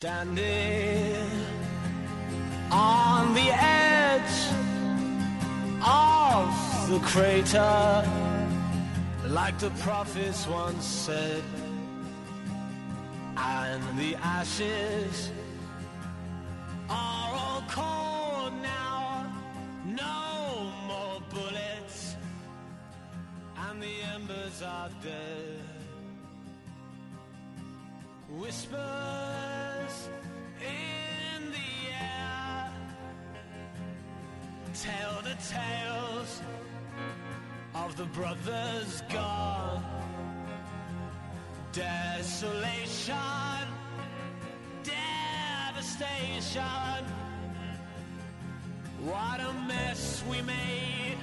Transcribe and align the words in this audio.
Standing 0.00 1.28
on 2.70 3.34
the 3.34 3.50
edge 3.52 4.36
of 5.86 6.48
the 6.90 6.98
crater, 7.00 8.02
like 9.26 9.58
the 9.58 9.68
prophets 9.82 10.48
once 10.48 10.86
said, 10.86 11.42
and 13.36 13.82
the 13.98 14.16
ashes 14.16 15.30
are 16.88 17.34
all 17.34 17.62
cold 17.68 18.54
now. 18.62 19.30
No 19.84 20.72
more 20.88 21.20
bullets, 21.28 22.16
and 23.58 23.82
the 23.82 23.96
embers 24.14 24.62
are 24.62 24.88
dead. 25.02 25.60
Whispers 28.30 29.61
tell 34.82 35.22
the 35.22 35.36
tales 35.48 36.42
of 37.72 37.96
the 37.96 38.04
brothers 38.06 39.02
gone. 39.12 39.84
Desolation, 41.72 43.14
devastation. 44.82 46.62
What 49.04 49.40
a 49.40 49.52
mess 49.68 50.24
we 50.28 50.42
made 50.42 51.18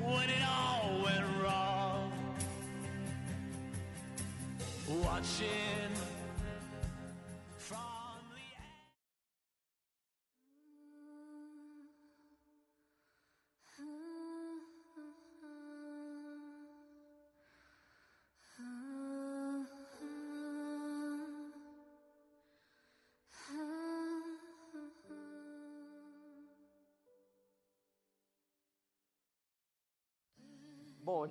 when 0.00 0.30
it 0.30 0.42
all 0.48 1.02
went 1.04 1.26
wrong. 1.42 2.12
Watching 4.88 5.90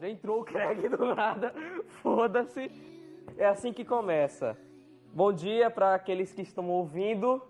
entrou 0.10 0.42
o 0.42 0.44
Craig 0.44 0.88
do 0.90 1.16
nada. 1.16 1.54
Foda-se. 2.02 2.72
É 3.38 3.46
assim 3.46 3.72
que 3.72 3.86
começa. 3.86 4.58
Bom 5.14 5.32
dia 5.32 5.70
para 5.70 5.94
aqueles 5.94 6.34
que 6.34 6.42
estão 6.42 6.70
ouvindo. 6.70 7.42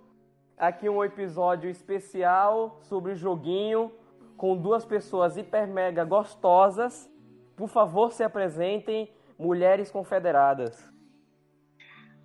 Aqui 0.58 0.90
um 0.90 1.04
episódio 1.04 1.70
especial 1.70 2.80
sobre 2.82 3.16
joguinho 3.16 3.92
com 4.38 4.58
duas 4.58 4.84
pessoas 4.84 5.38
hiper 5.38 5.68
mega 5.68 6.04
gostosas. 6.04 7.08
Por 7.56 7.68
favor, 7.68 8.12
se 8.12 8.24
apresentem, 8.24 9.10
mulheres 9.38 9.92
confederadas. 9.92 10.92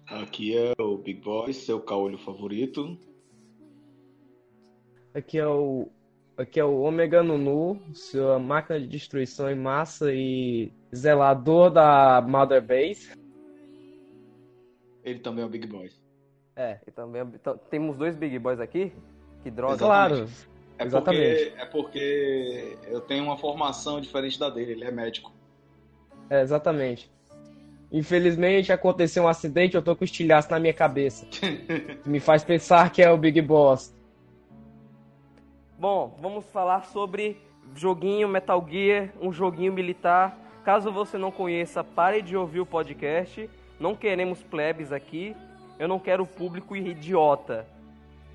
Aqui 0.07 0.57
é 0.57 0.73
o 0.81 0.97
Big 0.97 1.21
Boy, 1.21 1.53
seu 1.53 1.81
caolho 1.81 2.17
favorito. 2.17 2.97
Aqui 5.13 5.39
é 5.39 5.47
o 5.47 5.89
aqui 6.37 6.61
é 6.61 6.65
o 6.65 6.83
Omega 6.83 7.23
Nunu, 7.23 7.81
sua 7.95 8.39
máquina 8.39 8.79
de 8.79 8.87
destruição 8.87 9.51
em 9.51 9.55
massa 9.55 10.13
e 10.13 10.73
zelador 10.95 11.71
da 11.71 12.21
Mother 12.21 12.63
Base. 12.63 13.11
Ele 15.03 15.21
também 15.21 15.43
é 15.43 15.47
o 15.47 15.51
Big 15.51 15.67
Boy. 15.67 15.91
É, 16.55 16.79
e 16.87 16.91
também 16.91 17.23
então, 17.35 17.59
temos 17.71 17.97
dois 17.97 18.17
Big 18.17 18.39
Boys 18.39 18.61
aqui. 18.61 18.93
Que 19.43 19.51
droga. 19.51 19.79
Claro. 19.79 20.29
É 20.79 20.85
Exatamente. 20.85 21.45
porque, 21.45 21.63
é 21.63 21.67
porque 21.67 22.79
eu 22.89 23.01
tenho 23.01 23.25
uma 23.25 23.39
formação 23.39 24.01
diferente 24.01 24.39
da 24.39 24.51
dele, 24.51 24.73
ele 24.73 24.85
é 24.85 24.91
médico. 24.91 25.33
É, 26.29 26.43
exatamente. 26.43 27.11
Infelizmente 27.91 28.73
aconteceu 28.73 29.25
um 29.25 29.29
acidente, 29.29 29.77
eu 29.77 29.83
tô 29.83 29.95
com 29.95 30.05
estilhaço 30.05 30.51
na 30.51 30.59
minha 30.59 30.75
cabeça. 30.75 31.27
Me 32.05 32.21
faz 32.21 32.43
pensar 32.43 32.91
que 32.91 33.03
é 33.03 33.11
o 33.11 33.17
Big 33.17 33.41
Boss. 33.41 33.95
Bom, 35.79 36.17
vamos 36.23 36.47
falar 36.47 36.87
sobre 36.87 37.37
joguinho 37.75 38.27
Metal 38.27 38.67
Gear, 38.67 39.13
um 39.21 39.31
joguinho 39.31 39.75
militar. 39.75 40.39
Caso 40.65 40.91
você 40.91 41.19
não 41.19 41.31
conheça, 41.31 41.85
pare 41.85 42.23
de 42.23 42.35
ouvir 42.35 42.61
o 42.61 42.67
podcast. 42.67 43.51
Não 43.79 43.95
queremos 43.95 44.43
plebes 44.43 44.91
aqui. 44.91 45.37
Eu 45.79 45.87
não 45.87 45.99
quero 45.99 46.27
público 46.27 46.75
idiota. 46.75 47.67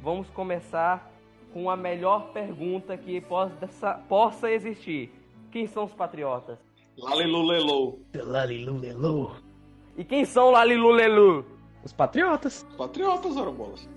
Vamos 0.04 0.30
começar 0.30 1.12
com 1.52 1.68
a 1.68 1.76
melhor 1.76 2.32
pergunta 2.32 2.96
que 2.96 3.20
possa, 3.20 3.96
possa 4.08 4.52
existir. 4.52 5.12
Quem 5.52 5.66
são 5.66 5.86
os 5.86 5.94
patriotas? 5.94 6.60
Lalilulelou. 6.96 8.00
E 9.98 10.04
quem 10.04 10.26
são 10.26 10.52
Lalilulelu? 10.52 11.44
Os 11.84 11.92
patriotas. 11.92 12.64
Os 12.70 12.76
patriotas, 12.76 13.36
ora 13.36 13.50
bolas. 13.50 13.90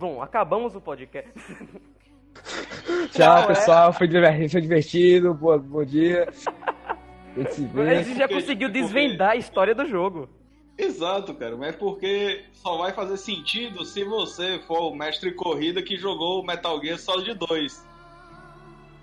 Bom, 0.00 0.22
acabamos 0.22 0.74
o 0.74 0.80
podcast. 0.80 1.30
Tchau, 3.12 3.34
Não, 3.36 3.42
é- 3.42 3.46
pessoal. 3.48 3.92
Foi 3.92 4.08
divertido. 4.08 4.50
Foi 4.50 4.60
divertido. 4.62 5.34
Bom, 5.34 5.58
bom 5.58 5.84
dia. 5.84 6.26
A 7.36 7.38
gente 7.38 7.54
se 7.54 7.64
A 7.64 7.68
vê. 7.68 8.02
gente 8.02 8.16
já 8.16 8.26
porque- 8.26 8.34
conseguiu 8.40 8.68
porque- 8.70 8.80
desvendar 8.80 9.30
a 9.32 9.36
história 9.36 9.74
do 9.74 9.84
jogo. 9.86 10.26
Exato, 10.78 11.34
cara, 11.34 11.54
mas 11.54 11.74
é 11.74 11.76
porque 11.76 12.44
só 12.52 12.78
vai 12.78 12.92
fazer 12.94 13.18
sentido 13.18 13.84
se 13.84 14.02
você 14.02 14.58
for 14.66 14.90
o 14.90 14.94
mestre 14.94 15.32
corrida 15.32 15.82
que 15.82 15.96
jogou 15.98 16.40
o 16.40 16.46
Metal 16.46 16.80
Gear 16.80 16.98
Solid 16.98 17.34
2. 17.34 17.86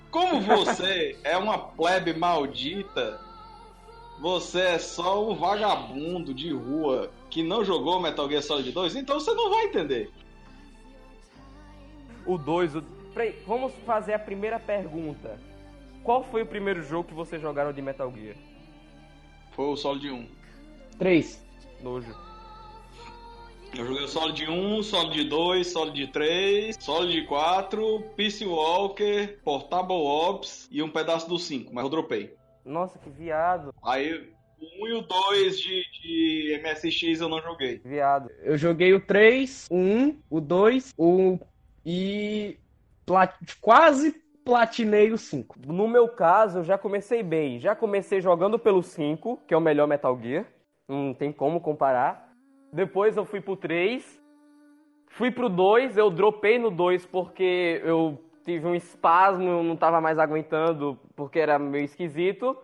Como 0.09 0.41
você 0.41 1.16
é 1.24 1.38
uma 1.38 1.59
plebe 1.59 2.14
maldita, 2.16 3.19
você 4.19 4.59
é 4.62 4.79
só 4.79 5.29
um 5.29 5.35
vagabundo 5.35 6.34
de 6.34 6.52
rua 6.52 7.12
que 7.29 7.44
não 7.44 7.64
jogou 7.64 8.02
Metal 8.02 8.28
Gear 8.28 8.41
Solid 8.41 8.72
2, 8.72 8.96
então 8.96 9.19
você 9.19 9.31
não 9.35 9.52
vai 9.52 9.66
entender. 9.66 10.09
O 12.28 12.38
2, 12.38 12.76
o... 12.76 12.82
Peraí, 13.14 13.34
vamos 13.48 13.74
fazer 13.86 14.14
a 14.14 14.20
primeira 14.20 14.60
pergunta. 14.60 15.40
Qual 16.04 16.24
foi 16.26 16.42
o 16.42 16.46
primeiro 16.46 16.84
jogo 16.84 17.08
que 17.08 17.14
vocês 17.14 17.42
jogaram 17.42 17.72
de 17.72 17.82
Metal 17.82 18.12
Gear? 18.14 18.36
Foi 19.52 19.66
o 19.66 19.78
Solid 19.78 20.12
1. 20.12 20.28
Três. 21.00 21.42
Nojo. 21.82 22.14
Eu 23.78 23.86
joguei 23.86 24.04
o 24.04 24.08
Solid 24.08 24.50
1, 24.50 24.84
Solid 24.84 25.24
2, 25.24 25.68
Solid 25.68 26.08
3, 26.12 26.76
Solid 26.80 27.26
4, 27.28 28.04
Peace 28.16 28.46
Walker, 28.46 29.40
Portable 29.44 29.96
Ops 29.96 30.68
e 30.70 30.84
um 30.84 30.90
pedaço 30.90 31.30
do 31.30 31.40
5, 31.40 31.74
mas 31.74 31.84
eu 31.84 31.90
dropei. 31.90 32.34
Nossa, 32.66 33.00
que 33.00 33.09
viado. 33.09 33.74
Aí 33.84 34.14
o 34.59 34.86
1 34.86 34.88
e 34.88 34.94
o 34.94 35.02
2 35.02 35.59
de, 35.59 35.84
de 36.02 36.62
MSX 36.62 37.22
eu 37.22 37.30
não 37.30 37.42
joguei. 37.42 37.80
Viado. 37.86 38.30
Eu 38.42 38.58
joguei 38.58 38.94
o 38.94 39.00
3, 39.00 39.68
o 39.70 39.76
1, 39.76 40.20
o 40.30 40.42
2, 40.42 40.94
o 40.98 41.40
e 41.90 42.59
plat... 43.06 43.34
quase 43.62 44.12
platinei 44.44 45.14
o 45.14 45.18
5. 45.18 45.56
No 45.66 45.88
meu 45.88 46.09
caso, 46.09 46.59
eu 46.59 46.64
já 46.66 46.78
comecei 46.78 47.24
bem. 47.24 47.59
Já 47.59 47.74
comecei 47.74 48.20
jogando 48.20 48.59
pelo 48.59 48.84
5, 48.84 49.40
que 49.48 49.53
é 49.53 49.58
o 49.58 49.62
melhor 49.62 49.88
Metal 49.88 50.20
Gear. 50.22 50.46
Não 50.86 51.14
tem 51.14 51.31
como 51.31 51.62
comparar. 51.62 52.34
Depois 52.74 53.16
eu 53.16 53.24
fui 53.24 53.40
pro 53.40 53.56
3. 53.56 54.22
Fui 55.08 55.31
pro 55.31 55.47
2, 55.47 55.97
eu 55.97 56.09
dropei 56.09 56.59
no 56.59 56.70
2 56.70 57.06
porque 57.06 57.81
eu 57.84 58.22
tive 58.44 58.68
um 58.68 58.76
espasmo, 58.76 59.47
eu 59.47 59.64
não 59.64 59.78
tava 59.78 60.02
mais 60.02 60.20
aguentando 60.20 61.00
porque 61.16 61.40
era 61.40 61.58
meio 61.58 61.86
esquisito. 61.86 62.58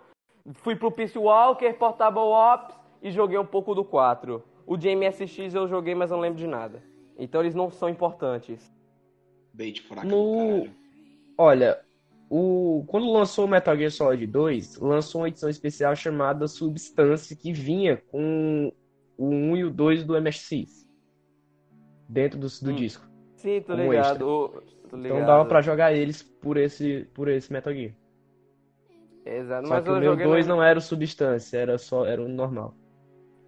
Fui 0.56 0.76
pro 0.76 0.92
Peace 0.92 1.18
Walker, 1.18 1.72
Portable 1.74 2.20
Ops 2.20 2.78
e 3.02 3.10
joguei 3.10 3.38
um 3.38 3.46
pouco 3.46 3.74
do 3.74 3.86
4. 3.86 4.44
O 4.68 4.76
de 4.76 4.94
MSX 4.94 5.56
eu 5.56 5.66
joguei, 5.66 5.96
mas 5.96 6.12
não 6.12 6.20
lembro 6.20 6.38
de 6.38 6.48
nada. 6.48 6.84
Então 7.18 7.40
eles 7.40 7.56
não 7.56 7.72
são 7.72 7.88
importantes. 7.88 8.70
Bait 9.54 9.82
fraco 9.82 10.08
No-. 10.08 10.68
Olha, 11.38 11.80
o 12.30 12.84
quando 12.88 13.12
lançou 13.12 13.46
o 13.46 13.48
Metal 13.48 13.76
Gear 13.78 13.92
Solid 13.92 14.26
2, 14.28 14.78
lançou 14.80 15.22
uma 15.22 15.28
edição 15.28 15.50
especial 15.50 15.96
chamada 15.96 16.48
Substância 16.48 17.36
que 17.36 17.52
vinha 17.54 17.98
com 18.12 18.72
o 19.18 19.28
1 19.28 19.58
e 19.58 19.64
o 19.66 19.72
2 19.72 20.04
do 20.04 20.20
MSX 20.20 20.88
dentro 22.10 22.40
do, 22.40 22.48
do 22.48 22.72
Hum. 22.72 22.76
disco. 22.76 23.08
Sim, 23.36 23.62
tô 23.62 23.74
ligado. 23.76 24.20
tô 24.20 24.64
Então 24.88 25.00
ligado. 25.00 25.26
dava 25.26 25.46
pra 25.46 25.62
jogar 25.62 25.94
eles 25.94 26.22
por 26.24 26.58
esse 26.58 27.08
por 27.14 27.28
esse 27.28 27.52
Metal 27.52 27.74
Gear. 27.74 27.94
Exato, 29.26 29.68
Só 29.68 29.76
mas 29.76 29.84
que 29.84 29.90
o 29.90 29.94
eu 29.94 30.00
meu 30.00 30.12
joguei 30.12 30.26
2 30.26 30.48
no... 30.48 30.56
não 30.56 30.64
era 30.64 30.80
o 30.80 30.82
Substância, 30.82 31.58
era 31.58 31.78
só 31.78 32.06
era 32.06 32.22
o 32.22 32.28
normal. 32.28 32.74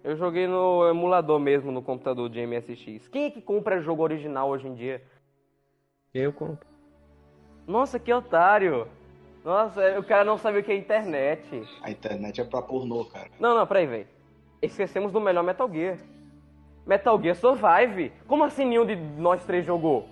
Eu 0.02 0.16
joguei 0.16 0.46
no 0.46 0.88
emulador 0.88 1.38
mesmo, 1.40 1.72
no 1.72 1.82
computador 1.82 2.28
de 2.30 2.40
MSX. 2.46 3.08
Quem 3.08 3.24
é 3.24 3.30
que 3.30 3.42
compra 3.42 3.80
jogo 3.80 4.02
original 4.04 4.48
hoje 4.48 4.68
em 4.68 4.74
dia? 4.74 5.02
Eu 6.14 6.32
compro. 6.32 6.66
Nossa, 7.66 7.98
que 7.98 8.12
otário! 8.12 8.86
Nossa, 9.44 9.98
o 9.98 10.02
cara 10.02 10.24
não 10.24 10.38
sabe 10.38 10.58
o 10.58 10.64
que 10.64 10.72
é 10.72 10.76
internet. 10.76 11.62
A 11.82 11.90
internet 11.90 12.40
é 12.40 12.44
pra 12.44 12.62
pornô, 12.62 13.04
cara. 13.04 13.30
Não, 13.38 13.54
não, 13.56 13.66
peraí, 13.66 13.86
velho. 13.86 14.06
Esquecemos 14.60 15.12
do 15.12 15.20
melhor 15.20 15.44
Metal 15.44 15.70
Gear. 15.72 15.98
Metal 16.84 17.20
Gear 17.20 17.36
Survive. 17.36 18.12
Como 18.26 18.42
assim 18.42 18.64
nenhum 18.64 18.84
de 18.86 18.96
nós 18.96 19.44
três 19.44 19.64
jogou? 19.64 20.08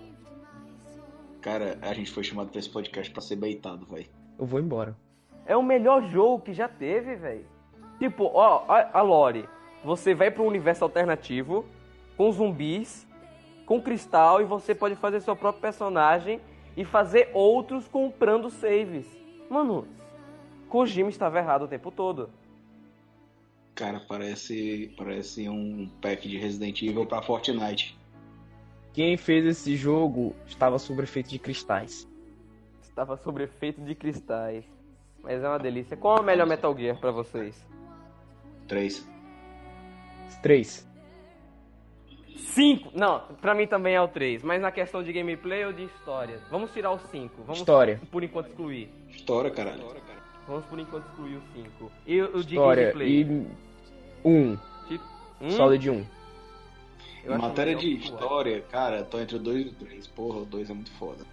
Cara, 1.41 1.79
a 1.83 1.93
gente 1.93 2.11
foi 2.13 2.23
chamado 2.23 2.51
pra 2.51 2.59
esse 2.59 2.71
podcast 2.71 3.13
pra 3.13 3.21
ser 3.21 3.37
beitado, 3.37 3.85
velho. 3.87 4.07
Eu 4.39 4.47
vou 4.47 4.61
embora. 4.61 4.97
É 5.47 5.57
o 5.57 5.63
melhor 5.63 6.03
jogo 6.11 6.43
que 6.45 6.53
já 6.53 6.69
teve, 6.69 7.17
velho. 7.17 7.45
Tipo, 7.99 8.31
ó, 8.33 8.65
a, 8.69 8.99
a 8.99 9.03
Lore. 9.03 9.49
Você 9.85 10.15
vai 10.15 10.31
para 10.31 10.43
um 10.43 10.47
universo 10.47 10.85
alternativo, 10.85 11.65
com 12.17 12.31
zumbis, 12.33 13.07
com 13.67 13.81
cristal, 13.81 14.41
e 14.41 14.45
você 14.45 14.75
pode 14.75 14.97
fazer 14.97 15.21
seu 15.21 15.35
próprio 15.35 15.63
personagem 15.63 16.41
e 16.77 16.85
fazer 16.85 17.31
outros 17.33 17.89
comprando 17.89 18.51
saves. 18.51 19.07
Mano, 19.49 19.87
Kojima 20.69 21.09
estava 21.09 21.39
errado 21.39 21.63
o 21.63 21.69
tempo 21.69 21.91
todo. 21.91 22.31
Cara, 23.75 24.01
parece, 24.01 24.93
parece 24.97 25.49
um 25.49 25.89
pack 26.01 26.29
de 26.29 26.39
Resident 26.39 26.81
Evil 26.83 27.07
pra 27.07 27.23
Fortnite. 27.23 27.99
Quem 28.93 29.17
fez 29.17 29.45
esse 29.45 29.75
jogo 29.75 30.35
estava 30.47 30.79
sob 30.79 31.03
efeito 31.03 31.29
de 31.29 31.39
cristais. 31.39 32.09
Estava 32.83 33.17
sob 33.17 33.43
efeito 33.43 33.81
de 33.81 33.95
cristais. 33.95 34.65
Mas 35.21 35.43
é 35.43 35.49
uma 35.49 35.59
delícia. 35.59 35.97
Qual 35.97 36.19
é 36.19 36.21
o 36.21 36.25
melhor 36.25 36.47
Metal 36.47 36.77
Gear 36.77 37.01
pra 37.01 37.11
vocês? 37.11 37.67
3. 38.69 39.09
Três. 40.43 40.89
Cinco! 42.37 42.91
Não, 42.95 43.21
pra 43.41 43.55
mim 43.55 43.67
também 43.67 43.95
é 43.95 44.01
o 44.01 44.09
3. 44.09 44.43
Mas 44.43 44.61
na 44.61 44.71
questão 44.73 45.03
de 45.03 45.13
gameplay 45.13 45.65
ou 45.65 45.73
de 45.73 45.85
história? 45.85 46.39
Vamos 46.51 46.71
tirar 46.73 46.91
o 46.93 46.99
5. 46.99 47.43
Vamos 47.43 47.59
História. 47.59 48.01
por 48.11 48.23
enquanto 48.25 48.49
excluir. 48.49 48.89
História, 49.09 49.51
caralho. 49.51 49.83
Vamos 50.47 50.65
por 50.67 50.79
enquanto 50.79 51.07
excluir 51.07 51.37
o 51.37 51.43
5. 51.55 51.93
E 52.07 52.21
o 52.23 52.43
de 52.45 52.55
História. 52.55 52.83
gameplay? 52.93 53.23
E 53.23 53.47
um. 54.25 54.57
Tipo, 54.89 55.05
hum? 55.41 55.51
Solid 55.51 55.91
1. 55.91 55.95
Eu 57.25 57.33
Em 57.33 57.35
acho 57.37 57.43
matéria 57.43 57.77
melhor 57.77 57.81
de 57.81 58.05
história, 58.05 58.61
cara, 58.71 59.03
tô 59.05 59.19
entre 59.19 59.37
o 59.37 59.39
2 59.39 59.67
e 59.67 59.69
o 59.69 59.73
3. 59.75 60.07
Porra, 60.09 60.41
o 60.41 60.45
2 60.45 60.69
é 60.71 60.75
muito 60.75 60.91
foda. 60.93 61.25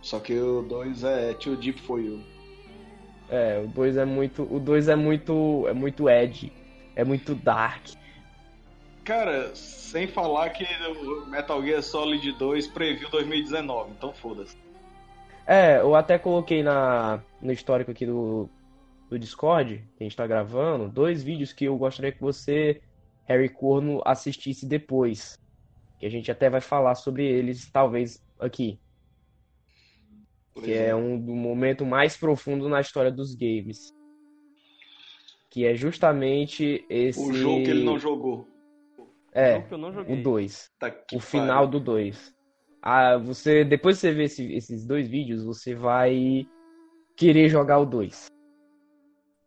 Só 0.00 0.20
que 0.20 0.38
o 0.38 0.62
2 0.62 1.02
é 1.04 1.34
too 1.34 1.56
deep 1.56 1.80
for 1.82 2.00
you. 2.00 2.20
É, 3.28 3.60
o 3.62 3.66
2 3.68 3.96
é 3.96 4.04
muito. 4.04 4.42
O 4.50 4.60
2 4.60 4.88
é 4.88 4.94
muito. 4.96 5.66
É 5.68 5.72
muito 5.72 6.08
edgy. 6.08 6.52
É 6.94 7.04
muito 7.04 7.34
dark. 7.34 7.84
Cara, 9.06 9.54
sem 9.54 10.08
falar 10.08 10.50
que 10.50 10.64
o 10.64 11.26
Metal 11.26 11.62
Gear 11.62 11.80
Solid 11.80 12.32
2 12.32 12.66
previu 12.66 13.08
2019, 13.08 13.92
então 13.92 14.12
foda-se. 14.12 14.56
É, 15.46 15.78
eu 15.78 15.94
até 15.94 16.18
coloquei 16.18 16.60
na, 16.60 17.22
no 17.40 17.52
histórico 17.52 17.92
aqui 17.92 18.04
do, 18.04 18.50
do 19.08 19.16
Discord, 19.16 19.76
que 19.96 20.02
a 20.02 20.04
gente 20.04 20.16
tá 20.16 20.26
gravando, 20.26 20.88
dois 20.88 21.22
vídeos 21.22 21.52
que 21.52 21.66
eu 21.66 21.76
gostaria 21.76 22.10
que 22.10 22.20
você, 22.20 22.82
Harry 23.26 23.48
Corno, 23.48 24.02
assistisse 24.04 24.66
depois. 24.66 25.40
Que 26.00 26.06
a 26.06 26.10
gente 26.10 26.28
até 26.28 26.50
vai 26.50 26.60
falar 26.60 26.96
sobre 26.96 27.24
eles, 27.24 27.70
talvez, 27.70 28.20
aqui. 28.40 28.76
Que 30.52 30.72
é 30.72 30.96
um 30.96 31.16
do 31.16 31.32
momento 31.32 31.86
mais 31.86 32.16
profundo 32.16 32.68
na 32.68 32.80
história 32.80 33.12
dos 33.12 33.36
games. 33.36 33.94
Que 35.48 35.64
é 35.64 35.76
justamente 35.76 36.84
esse. 36.90 37.20
O 37.20 37.32
jogo 37.32 37.62
que 37.62 37.70
ele 37.70 37.84
não 37.84 38.00
jogou. 38.00 38.55
É, 39.36 39.56
jogo 39.56 39.68
que 39.68 39.74
eu 39.74 39.78
não 39.78 39.92
joguei. 39.92 40.18
o 40.18 40.22
2. 40.22 40.70
Tá 40.78 40.96
o 41.12 41.20
final 41.20 41.66
do 41.66 41.78
2. 41.78 42.34
Ah, 42.80 43.18
você, 43.18 43.64
depois 43.64 43.96
que 43.96 44.00
você 44.00 44.12
ver 44.12 44.24
esse- 44.24 44.54
esses 44.54 44.86
dois 44.86 45.06
vídeos, 45.06 45.44
você 45.44 45.74
vai 45.74 46.46
querer 47.16 47.48
jogar 47.50 47.78
o 47.78 47.84
2. 47.84 48.26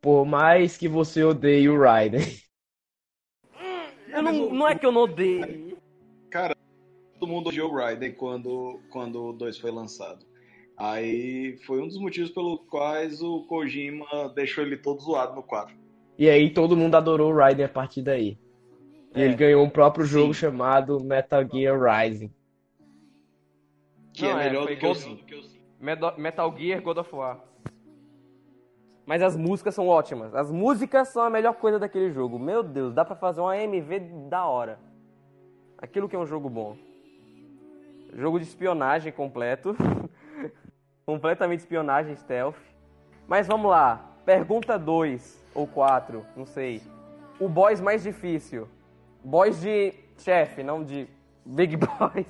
Por 0.01 0.25
mais 0.25 0.77
que 0.77 0.87
você 0.87 1.23
odeie 1.23 1.67
o 1.69 1.79
Raiden. 1.79 2.19
Eu 4.11 4.23
não, 4.23 4.53
não 4.53 4.67
é 4.67 4.75
que 4.75 4.85
eu 4.85 4.91
não 4.91 5.01
odeio. 5.01 5.77
todo 7.19 7.29
mundo 7.29 7.49
odiou 7.49 7.71
o 7.71 7.75
Raiden 7.75 8.13
quando, 8.13 8.81
quando 8.89 9.23
o 9.23 9.33
2 9.33 9.59
foi 9.59 9.69
lançado. 9.71 10.25
Aí 10.75 11.57
foi 11.65 11.79
um 11.81 11.87
dos 11.87 11.99
motivos 11.99 12.31
pelos 12.31 12.59
quais 12.69 13.21
o 13.21 13.45
Kojima 13.45 14.29
deixou 14.33 14.63
ele 14.63 14.77
todo 14.77 14.99
zoado 15.01 15.35
no 15.35 15.43
4. 15.43 15.75
E 16.17 16.27
aí 16.27 16.51
todo 16.51 16.75
mundo 16.75 16.95
adorou 16.95 17.31
o 17.31 17.35
Raiden 17.35 17.65
a 17.65 17.69
partir 17.69 18.01
daí. 18.01 18.37
E 19.15 19.21
É. 19.21 19.25
ele 19.25 19.35
ganhou 19.35 19.63
um 19.63 19.69
próprio 19.69 20.05
Sim. 20.05 20.11
jogo 20.11 20.33
chamado 20.33 21.03
Metal 21.03 21.43
Gear 21.47 21.79
Rising. 21.79 22.31
Que 24.13 24.23
Não, 24.23 24.39
é 24.39 24.45
é, 24.45 24.49
melhor 24.49 24.61
do 24.61 24.67
que 24.67 24.85
o 24.85 24.87
God- 24.89 24.97
5. 24.97 25.25
Medo- 25.79 26.13
Metal 26.17 26.55
Gear 26.57 26.81
God 26.81 26.97
of 26.97 27.15
War. 27.15 27.39
Mas 29.05 29.21
as 29.23 29.35
músicas 29.35 29.73
são 29.73 29.87
ótimas. 29.87 30.35
As 30.35 30.51
músicas 30.51 31.07
são 31.07 31.23
a 31.23 31.29
melhor 31.29 31.53
coisa 31.55 31.79
daquele 31.79 32.11
jogo. 32.11 32.37
Meu 32.37 32.61
Deus, 32.61 32.93
dá 32.93 33.03
pra 33.03 33.15
fazer 33.15 33.41
uma 33.41 33.53
AMV 33.53 33.99
da 34.29 34.45
hora. 34.45 34.77
Aquilo 35.77 36.07
que 36.07 36.15
é 36.15 36.19
um 36.19 36.25
jogo 36.27 36.49
bom. 36.49 36.77
Jogo 38.13 38.39
de 38.39 38.45
espionagem 38.45 39.11
completo. 39.11 39.75
Completamente 41.05 41.61
espionagem 41.61 42.15
stealth. 42.15 42.57
Mas 43.27 43.47
vamos 43.47 43.71
lá. 43.71 44.05
Pergunta 44.25 44.77
2 44.77 45.43
ou 45.55 45.65
4, 45.65 46.23
não 46.35 46.45
sei. 46.45 46.81
O 47.39 47.47
boss 47.49 47.81
mais 47.81 48.03
difícil. 48.03 48.67
Boss 49.23 49.61
de 49.61 49.93
chefe, 50.17 50.63
não 50.63 50.83
de 50.83 51.07
Big 51.45 51.75
Boys. 51.77 52.25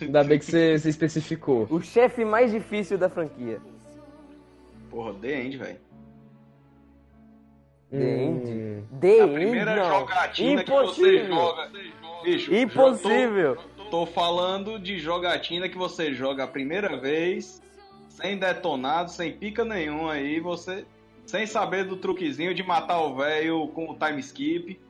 Ainda 0.00 0.24
bem 0.24 0.38
que 0.38 0.44
você, 0.44 0.78
você 0.78 0.88
especificou. 0.88 1.66
O 1.70 1.80
chefe 1.80 2.24
mais 2.24 2.50
difícil 2.50 2.98
da 2.98 3.08
franquia. 3.08 3.60
Porra, 4.90 5.14
The 5.14 5.40
End, 5.42 5.56
velho. 5.58 5.78
The 7.90 7.96
Hum, 7.96 8.80
End. 8.82 8.84
The 9.00 9.20
A 9.20 9.24
End, 9.24 9.34
primeira 9.34 9.76
não. 9.76 10.00
jogatina 10.00 10.64
que 10.64 10.70
você 10.70 11.18
Impossível. 11.18 11.34
joga. 11.34 11.70
Bicho, 12.24 12.54
Impossível. 12.54 13.56
Tô, 13.76 13.84
tô 13.84 14.06
falando 14.06 14.78
de 14.78 14.98
jogatina 14.98 15.68
que 15.68 15.76
você 15.76 16.12
joga 16.14 16.44
a 16.44 16.48
primeira 16.48 16.96
vez, 16.96 17.62
sem 18.08 18.38
detonado, 18.38 19.10
sem 19.10 19.32
pica 19.32 19.64
nenhuma 19.64 20.14
aí, 20.14 20.40
você. 20.40 20.84
Sem 21.26 21.46
saber 21.46 21.84
do 21.84 21.96
truquezinho 21.96 22.54
de 22.54 22.62
matar 22.62 23.00
o 23.00 23.14
velho 23.16 23.68
com 23.68 23.90
o 23.90 23.96
time 23.96 24.20
skip. 24.20 24.80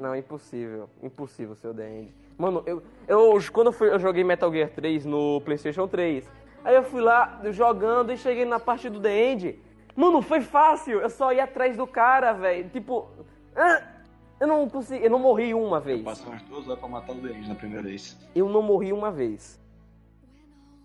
Não, 0.00 0.16
impossível. 0.16 0.88
Impossível 1.02 1.54
ser 1.54 1.68
o 1.68 1.74
The 1.74 1.88
End. 1.90 2.14
Mano, 2.38 2.62
eu, 2.64 2.82
eu 3.06 3.38
quando 3.52 3.66
eu, 3.66 3.72
fui- 3.72 3.90
eu 3.92 3.98
joguei 3.98 4.24
Metal 4.24 4.50
Gear 4.50 4.70
3 4.70 5.04
no 5.04 5.42
PlayStation 5.42 5.86
3, 5.86 6.26
aí 6.64 6.74
eu 6.74 6.82
fui 6.82 7.02
lá 7.02 7.38
jogando 7.52 8.10
e 8.10 8.16
cheguei 8.16 8.46
na 8.46 8.58
parte 8.58 8.88
do 8.88 8.98
The 8.98 9.30
End. 9.30 9.58
Mano, 9.94 10.22
foi 10.22 10.40
fácil. 10.40 11.00
Eu 11.00 11.10
só 11.10 11.30
ia 11.34 11.44
atrás 11.44 11.76
do 11.76 11.86
cara, 11.86 12.32
velho. 12.32 12.66
Tipo, 12.70 13.10
ah, 13.54 13.82
eu 14.40 14.46
não 14.46 14.66
consegui, 14.70 15.04
eu 15.04 15.10
não 15.10 15.18
morri 15.18 15.52
uma 15.52 15.78
vez. 15.78 16.02
Passei 16.02 16.26
umas 16.26 16.42
duas 16.44 16.66
horas 16.66 16.80
pra 16.80 16.88
matar 16.88 17.12
o 17.12 17.20
The 17.20 17.28
End 17.28 17.48
na 17.50 17.54
primeira 17.54 17.82
vez. 17.82 18.16
Eu 18.34 18.48
não 18.48 18.62
morri 18.62 18.94
uma 18.94 19.10
vez. 19.10 19.60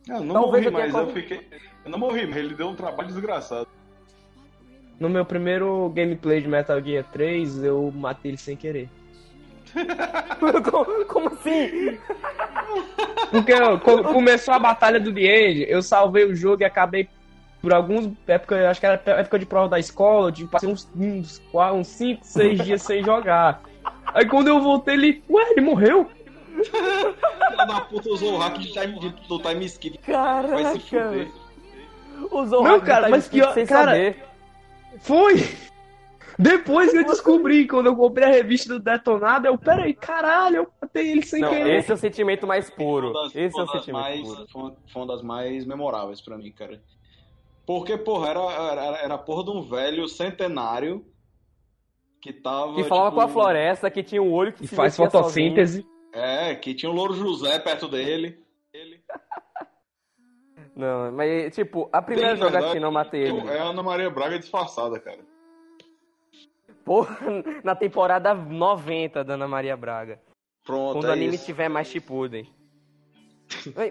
Eu 0.10 0.19
não 0.25 0.34
Talvez 0.36 0.65
morri, 0.65 0.88
eu 0.88 0.91
mas 0.93 0.93
eu 1.07 1.13
fiquei. 1.13 1.48
Eu 1.86 1.89
não 1.89 1.98
morri, 1.98 2.27
mas 2.27 2.36
ele 2.36 2.53
deu 2.53 2.67
um 2.67 2.75
trabalho 2.75 3.07
desgraçado. 3.07 3.67
No 5.00 5.10
meu 5.10 5.25
primeiro 5.25 5.89
gameplay 5.95 6.41
de 6.41 6.48
Metal 6.50 6.81
Gear 6.81 7.05
3, 7.12 7.63
eu 7.63 7.91
matei 7.95 8.31
ele 8.31 8.38
sem 8.38 8.57
querer. 8.57 8.89
Como, 10.72 11.05
como 11.05 11.29
assim? 11.29 11.98
Porque 13.32 13.53
começou 14.13 14.53
a 14.53 14.60
batalha 14.60 15.00
do 15.00 15.13
The 15.13 15.22
End, 15.22 15.65
eu 15.70 15.82
salvei 15.82 16.25
o 16.25 16.36
jogo 16.36 16.62
e 16.63 16.65
acabei 16.65 17.08
por 17.62 17.74
alguns 17.74 18.12
época, 18.27 18.70
acho 18.70 18.79
que 18.79 18.86
era 18.86 19.01
época 19.05 19.39
de 19.39 19.46
prova 19.46 19.70
da 19.70 19.79
escola, 19.79 20.32
de 20.32 20.46
passei 20.46 20.70
uns 20.70 20.89
uns 21.01 21.41
5, 21.88 22.24
6 22.24 22.63
dias 22.63 22.82
sem 22.84 23.03
jogar. 23.03 23.62
Aí 24.13 24.25
quando 24.27 24.48
eu 24.48 24.62
voltei, 24.62 24.94
ele, 24.94 25.24
ué, 25.29 25.51
ele 25.51 25.62
morreu? 25.62 26.10
Filha 26.63 27.65
da 27.65 27.82
puta 27.82 28.10
usou 28.10 28.34
o 28.36 28.38
hack 28.38 28.58
de 28.60 28.72
time, 28.72 29.00
de, 29.00 29.10
do 29.27 29.39
time 29.39 29.65
skip. 29.65 30.00
Vai 30.08 30.65
se 30.79 30.79
Caraca. 30.79 30.79
fuder. 30.79 31.27
Usou 32.32 32.63
Não, 32.63 32.72
hack 32.72 32.79
de 32.82 32.86
cara, 32.86 33.01
time 33.05 33.12
mas 33.12 33.27
pior- 33.27 33.53
sem 33.53 33.65
cara, 33.65 33.91
saber. 33.91 34.24
Foi! 35.00 35.36
Depois 36.38 36.92
que 36.92 36.98
eu 36.98 37.06
descobri, 37.06 37.68
quando 37.68 37.86
eu 37.88 37.96
comprei 37.96 38.27
a 38.27 38.32
revista 38.32 38.74
do 38.74 38.80
Detonado, 38.80 39.48
eu, 39.48 39.58
peraí, 39.58 39.94
caralho, 39.94 40.58
eu 40.58 40.68
matei 40.82 41.12
ele 41.12 41.22
sem 41.25 41.39
Não, 41.42 41.50
querer. 41.50 41.77
esse 41.77 41.92
é 41.92 41.94
o 41.94 41.98
sentimento 41.98 42.46
mais 42.46 42.70
puro. 42.70 43.13
Das- 43.13 43.36
Esse 43.36 43.58
é 43.60 43.63
o 43.63 43.68
sentimento 43.68 44.01
mais, 44.01 44.22
puro. 44.22 44.48
Foi 44.50 44.62
uma, 44.62 44.75
foi 44.92 45.01
uma 45.01 45.08
das 45.08 45.22
mais 45.24 45.65
memoráveis 45.65 46.20
pra 46.22 46.38
mim, 46.38 46.51
cara. 46.51 46.82
Porque, 47.65 47.98
porra, 47.98 48.30
era, 48.30 48.39
era, 48.51 48.98
era 48.98 49.13
a 49.15 49.18
porra 49.18 49.44
de 49.46 49.50
um 49.51 49.62
velho 49.62 50.08
centenário 50.08 51.06
que 52.22 52.34
tava. 52.34 52.75
Que 52.75 52.84
falava 52.84 53.10
tipo, 53.12 53.22
com 53.22 53.25
a 53.25 53.27
floresta, 53.30 53.89
que 53.89 54.04
tinha 54.04 54.22
um 54.22 54.32
olho 54.32 54.51
que 54.54 54.68
se 54.68 54.75
faz 54.75 54.96
fotossíntese. 54.96 55.86
É, 56.13 56.54
que 56.56 56.74
tinha 56.74 56.89
o 56.89 56.94
Louro 56.94 57.13
José 57.13 57.58
perto 57.60 57.88
dele. 57.88 58.39
Ele. 58.74 59.01
sozinho. 59.08 60.70
Não, 60.75 61.12
mas 61.12 61.56
tipo, 61.56 61.89
a 61.94 62.01
primeira 62.01 62.36
jogatina 62.36 62.86
eu 62.86 62.92
matei 62.92 63.24
ele. 63.24 63.39
É 63.50 63.60
a 63.60 63.63
Ana 63.65 63.82
Maria 63.82 64.10
Braga 64.10 64.38
disfarçada, 64.38 65.00
cara. 65.00 65.20
Porra, 66.86 67.18
na 67.63 67.75
temporada 67.75 68.34
90 68.36 69.24
da 69.24 69.34
Ana 69.34 69.48
Maria 69.48 69.75
Braga. 69.75 70.22
Pronto, 70.63 70.94
Quando 70.94 71.08
é 71.08 71.10
o 71.10 71.13
anime 71.13 71.36
isso. 71.36 71.46
tiver 71.46 71.68
mais 71.68 71.88
Shippuden. 71.88 72.48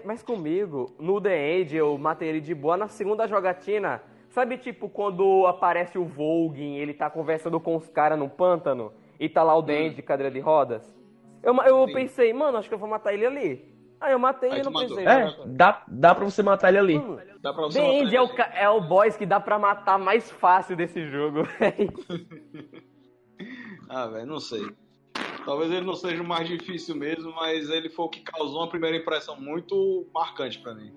Mas 0.05 0.23
comigo, 0.23 0.95
no 0.99 1.19
The 1.19 1.59
End, 1.59 1.75
eu 1.75 1.97
matei 1.97 2.29
ele 2.29 2.41
de 2.41 2.55
boa. 2.55 2.77
Na 2.77 2.87
segunda 2.87 3.27
jogatina, 3.27 4.01
sabe 4.29 4.57
tipo 4.57 4.89
quando 4.89 5.45
aparece 5.45 5.97
o 5.97 6.05
Volgin, 6.05 6.75
ele 6.75 6.93
tá 6.93 7.09
conversando 7.09 7.59
com 7.59 7.75
os 7.75 7.87
caras 7.89 8.17
no 8.17 8.29
pântano, 8.29 8.93
e 9.19 9.29
tá 9.29 9.43
lá 9.43 9.55
o 9.55 9.63
The 9.63 9.83
End 9.83 9.95
de 9.95 10.01
cadeira 10.01 10.31
de 10.31 10.39
rodas? 10.39 10.93
Eu, 11.43 11.53
eu 11.63 11.87
Sim. 11.87 11.93
pensei, 11.93 12.33
mano, 12.33 12.57
acho 12.57 12.67
que 12.67 12.73
eu 12.73 12.79
vou 12.79 12.89
matar 12.89 13.13
ele 13.13 13.25
ali. 13.25 13.74
Aí 14.05 14.11
eu 14.13 14.19
matei 14.19 14.51
e 14.51 14.63
não 14.63 14.71
matou. 14.71 14.89
pensei. 14.97 15.05
É, 15.05 15.33
dá, 15.47 15.83
dá 15.87 16.13
pra 16.15 16.23
você 16.25 16.43
matar 16.43 16.69
ele 16.69 16.77
ali. 16.77 16.99
Mano, 16.99 17.21
Dá 17.41 17.53
pra 17.53 17.63
você 17.63 17.79
The 17.79 17.85
matar 17.87 17.95
End 18.03 18.15
é 18.15 18.21
o, 18.21 18.29
ca- 18.35 18.51
é 18.55 18.69
o 18.69 18.81
boss 18.81 19.17
que 19.17 19.25
dá 19.25 19.39
pra 19.39 19.57
matar 19.59 19.97
mais 19.99 20.29
fácil 20.31 20.75
desse 20.75 21.07
jogo, 21.07 21.43
velho. 21.59 21.93
Ah, 23.89 24.07
velho, 24.07 24.25
não 24.27 24.39
sei. 24.39 24.61
Talvez 25.45 25.71
ele 25.71 25.85
não 25.85 25.93
seja 25.95 26.21
o 26.23 26.27
mais 26.27 26.47
difícil 26.47 26.95
mesmo, 26.95 27.31
mas 27.35 27.69
ele 27.69 27.89
foi 27.89 28.05
o 28.05 28.09
que 28.09 28.21
causou 28.21 28.61
uma 28.61 28.69
primeira 28.69 28.97
impressão 28.97 29.39
muito 29.39 30.07
marcante 30.13 30.59
pra 30.59 30.73
mim. 30.73 30.91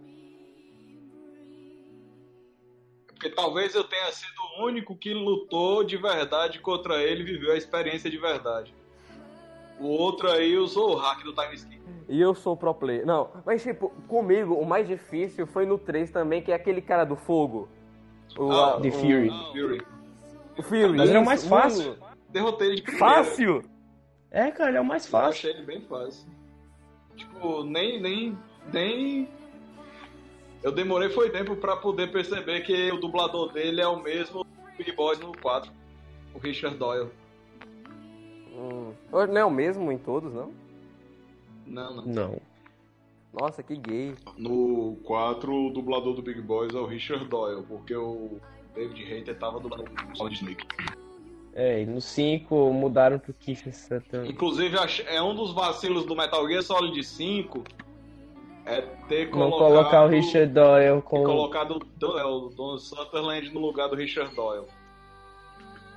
Porque 3.08 3.30
talvez 3.30 3.74
eu 3.74 3.84
tenha 3.84 4.10
sido 4.12 4.32
o 4.58 4.64
único 4.66 4.96
que 4.96 5.12
lutou 5.12 5.82
de 5.84 5.96
verdade 5.96 6.60
contra 6.60 7.02
ele 7.02 7.22
e 7.22 7.26
viveu 7.26 7.52
a 7.52 7.56
experiência 7.56 8.08
de 8.08 8.16
verdade. 8.16 8.74
O 9.80 9.87
outro 9.87 10.30
aí 10.30 10.56
usou 10.56 10.92
o 10.92 10.97
hack 10.97 11.23
do 11.23 11.32
time 11.32 11.54
skip. 11.54 11.78
E 12.08 12.20
eu 12.20 12.35
sou 12.35 12.56
pro 12.56 12.75
player. 12.75 13.04
Não, 13.06 13.30
mas 13.44 13.62
tipo, 13.62 13.90
comigo 14.08 14.54
o 14.54 14.64
mais 14.64 14.87
difícil 14.88 15.47
foi 15.47 15.66
no 15.66 15.78
3 15.78 16.11
também, 16.11 16.42
que 16.42 16.50
é 16.50 16.54
aquele 16.54 16.80
cara 16.80 17.04
do 17.04 17.14
fogo. 17.16 17.68
O, 18.37 18.50
Ah, 18.50 18.76
a- 18.76 18.80
The 18.80 18.88
o- 18.88 18.92
Fury. 18.92 19.30
Fury. 19.52 19.82
O 20.58 20.62
Fury. 20.62 20.97
Mas 20.97 21.08
ele 21.08 21.18
é 21.18 21.20
o 21.20 21.25
mais 21.25 21.47
fácil. 21.47 21.90
mano. 21.99 22.02
Derrotei 22.30 22.66
ele 22.68 22.76
de 22.76 22.82
primeira. 22.82 23.06
Fácil? 23.25 23.62
É, 24.30 24.50
cara, 24.50 24.70
ele 24.70 24.78
é 24.78 24.80
o 24.80 24.85
mais 24.85 25.04
Eu 25.06 25.11
fácil. 25.11 25.28
achei 25.30 25.50
ele 25.52 25.62
bem 25.62 25.80
fácil. 25.82 26.26
Tipo, 27.16 27.62
nem, 27.64 28.00
nem, 28.00 28.38
nem. 28.73 29.28
Eu 30.62 30.73
demorei 30.73 31.08
foi 31.11 31.30
tempo 31.30 31.56
pra 31.56 31.76
poder 31.76 32.11
perceber 32.11 32.61
que 32.62 32.90
o 32.92 32.99
dublador 32.99 33.52
dele 33.52 33.80
é 33.80 33.87
o 33.87 34.00
mesmo 34.02 34.44
do 34.44 34.50
Big 34.76 34.92
Boys 34.92 35.18
no 35.20 35.32
4. 35.38 35.70
O 36.35 36.38
Richard 36.38 36.76
Doyle. 36.76 37.11
Hum. 38.58 38.92
Não 39.12 39.38
é 39.38 39.44
o 39.44 39.50
mesmo 39.50 39.90
em 39.92 39.98
todos, 39.98 40.32
não? 40.34 40.50
Não, 41.66 41.94
não. 41.96 42.04
Não. 42.06 42.40
Nossa, 43.32 43.62
que 43.62 43.76
gay. 43.76 44.14
No 44.36 44.96
4, 45.04 45.52
o 45.54 45.70
dublador 45.70 46.14
do 46.14 46.22
Big 46.22 46.40
Boys 46.40 46.74
é 46.74 46.78
o 46.78 46.86
Richard 46.86 47.26
Doyle, 47.26 47.62
porque 47.62 47.94
o 47.94 48.40
David 48.74 49.12
Hayter 49.12 49.38
tava 49.38 49.60
dublando 49.60 49.90
o 50.12 50.16
Solid 50.16 50.34
Snake. 50.36 50.66
É, 51.54 51.82
e 51.82 51.86
no 51.86 52.00
5 52.00 52.72
mudaram 52.72 53.18
pro 53.18 53.34
Kiefer 53.34 53.74
Sutton. 53.74 54.24
Inclusive, 54.24 54.76
é 55.06 55.22
um 55.22 55.34
dos 55.34 55.52
vacilos 55.52 56.04
do 56.06 56.16
Metal 56.16 56.46
Gear 56.48 56.62
Solid 56.62 57.02
5 57.04 57.62
é 58.64 58.80
ter 59.08 59.26
Não 59.30 59.50
colocado, 59.50 59.58
colocar 59.68 60.04
o 60.04 60.08
Richard 60.08 60.52
Doyle 60.52 60.96
ter 60.96 61.02
com. 61.02 61.24
colocado 61.24 61.70
o 61.76 61.78
Don- 61.78 62.18
é, 62.18 62.24
o 62.24 62.48
Don 62.50 62.78
Sutherland 62.78 63.52
no 63.52 63.60
lugar 63.60 63.88
do 63.88 63.96
Richard 63.96 64.34
Doyle. 64.34 64.66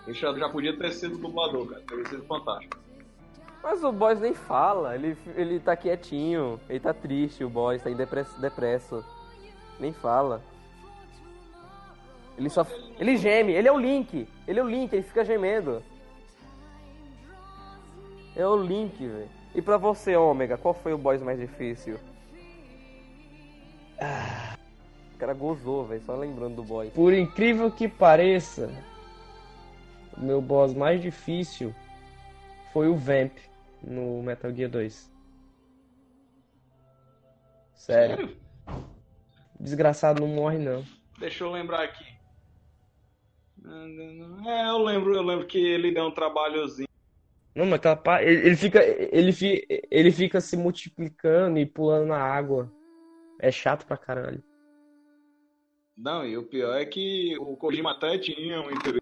Richard 0.05 0.39
já 0.39 0.49
podia 0.49 0.75
ter 0.77 0.91
sido 0.91 1.17
dublador, 1.17 1.67
cara. 1.67 1.81
Teria 1.87 2.05
sido 2.07 2.23
fantástico. 2.23 2.77
Mas 3.63 3.83
o 3.83 3.91
boss 3.91 4.19
nem 4.19 4.33
fala, 4.33 4.95
ele, 4.95 5.15
ele 5.35 5.59
tá 5.59 5.75
quietinho, 5.75 6.59
ele 6.67 6.79
tá 6.79 6.93
triste, 6.93 7.43
o 7.43 7.49
boss 7.49 7.81
tá 7.81 7.91
em 7.91 7.95
depresso, 7.95 8.41
depresso. 8.41 9.05
Nem 9.79 9.93
fala. 9.93 10.41
Ele 12.37 12.49
só. 12.49 12.65
Ele 12.99 13.17
geme, 13.17 13.53
ele 13.53 13.67
é 13.67 13.71
o 13.71 13.77
Link. 13.77 14.27
Ele 14.47 14.59
é 14.59 14.63
o 14.63 14.67
Link, 14.67 14.91
ele 14.93 15.03
fica 15.03 15.23
gemendo. 15.23 15.83
É 18.35 18.47
o 18.47 18.55
Link, 18.55 18.97
velho. 18.97 19.29
E 19.53 19.61
pra 19.61 19.77
você, 19.77 20.15
Ômega, 20.15 20.57
qual 20.57 20.73
foi 20.73 20.93
o 20.93 20.97
boss 20.97 21.21
mais 21.21 21.39
difícil? 21.39 21.99
O 25.13 25.17
cara 25.19 25.33
gozou, 25.33 25.85
velho, 25.85 26.01
só 26.03 26.15
lembrando 26.15 26.55
do 26.55 26.63
boss. 26.63 26.89
Por 26.89 27.13
incrível 27.13 27.69
que 27.69 27.87
pareça, 27.87 28.71
o 30.17 30.21
meu 30.21 30.41
boss 30.41 30.73
mais 30.73 31.01
difícil 31.01 31.73
foi 32.73 32.87
o 32.87 32.95
Vamp 32.95 33.37
no 33.83 34.21
Metal 34.23 34.53
Gear 34.53 34.69
2. 34.69 35.11
Sério. 37.73 38.37
Desgraçado 39.59 40.21
não 40.21 40.27
morre 40.27 40.57
não. 40.57 40.83
Deixa 41.19 41.43
eu 41.43 41.51
lembrar 41.51 41.83
aqui. 41.83 42.05
É, 44.47 44.69
eu 44.69 44.77
lembro, 44.79 45.15
eu 45.15 45.21
lembro 45.21 45.45
que 45.45 45.57
ele 45.59 45.91
deu 45.93 46.05
um 46.05 46.11
trabalhozinho. 46.11 46.87
Não, 47.53 47.65
mas 47.65 47.75
aquela 47.75 47.95
pa- 47.95 48.23
ele, 48.23 48.47
ele 48.47 48.55
fica 48.55 48.79
ele, 48.83 49.31
fi- 49.33 49.67
ele 49.91 50.11
fica 50.11 50.39
se 50.39 50.55
multiplicando 50.57 51.59
e 51.59 51.65
pulando 51.65 52.07
na 52.07 52.17
água. 52.17 52.71
É 53.39 53.51
chato 53.51 53.85
pra 53.85 53.97
caralho. 53.97 54.43
Não, 55.97 56.25
e 56.25 56.37
o 56.37 56.43
pior 56.43 56.73
é 56.79 56.85
que 56.85 57.37
o 57.39 57.55
Kojima 57.57 57.91
até 57.91 58.17
tinha 58.17 58.61
um 58.61 58.71
interesse 58.71 59.00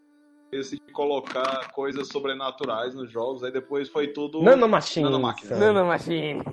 de 0.52 0.80
colocar 0.92 1.72
coisas 1.74 2.08
sobrenaturais 2.08 2.96
nos 2.96 3.12
jogos, 3.12 3.44
aí 3.44 3.52
depois 3.52 3.88
foi 3.90 4.08
tudo. 4.08 4.42
Nanomachine. 4.42 5.04
Nanomáquina. 5.06 5.50
sabe? 5.50 5.62
Nanomachine. 5.62 6.44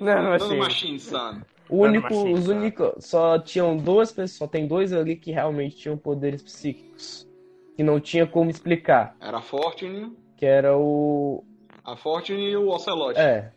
Nanomachine. 0.00 0.50
Nanomachine, 0.50 1.00
son. 1.00 1.40
O 1.68 1.82
único, 1.84 2.08
Nanomachine, 2.08 2.32
os 2.34 2.48
únicos, 2.48 3.04
só 3.04 3.38
tinham 3.38 3.76
duas 3.76 4.10
pessoas, 4.10 4.32
só 4.32 4.46
tem 4.48 4.66
dois 4.66 4.92
ali 4.92 5.14
que 5.14 5.30
realmente 5.30 5.76
tinham 5.76 5.96
poderes 5.96 6.42
psíquicos. 6.42 7.28
Que 7.76 7.82
não 7.84 8.00
tinha 8.00 8.26
como 8.26 8.50
explicar. 8.50 9.16
Era 9.20 9.38
a 9.38 9.42
Fortune, 9.42 10.16
Que 10.36 10.44
era 10.44 10.76
o. 10.76 11.44
a 11.84 11.96
Fortune 11.96 12.50
e 12.50 12.56
o 12.56 12.68
Ocelot. 12.68 13.18
É, 13.18 13.52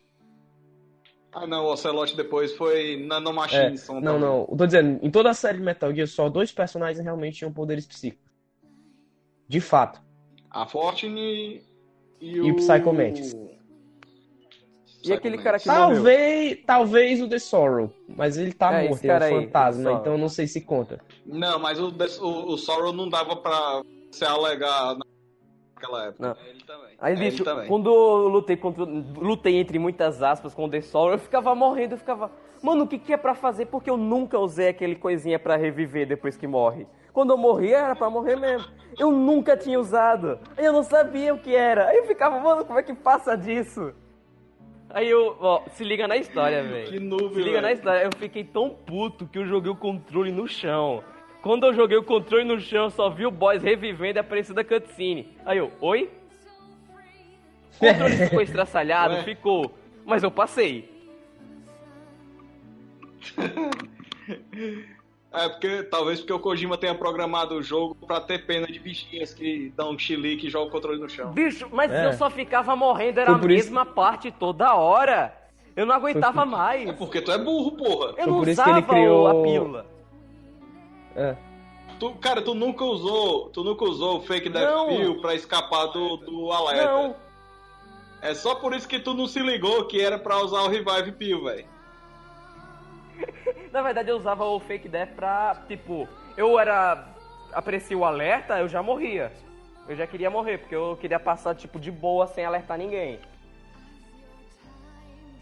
Ah, 1.34 1.48
não, 1.48 1.66
o 1.66 1.72
Ocelot 1.74 2.16
depois 2.16 2.56
foi 2.56 3.04
Nanomachine. 3.08 3.62
é. 3.62 3.70
Não, 3.72 4.02
também. 4.02 4.20
não. 4.20 4.48
Eu 4.52 4.56
tô 4.58 4.66
dizendo, 4.68 5.00
em 5.02 5.10
toda 5.10 5.32
a 5.32 5.34
série 5.34 5.58
de 5.58 5.64
Metal 5.64 5.92
Gear, 5.94 6.08
só 6.08 6.30
dois 6.30 6.52
personagens 6.52 7.04
realmente 7.04 7.38
tinham 7.40 7.52
poderes 7.52 7.88
psíquicos. 7.88 8.23
De 9.48 9.60
fato. 9.60 10.02
A 10.50 10.66
Fortune 10.66 11.64
e, 12.20 12.38
E 12.38 12.52
o 12.52 12.56
Psycho 12.56 12.94
Mantis. 12.94 13.36
E 15.04 15.12
aquele 15.12 15.38
cara 15.38 15.60
que 15.60 15.66
Talvez, 15.66 16.60
talvez 16.66 17.22
o 17.22 17.28
The 17.28 17.40
Sorrow, 17.40 17.92
mas 18.08 18.38
ele 18.38 18.54
tá 18.54 18.74
É, 18.74 18.86
esse 18.86 18.90
morto, 18.90 19.04
ele 19.04 19.12
é 19.12 19.18
um 19.18 19.38
aí, 19.40 19.46
fantasma, 19.46 19.92
então 19.92 20.14
eu 20.14 20.18
não 20.18 20.30
sei 20.30 20.48
se 20.48 20.62
conta. 20.62 21.02
Não, 21.26 21.60
mas 21.60 21.78
o, 21.78 21.94
o, 22.22 22.54
o 22.54 22.58
Sorrow 22.58 22.94
não 22.94 23.10
dava 23.10 23.36
pra 23.36 23.82
se 24.12 24.24
alegar 24.24 24.96
naquela 25.84 26.06
época. 26.06 26.28
Não. 26.28 26.36
Ele 26.50 26.64
também. 26.64 26.96
Aí, 27.00 27.14
É 27.14 27.16
ele 27.18 27.30
bicho, 27.32 27.44
também. 27.44 27.68
quando 27.68 27.90
eu 27.90 28.28
lutei 28.30 28.56
contra. 28.58 28.84
Lutei 28.84 29.58
entre 29.58 29.78
muitas 29.78 30.24
aspas 30.24 30.54
com 30.54 30.66
o 30.66 30.70
The 30.70 30.82
Soul, 30.82 31.12
eu 31.12 31.18
ficava 31.20 31.54
morrendo, 31.54 31.94
eu 31.94 31.98
ficava. 31.98 32.32
Mano, 32.62 32.86
o 32.86 32.88
que, 32.88 32.98
que 32.98 33.14
é 33.14 33.18
pra 33.18 33.36
fazer? 33.36 33.66
Porque 33.66 33.90
eu 33.90 33.98
nunca 33.98 34.40
usei 34.40 34.70
aquele 34.70 34.96
coisinha 34.96 35.38
pra 35.38 35.56
reviver 35.58 36.08
depois 36.08 36.38
que 36.38 36.48
morre. 36.48 36.88
Quando 37.12 37.32
eu 37.32 37.38
morria, 37.38 37.78
era 37.78 37.96
pra 37.96 38.10
morrer 38.10 38.36
mesmo. 38.38 38.68
Eu 38.98 39.12
nunca 39.12 39.56
tinha 39.58 39.80
usado. 39.80 40.40
Aí 40.58 40.66
eu 40.66 40.74
não 40.74 40.84
sabia 40.84 41.34
o 41.34 41.38
que 41.38 41.54
era. 41.56 41.88
Aí 41.90 41.98
eu 41.98 42.06
ficava, 42.06 42.40
mano, 42.40 42.66
como 42.66 42.80
é 42.80 42.84
que 42.84 42.94
passa 42.94 43.36
disso? 43.36 43.94
Aí 44.90 45.10
eu, 45.10 45.36
ó, 45.40 45.62
se 45.74 45.84
liga 45.84 46.08
na 46.08 46.16
história, 46.18 46.64
velho. 46.68 46.88
Que 46.88 47.00
nuvem, 47.00 47.34
Se 47.34 47.42
liga 47.42 47.62
na 47.62 47.68
velho. 47.68 47.78
história, 47.78 48.04
eu 48.04 48.10
fiquei 48.18 48.44
tão 48.44 48.70
puto 48.70 49.28
que 49.28 49.38
eu 49.40 49.46
joguei 49.46 49.72
o 49.72 49.76
controle 49.76 50.32
no 50.32 50.48
chão. 50.48 51.04
Quando 51.44 51.66
eu 51.68 51.74
joguei 51.74 51.98
o 51.98 52.04
controle 52.04 52.46
no 52.46 52.58
chão, 52.60 52.86
eu 52.86 52.90
só 52.90 53.10
vi 53.10 53.26
o 53.26 53.32
boss 53.32 53.62
revivendo 53.62 54.18
e 54.18 54.20
aparecendo 54.22 54.60
a 54.60 54.64
cutscene. 54.64 55.28
Aí 55.46 55.58
eu, 55.58 55.72
oi? 55.82 56.10
O 57.76 57.80
controle 57.80 58.16
ficou 58.18 58.42
estraçalhado, 58.42 59.16
Ué? 59.16 59.24
ficou. 59.24 59.74
Mas 60.06 60.24
eu 60.24 60.32
passei. 60.32 60.90
É, 65.36 65.50
porque 65.50 65.82
talvez 65.82 66.20
porque 66.20 66.32
o 66.32 66.38
Kojima 66.40 66.78
tenha 66.78 66.94
programado 66.94 67.56
o 67.56 67.64
jogo 67.64 67.96
pra 68.06 68.22
ter 68.22 68.46
pena 68.46 68.68
de 68.68 68.78
bichinhas 68.78 69.34
que 69.34 69.74
dão 69.76 69.90
um 69.94 69.98
chilique 69.98 70.46
e 70.46 70.50
jogam 70.52 70.68
o 70.68 70.72
controle 70.72 71.00
no 71.02 71.10
chão. 71.10 71.32
Bicho, 71.32 71.68
mas 71.72 71.92
É. 71.92 72.06
eu 72.06 72.14
só 72.14 72.30
ficava 72.30 72.76
morrendo, 72.76 73.18
era 73.20 73.32
Foi 73.32 73.36
a 73.36 73.40
por 73.40 73.50
isso- 73.50 73.64
mesma 73.66 73.84
parte 73.84 74.30
toda 74.30 74.76
hora. 74.76 75.36
Eu 75.76 75.88
não 75.88 75.96
aguentava 75.96 76.42
Foi 76.44 76.52
mais. 76.52 76.88
É 76.88 76.94
porque 76.94 77.20
tu 77.20 77.32
é 77.32 77.38
burro, 77.40 77.72
porra. 77.72 78.10
Eu 78.10 78.14
Foi 78.16 78.26
não 78.28 78.40
por 78.42 78.48
isso 78.48 78.62
usava 78.62 78.80
que 78.84 78.92
ele 78.92 79.02
criou- 79.02 79.28
a 79.28 79.44
pílula. 79.44 79.86
É. 81.16 81.36
Tu, 82.00 82.12
cara, 82.16 82.42
tu 82.42 82.54
nunca 82.54 82.84
usou, 82.84 83.50
tu 83.50 83.64
nunca 83.64 83.86
usou 83.86 84.18
o 84.18 84.22
fake 84.22 84.50
death 84.50 84.88
pill 84.88 85.22
pra 85.22 85.36
escapar 85.36 85.88
do, 85.88 86.18
do 86.18 86.52
alerta. 86.52 86.86
Não. 86.86 87.16
É 88.22 88.34
só 88.34 88.56
por 88.56 88.74
isso 88.74 88.88
que 88.88 89.00
tu 89.00 89.14
não 89.14 89.28
se 89.28 89.40
ligou 89.40 89.86
que 89.86 90.02
era 90.02 90.18
pra 90.18 90.38
usar 90.38 90.62
o 90.62 90.70
revive 90.70 91.12
pill, 91.12 91.44
velho. 91.44 91.66
Na 93.72 93.82
verdade, 93.82 94.10
eu 94.10 94.18
usava 94.18 94.46
o 94.46 94.60
fake 94.60 94.88
death 94.88 95.10
pra, 95.16 95.64
tipo, 95.68 96.08
eu 96.38 96.60
era. 96.60 97.08
Aparecia 97.52 97.98
o 97.98 98.06
alerta, 98.06 98.60
eu 98.60 98.68
já 98.68 98.82
morria. 98.82 99.32
Eu 99.88 99.96
já 99.96 100.08
queria 100.08 100.30
morrer, 100.30 100.60
porque 100.60 100.76
eu 100.76 100.98
queria 101.00 101.20
passar, 101.20 101.54
tipo, 101.56 101.80
de 101.80 101.92
boa 101.92 102.26
sem 102.28 102.46
alertar 102.46 102.78
ninguém. 102.78 103.20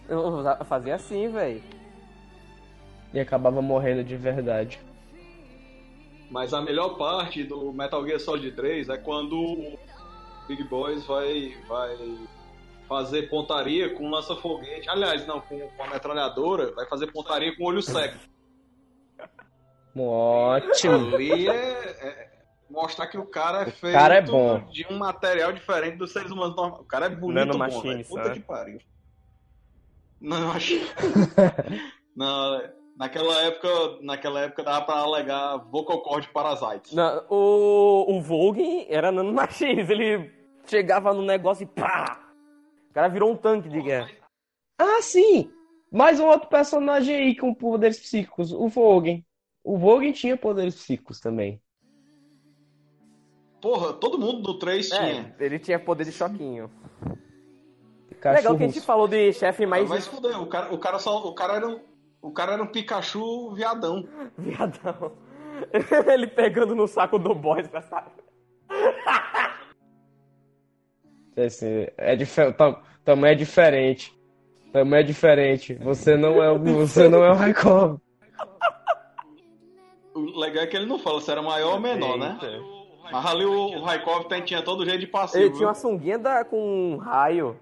Eu 0.09 0.43
fazia 0.65 0.95
assim, 0.95 1.29
velho. 1.29 1.63
E 3.13 3.19
acabava 3.19 3.61
morrendo 3.61 4.03
de 4.03 4.17
verdade. 4.17 4.79
Mas 6.31 6.53
a 6.53 6.61
melhor 6.61 6.97
parte 6.97 7.43
do 7.43 7.73
Metal 7.73 8.03
Gear 8.07 8.19
Solid 8.19 8.53
3 8.53 8.87
é 8.87 8.97
quando 8.97 9.37
o 9.37 9.77
Big 10.47 10.63
Boys 10.63 11.05
vai, 11.05 11.53
vai 11.67 11.97
fazer 12.87 13.29
pontaria 13.29 13.93
com 13.93 14.09
lança-foguete. 14.09 14.89
Aliás, 14.89 15.27
não, 15.27 15.41
com, 15.41 15.59
com 15.59 15.83
a 15.83 15.89
metralhadora, 15.89 16.71
vai 16.73 16.87
fazer 16.87 17.11
pontaria 17.11 17.53
com 17.57 17.65
olho 17.65 17.81
cego. 17.81 18.17
Ótimo. 19.93 21.13
Ali 21.15 21.49
é, 21.49 21.51
é 21.51 22.31
mostrar 22.69 23.07
que 23.07 23.17
o 23.17 23.25
cara 23.25 23.63
é 23.63 23.71
feito 23.71 23.93
cara 23.93 24.15
é 24.15 24.21
bom. 24.21 24.59
de 24.71 24.87
um 24.89 24.97
material 24.97 25.51
diferente 25.51 25.97
dos 25.97 26.13
seres 26.13 26.31
humanos 26.31 26.55
normais. 26.55 26.81
O 26.81 26.85
cara 26.85 27.07
é 27.07 27.09
bonito, 27.09 27.51
bom, 27.51 27.57
Nanomachine, 27.57 28.03
velho. 28.03 28.07
Puta 28.07 28.31
que 28.31 28.39
pariu. 28.39 28.79
Não, 30.21 30.51
acho. 30.51 30.75
Não, 32.15 32.61
naquela 32.97 33.41
época, 33.43 33.69
naquela 34.01 34.41
época 34.41 34.63
dava 34.63 34.85
pra 34.85 34.95
alegar 34.95 35.57
vocal 35.69 36.01
cord 36.01 36.27
parasites. 36.29 36.93
Na- 36.93 37.23
o, 37.29 38.05
o 38.15 38.21
Vogue 38.21 38.85
era 38.89 39.11
nanomachines, 39.11 39.89
ele 39.89 40.31
chegava 40.65 41.13
no 41.13 41.21
negócio 41.21 41.63
e 41.63 41.67
pá! 41.67 42.19
O 42.89 42.93
cara 42.93 43.07
virou 43.07 43.31
um 43.31 43.37
tanque 43.37 43.69
de 43.69 43.81
guerra. 43.81 44.09
Ah, 44.77 45.01
sim! 45.01 45.51
Mais 45.91 46.19
um 46.19 46.27
outro 46.27 46.47
personagem 46.47 47.15
aí 47.15 47.35
com 47.35 47.53
poderes 47.53 47.99
psíquicos, 47.99 48.51
o 48.53 48.67
Vogen. 48.67 49.25
O 49.63 49.77
Vogen 49.77 50.11
tinha 50.11 50.37
poderes 50.37 50.75
psíquicos 50.75 51.19
também. 51.19 51.61
Porra, 53.61 53.93
todo 53.93 54.17
mundo 54.17 54.41
do 54.41 54.57
3 54.57 54.89
tinha. 54.89 55.35
É, 55.39 55.45
ele 55.45 55.59
tinha 55.59 55.77
poder 55.77 56.03
de 56.05 56.11
choquinho. 56.11 56.71
Cachorros. 58.19 58.43
Legal 58.43 58.57
que 58.57 58.63
a 58.63 58.67
gente 58.67 58.81
falou 58.81 59.07
de 59.07 59.33
chefe 59.33 59.65
mais 59.65 59.87
Mas 59.89 60.07
fudeu, 60.07 60.41
o 60.41 60.47
cara, 60.47 60.73
o 60.73 60.77
cara 60.77 60.99
só. 60.99 61.27
O 61.27 61.33
cara 61.33 61.55
era 61.55 61.67
um. 61.67 61.79
O 62.21 62.31
cara 62.31 62.53
era 62.53 62.63
um 62.63 62.67
Pikachu 62.67 63.51
viadão. 63.53 64.07
viadão. 64.37 65.11
ele 66.11 66.27
pegando 66.27 66.75
no 66.75 66.87
saco 66.87 67.17
do 67.19 67.33
boss 67.35 67.67
pra 67.67 67.81
saber. 67.81 68.23
Assim, 71.37 71.87
é 71.97 72.15
difer... 72.15 72.55
tam- 72.55 72.79
Também 73.03 73.31
é 73.31 73.35
diferente. 73.35 74.13
Também 74.71 74.99
é 74.99 75.03
diferente. 75.03 75.73
Você 75.75 76.15
não 76.15 76.41
é 76.41 76.51
o, 76.51 76.59
você 76.59 77.09
não 77.09 77.23
é 77.23 77.31
o 77.31 77.35
Raikkonen. 77.35 77.99
O 80.13 80.39
legal 80.39 80.63
é 80.63 80.67
que 80.67 80.75
ele 80.75 80.85
não 80.85 80.99
fala 80.99 81.21
se 81.21 81.31
era 81.31 81.41
maior 81.41 81.73
ou 81.75 81.79
menor, 81.79 82.17
né? 82.17 82.37
Mas 83.11 83.25
ali 83.25 83.45
o, 83.45 83.51
o 83.79 83.81
Raikkonen 83.83 84.27
tem- 84.27 84.43
tinha 84.43 84.61
todo 84.61 84.85
jeito 84.85 84.99
de 84.99 85.07
passivo. 85.07 85.43
Ele 85.43 85.53
tinha 85.55 85.67
uma 85.67 85.73
sunguinha 85.73 86.17
da, 86.19 86.45
com 86.45 86.93
um 86.93 86.97
raio. 86.97 87.57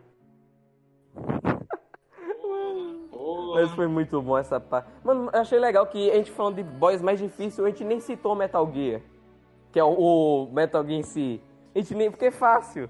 Mas 3.54 3.72
foi 3.72 3.88
muito 3.88 4.22
bom 4.22 4.38
essa 4.38 4.60
parte. 4.60 4.90
Mano, 5.04 5.30
eu 5.32 5.40
achei 5.40 5.60
legal 5.60 5.86
que 5.88 6.10
a 6.12 6.16
gente 6.16 6.32
falando 6.32 6.56
de 6.56 6.64
boys 6.64 7.02
mais 7.02 7.20
difícil, 7.20 7.66
a 7.66 7.70
gente 7.70 7.84
nem 7.84 8.00
citou 8.00 8.36
Metal 8.36 8.70
Gear. 8.74 9.02
Que 9.72 9.80
é 9.80 9.84
o, 9.84 9.90
o 9.90 10.52
Metal 10.52 10.84
Gear 10.84 11.00
em 11.00 11.04
si. 11.04 11.42
A 11.76 11.80
gente 11.80 11.96
nem. 11.96 12.10
Porque 12.10 12.26
é 12.26 12.32
fácil. 12.32 12.90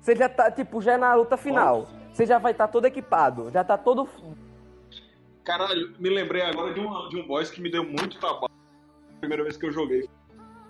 Você 0.00 0.14
já 0.16 0.28
tá, 0.28 0.50
tipo, 0.50 0.80
já 0.80 0.94
é 0.94 0.96
na 0.96 1.14
luta 1.14 1.36
final. 1.36 1.88
Você 2.12 2.26
já 2.26 2.38
vai 2.38 2.52
estar 2.52 2.68
todo 2.68 2.86
equipado. 2.86 3.50
Já 3.50 3.62
tá 3.62 3.76
todo. 3.76 4.08
Caralho, 5.44 5.94
me 5.98 6.08
lembrei 6.08 6.42
agora 6.42 6.74
de, 6.74 6.80
uma, 6.80 7.08
de 7.08 7.16
um 7.16 7.26
boss 7.26 7.50
que 7.50 7.60
me 7.60 7.70
deu 7.70 7.84
muito 7.84 8.18
trabalho. 8.18 8.52
Primeira 9.20 9.42
vez 9.42 9.56
que 9.56 9.66
eu 9.66 9.72
joguei. 9.72 10.08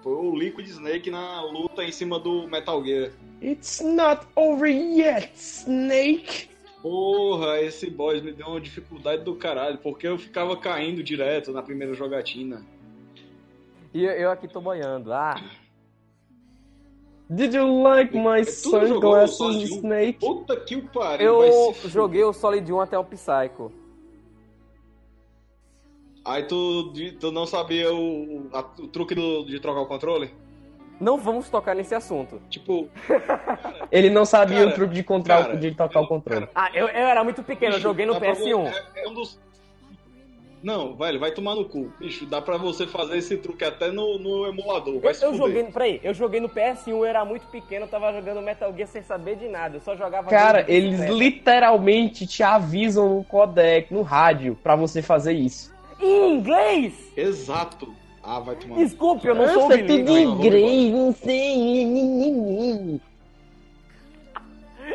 Foi 0.03 0.13
o 0.13 0.35
Liquid 0.35 0.67
Snake 0.67 1.11
na 1.11 1.43
luta 1.43 1.83
em 1.83 1.91
cima 1.91 2.19
do 2.19 2.47
Metal 2.49 2.85
Gear. 2.85 3.11
It's 3.43 3.81
not 3.81 4.27
over 4.37 4.69
yet, 4.69 5.33
Snake. 5.35 6.49
Porra, 6.93 7.61
esse 7.61 7.91
boss 7.91 8.23
me 8.23 8.33
deu 8.33 8.47
uma 8.47 8.61
dificuldade 8.61 9.23
do 9.23 9.35
caralho, 9.35 9.77
porque 9.77 10.07
eu 10.09 10.17
ficava 10.19 10.57
caindo 10.57 11.03
direto 11.03 11.53
na 11.53 11.63
primeira 11.63 11.93
jogatina. 11.93 12.65
E 13.93 14.05
eu, 14.05 14.31
aqui 14.31 14.49
tô 14.49 14.59
boiando. 14.59 15.13
Ah, 15.13 15.39
Did 17.29 17.53
you 17.53 17.83
like 17.83 18.17
my 18.17 18.43
jogou 18.43 18.81
o 19.23 19.27
sunglasses, 19.27 19.37
Solid 19.37 19.71
1? 19.73 19.77
Snake? 19.77 20.19
Puta 20.19 20.57
que 20.57 20.77
o 20.77 20.89
pariu, 20.89 21.45
eu 21.45 21.75
joguei 21.85 22.25
o 22.25 22.33
Solid 22.33 22.73
1 22.73 22.81
até 22.81 22.99
o 22.99 23.05
Psycho. 23.05 23.71
Aí 26.25 26.43
tu, 26.45 26.91
tu 27.21 27.31
não 27.31 27.45
sabia 27.47 27.93
o, 27.95 28.49
a- 28.51 28.65
o 28.79 28.89
truque 28.89 29.15
do- 29.15 29.45
de 29.45 29.61
trocar 29.61 29.83
o 29.83 29.87
controle? 29.87 30.31
Não 30.99 31.19
vamos 31.19 31.51
tocar 31.51 31.77
nesse 31.77 31.95
assunto. 31.95 32.41
Tipo, 32.49 32.89
Ele 33.91 34.11
não 34.11 34.25
sabia 34.25 34.59
Cara, 34.59 34.71
o 34.71 34.73
truque 34.75 34.95
de, 34.95 35.03
contra... 35.03 35.43
cara, 35.43 35.57
de 35.57 35.75
tocar 35.75 36.01
o 36.01 36.07
controle. 36.07 36.49
Ah, 36.55 36.71
eu, 36.75 36.87
eu 36.89 37.07
era 37.07 37.25
muito 37.25 37.43
pequeno, 37.43 37.77
eu 37.77 37.81
joguei 37.81 38.05
no 38.07 38.15
dá 38.15 38.21
pra 38.21 38.33
PS1. 38.33 38.55
vo- 38.55 38.69
É, 38.69 39.05
é 39.05 39.09
um 39.09 39.15
dos... 39.15 39.39
Não, 40.61 40.97
velho, 40.97 41.21
vai 41.21 41.31
tomar 41.31 41.55
no 41.55 41.65
cu. 41.65 41.93
Bicho, 42.01 42.27
dá 42.27 42.43
pra 42.43 42.57
você 42.57 42.85
fazer 42.87 43.17
esse 43.19 43.37
truque 43.37 43.65
até 43.65 43.93
no, 43.93 44.19
no 44.19 44.45
emulador. 44.47 44.99
Vai 44.99 45.13
Eu, 45.13 45.15
se 45.15 45.25
eu 45.25 45.35
joguei, 45.35 45.63
peraí, 45.65 46.01
eu 46.03 46.13
joguei 46.13 46.41
no 46.41 46.49
PS1, 46.49 46.89
eu 46.89 47.05
era 47.05 47.25
muito 47.25 47.47
pequeno, 47.47 47.85
eu 47.85 47.89
tava 47.89 48.13
jogando 48.13 48.43
Metal 48.43 48.75
Gear 48.75 48.89
sem 48.89 49.03
saber 49.03 49.37
de 49.37 49.47
nada, 49.47 49.77
eu 49.77 49.81
só 49.81 49.95
jogava. 49.97 50.29
Cara, 50.29 50.65
eles 50.67 50.99
literalmente 51.09 52.27
te 52.27 52.43
avisam 52.43 53.09
no 53.17 53.25
codec, 53.25 53.95
no 53.95 54.03
rádio, 54.03 54.59
pra 54.61 54.75
você 54.75 55.01
fazer 55.01 55.33
isso. 55.33 55.73
Em 56.01 56.35
inglês! 56.35 56.93
Exato. 57.17 57.95
Ah, 58.21 58.41
vai 58.41 58.57
tomar. 58.57 58.77
Desculpe, 58.77 59.27
eu 59.29 59.35
não 59.37 59.49
sou 59.49 59.69
Nossa, 59.69 59.79
tudo 59.79 60.03
não, 60.03 60.19
inglês, 60.19 60.93
não 60.93 61.13
sei. 61.15 63.01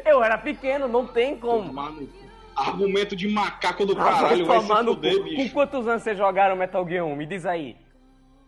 Eu 0.06 0.24
era 0.24 0.38
pequeno, 0.38 0.88
não 0.88 1.08
tem 1.08 1.38
como. 1.40 1.68
Tomar 1.68 1.92
no 1.92 2.08
cu. 2.08 2.24
Argumento 2.56 3.16
de 3.16 3.28
macaco 3.28 3.86
do 3.86 3.94
Ah, 3.94 4.04
caralho, 4.04 4.46
vai 4.46 4.60
se 4.62 4.68
fuder, 4.68 5.14
cu. 5.18 5.20
Com 5.24 5.24
bicho. 5.30 5.54
quantos 5.54 5.88
anos 5.88 6.04
vocês 6.04 6.18
jogaram 6.18 6.56
Metal 6.56 6.88
Gear 6.88 7.06
1? 7.06 7.16
Me 7.16 7.26
diz 7.26 7.46
aí. 7.46 7.76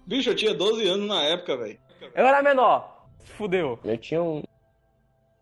Bicho, 0.06 0.30
eu 0.30 0.36
tinha 0.36 0.54
12 0.54 0.88
anos 0.88 1.08
na 1.08 1.24
época, 1.24 1.58
velho. 1.58 1.80
Eu 2.14 2.26
era 2.28 2.44
menor. 2.44 3.08
Se 3.20 3.32
Fudeu. 3.32 3.80
Eu 3.84 3.98
tinha 3.98 4.22
um. 4.22 4.44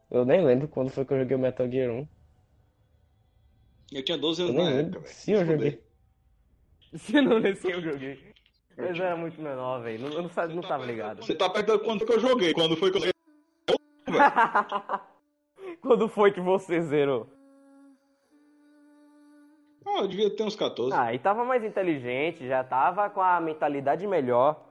Eu 0.09 0.23
nem 0.23 0.45
lembro 0.45 0.67
quando 0.69 0.89
foi 0.91 1.03
que 1.03 1.13
eu 1.13 1.19
joguei 1.19 1.35
o 1.35 1.39
Metal 1.39 1.69
Gear 1.69 1.91
1. 1.91 2.07
Eu 3.91 4.03
tinha 4.05 4.17
12 4.17 4.41
Eu 4.41 4.47
anos 4.49 4.63
na 4.63 4.69
lembro. 4.69 4.81
época, 4.81 4.99
velho. 5.01 5.13
Sim, 5.13 5.31
eu 5.33 5.39
Se 5.39 5.45
fuder. 5.45 5.57
joguei. 5.57 5.83
Se 6.95 7.21
não 7.21 7.39
nesse 7.39 7.69
eu 7.71 7.81
joguei. 7.81 8.33
Mas 8.77 8.97
eu 8.97 9.05
era 9.05 9.15
muito 9.17 9.41
menor, 9.41 9.81
velho. 9.81 9.99
Não- 10.07 10.13
Eu 10.13 10.21
não, 10.23 10.29
sa- 10.29 10.47
não 10.47 10.61
tava 10.61 10.85
ligado. 10.85 11.23
Você 11.23 11.35
tá 11.35 11.49
perguntando 11.49 11.83
quando 11.83 12.05
que 12.05 12.13
eu 12.13 12.19
joguei? 12.19 12.53
Quando 12.53 12.77
foi 12.77 12.91
que 12.91 12.97
eu 12.97 13.01
joguei? 13.01 13.13
Quando 15.83 16.07
foi 16.07 16.31
que 16.31 16.39
você 16.39 16.81
zerou? 16.81 17.27
Ah, 19.85 19.99
eu 19.99 20.07
devia 20.07 20.33
ter 20.33 20.43
uns 20.43 20.55
14. 20.55 20.95
Ah, 20.95 21.13
e 21.13 21.19
tava 21.19 21.43
mais 21.43 21.61
inteligente, 21.61 22.47
já 22.47 22.63
tava 22.63 23.09
com 23.09 23.21
a 23.21 23.41
mentalidade 23.41 24.07
melhor. 24.07 24.63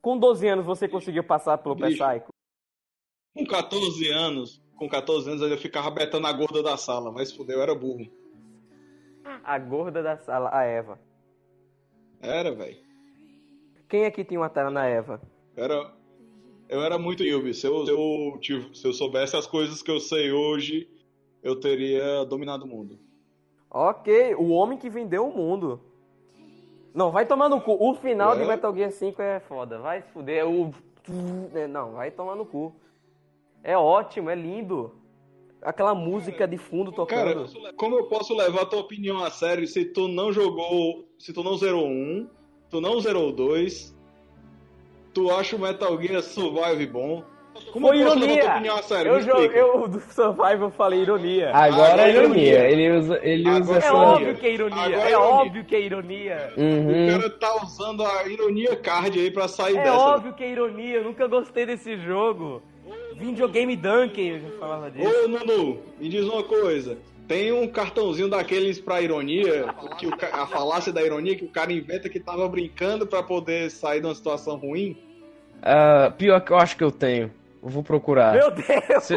Com 0.00 0.16
12 0.16 0.46
anos 0.46 0.64
você 0.64 0.86
conseguiu 0.88 1.24
passar 1.24 1.58
pelo 1.58 1.74
Bicho. 1.74 2.02
Psycho? 2.02 2.28
Com 3.36 3.44
14 3.44 4.08
anos, 4.10 4.62
com 4.76 4.88
14 4.88 5.28
anos 5.28 5.42
eu 5.42 5.58
ficava 5.58 5.90
betando 5.90 6.28
a 6.28 6.32
gorda 6.32 6.62
da 6.62 6.76
sala, 6.76 7.10
mas 7.10 7.32
fudeu, 7.32 7.56
eu 7.56 7.62
era 7.62 7.74
burro. 7.74 8.06
A 9.42 9.58
gorda 9.58 10.02
da 10.04 10.16
sala, 10.18 10.50
a 10.52 10.62
Eva. 10.62 11.00
Era, 12.22 12.52
velho. 12.54 12.78
Quem 13.88 14.04
aqui 14.04 14.24
tem 14.24 14.38
uma 14.38 14.48
tela 14.48 14.70
na 14.70 14.86
Eva? 14.86 15.20
Era, 15.56 15.92
eu 16.70 16.82
era 16.82 16.98
muito 16.98 17.22
Yubi. 17.22 17.52
Se 17.52 17.66
eu, 17.66 17.84
se, 17.84 17.92
eu, 17.92 18.38
se 18.74 18.86
eu 18.86 18.92
soubesse 18.92 19.36
as 19.36 19.46
coisas 19.46 19.82
que 19.82 19.90
eu 19.90 20.00
sei 20.00 20.32
hoje, 20.32 20.88
eu 21.42 21.56
teria 21.56 22.24
dominado 22.24 22.64
o 22.64 22.68
mundo. 22.68 22.98
Ok, 23.70 24.34
o 24.36 24.48
homem 24.50 24.78
que 24.78 24.88
vendeu 24.90 25.28
o 25.28 25.36
mundo. 25.36 25.80
Não, 26.94 27.10
vai 27.10 27.24
tomar 27.26 27.48
no 27.48 27.60
cu. 27.60 27.76
O 27.78 27.94
final 27.94 28.34
de 28.36 28.42
É? 28.42 28.46
Metal 28.46 28.74
Gear 28.74 28.90
5 28.90 29.22
é 29.22 29.40
foda. 29.40 29.78
Vai 29.78 30.02
se 30.02 30.08
fuder. 30.10 30.48
O... 30.48 30.72
é, 31.54 31.66
Não, 31.68 31.92
vai 31.92 32.10
tomar 32.10 32.34
no 32.34 32.44
cu. 32.44 32.74
É 33.62 33.76
ótimo, 33.76 34.30
é 34.30 34.34
lindo. 34.34 34.92
Aquela 35.62 35.94
música 35.94 36.48
de 36.48 36.56
fundo 36.56 36.90
Cara, 37.06 37.34
tocando. 37.34 37.74
como 37.76 37.96
eu 37.98 38.06
posso 38.06 38.34
levar 38.34 38.62
a 38.62 38.66
tua 38.66 38.80
opinião 38.80 39.22
a 39.22 39.30
sério 39.30 39.66
se 39.66 39.84
tu 39.84 40.08
não 40.08 40.32
jogou, 40.32 41.04
se 41.18 41.34
tu 41.34 41.44
não 41.44 41.54
zerou 41.58 41.86
um, 41.86 42.26
tu 42.70 42.80
não 42.80 42.98
zerou 42.98 43.30
dois, 43.30 43.94
tu 45.12 45.30
acha 45.30 45.56
o 45.56 45.58
Metal 45.58 46.00
Gear 46.00 46.22
Survive 46.22 46.86
bom? 46.86 47.24
Como 47.72 47.88
Foi 47.88 47.96
eu 47.98 48.00
ironia. 48.02 48.50
opinião 48.52 48.76
a 48.76 48.82
sério? 48.82 49.12
Eu, 49.12 49.18
Me 49.18 49.24
jo- 49.24 49.30
explica. 49.32 49.58
eu 49.58 49.88
do 49.88 50.00
Survival 50.00 50.70
falei 50.70 51.00
ironia. 51.02 51.50
Agora 51.50 51.92
Agora 51.92 52.02
é 52.02 52.04
é 52.04 52.10
ironia. 52.16 52.52
ironia. 52.52 52.70
Ele 52.70 52.96
usa, 52.98 53.20
ele 53.22 53.50
usa 53.50 53.74
é 53.74 53.78
essa. 53.78 53.94
óbvio 53.94 54.34
que 54.36 54.46
é 54.46 54.52
ironia. 54.54 54.76
Agora 54.82 54.96
é 55.02 55.04
é 55.04 55.10
ironia. 55.10 55.18
óbvio 55.28 55.64
que 55.64 55.76
é 55.76 55.80
ironia. 55.80 56.52
Uhum. 56.56 57.04
O 57.08 57.10
cara 57.18 57.30
tá 57.30 57.62
usando 57.62 58.02
a 58.04 58.26
ironia 58.28 58.76
card 58.76 59.18
aí 59.18 59.30
pra 59.30 59.46
sair 59.48 59.76
É 59.76 59.82
dessa. 59.82 59.96
óbvio 59.98 60.32
que 60.32 60.44
é 60.44 60.50
ironia. 60.50 60.96
Eu 60.96 61.04
nunca 61.04 61.26
gostei 61.26 61.66
desse 61.66 61.98
jogo. 61.98 62.62
Videogame 63.16 63.76
Donkey, 63.76 64.28
eu 64.30 64.40
já 64.40 64.48
falava 64.58 64.90
disso. 64.90 65.12
Ô, 65.24 65.28
Nunu, 65.28 65.78
me 65.98 66.08
diz 66.08 66.24
uma 66.24 66.42
coisa. 66.42 66.96
Tem 67.30 67.52
um 67.52 67.68
cartãozinho 67.68 68.28
daqueles 68.28 68.80
pra 68.80 69.00
ironia, 69.00 69.72
que 70.00 70.04
o 70.08 70.10
a 70.32 70.48
falácia 70.48 70.92
da 70.92 71.00
ironia, 71.00 71.36
que 71.36 71.44
o 71.44 71.48
cara 71.48 71.72
inventa 71.72 72.08
que 72.08 72.18
tava 72.18 72.48
brincando 72.48 73.06
pra 73.06 73.22
poder 73.22 73.70
sair 73.70 74.00
de 74.00 74.06
uma 74.08 74.14
situação 74.16 74.56
ruim? 74.56 74.98
Ah, 75.62 76.12
pior 76.18 76.40
que 76.40 76.50
eu 76.50 76.56
acho 76.58 76.76
que 76.76 76.82
eu 76.82 76.90
tenho. 76.90 77.30
Eu 77.62 77.68
vou 77.68 77.84
procurar. 77.84 78.32
Meu 78.34 78.50
Deus! 78.50 79.04
Cê- 79.04 79.14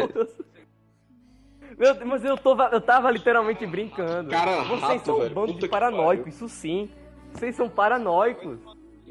Meu 1.76 1.92
Deus, 1.92 2.04
mas 2.08 2.24
eu, 2.24 2.36
tô, 2.38 2.54
eu 2.66 2.80
tava 2.80 3.10
literalmente 3.10 3.66
brincando. 3.66 4.30
Cara, 4.30 4.62
Vocês 4.62 4.80
rato, 4.80 5.04
são 5.06 5.16
um 5.16 5.20
velho. 5.22 5.34
bando 5.34 5.54
de 5.54 5.66
paranoicos, 5.68 6.34
isso 6.36 6.48
sim. 6.48 6.88
Vocês 7.32 7.56
são 7.56 7.68
paranoicos. 7.68 8.60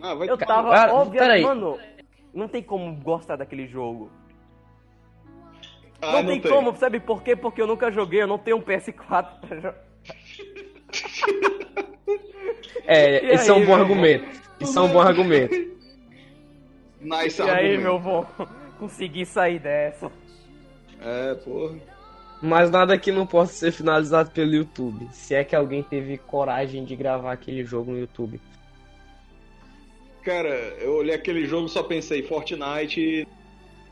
Ah, 0.02 0.14
vai 0.14 0.30
Eu 0.30 0.38
tava, 0.38 0.70
Cara, 0.72 0.94
obviamente. 0.94 1.20
peraí. 1.20 1.44
Mano, 1.44 1.78
não 2.34 2.48
tem 2.48 2.64
como 2.64 2.96
gostar 3.02 3.36
daquele 3.36 3.68
jogo. 3.68 4.10
Ah, 6.04 6.22
não, 6.22 6.26
tem, 6.26 6.42
como, 6.42 6.76
sabe 6.76 7.00
por 7.00 7.24
quê? 7.24 7.36
Porque 7.36 7.62
eu 7.62 7.68
nunca 7.68 7.92
joguei, 7.92 8.22
eu 8.22 8.28
não 8.28 8.38
tenho 8.38 8.58
um 8.58 8.62
PS4 8.62 9.40
pra 9.42 9.56
jogar. 9.58 9.76
É, 12.86 13.32
E 13.32 13.36
isso 13.36 13.50
é 13.50 13.54
um 13.54 13.58
aí, 13.60 13.66
bom 13.66 13.76
argumento. 13.76 14.26
Isso 14.60 14.78
é 14.78 14.82
um 14.82 14.88
bom 14.90 15.00
argumento. 15.00 15.56
Nice 17.00 17.42
E 17.42 17.50
aí, 17.50 17.50
argumento. 17.50 17.82
meu 17.82 18.00
bom, 18.00 18.26
consegui 18.78 19.26
sair 19.26 19.60
dessa. 19.60 20.12
É, 21.00 21.34
porra. 21.36 21.76
Mas 22.42 22.70
nada 22.70 22.98
que 22.98 23.12
não 23.12 23.26
possa 23.26 23.54
ser 23.54 23.72
finalizado 23.72 24.32
pelo 24.32 24.54
YouTube. 24.54 25.08
Se 25.12 25.34
é 25.34 25.44
que 25.46 25.56
alguém 25.56 25.82
teve 25.82 26.18
coragem 26.18 26.84
de 26.84 26.96
gravar 26.96 27.32
aquele 27.32 27.64
jogo 27.64 27.92
no 27.92 28.00
YouTube. 28.00 28.40
Cara, 30.24 30.50
eu 30.50 30.96
olhei 30.96 31.16
aquele 31.16 31.46
jogo 31.46 31.68
e 31.68 31.70
só 31.70 31.84
pensei, 31.84 32.22
Fortnite. 32.24 33.28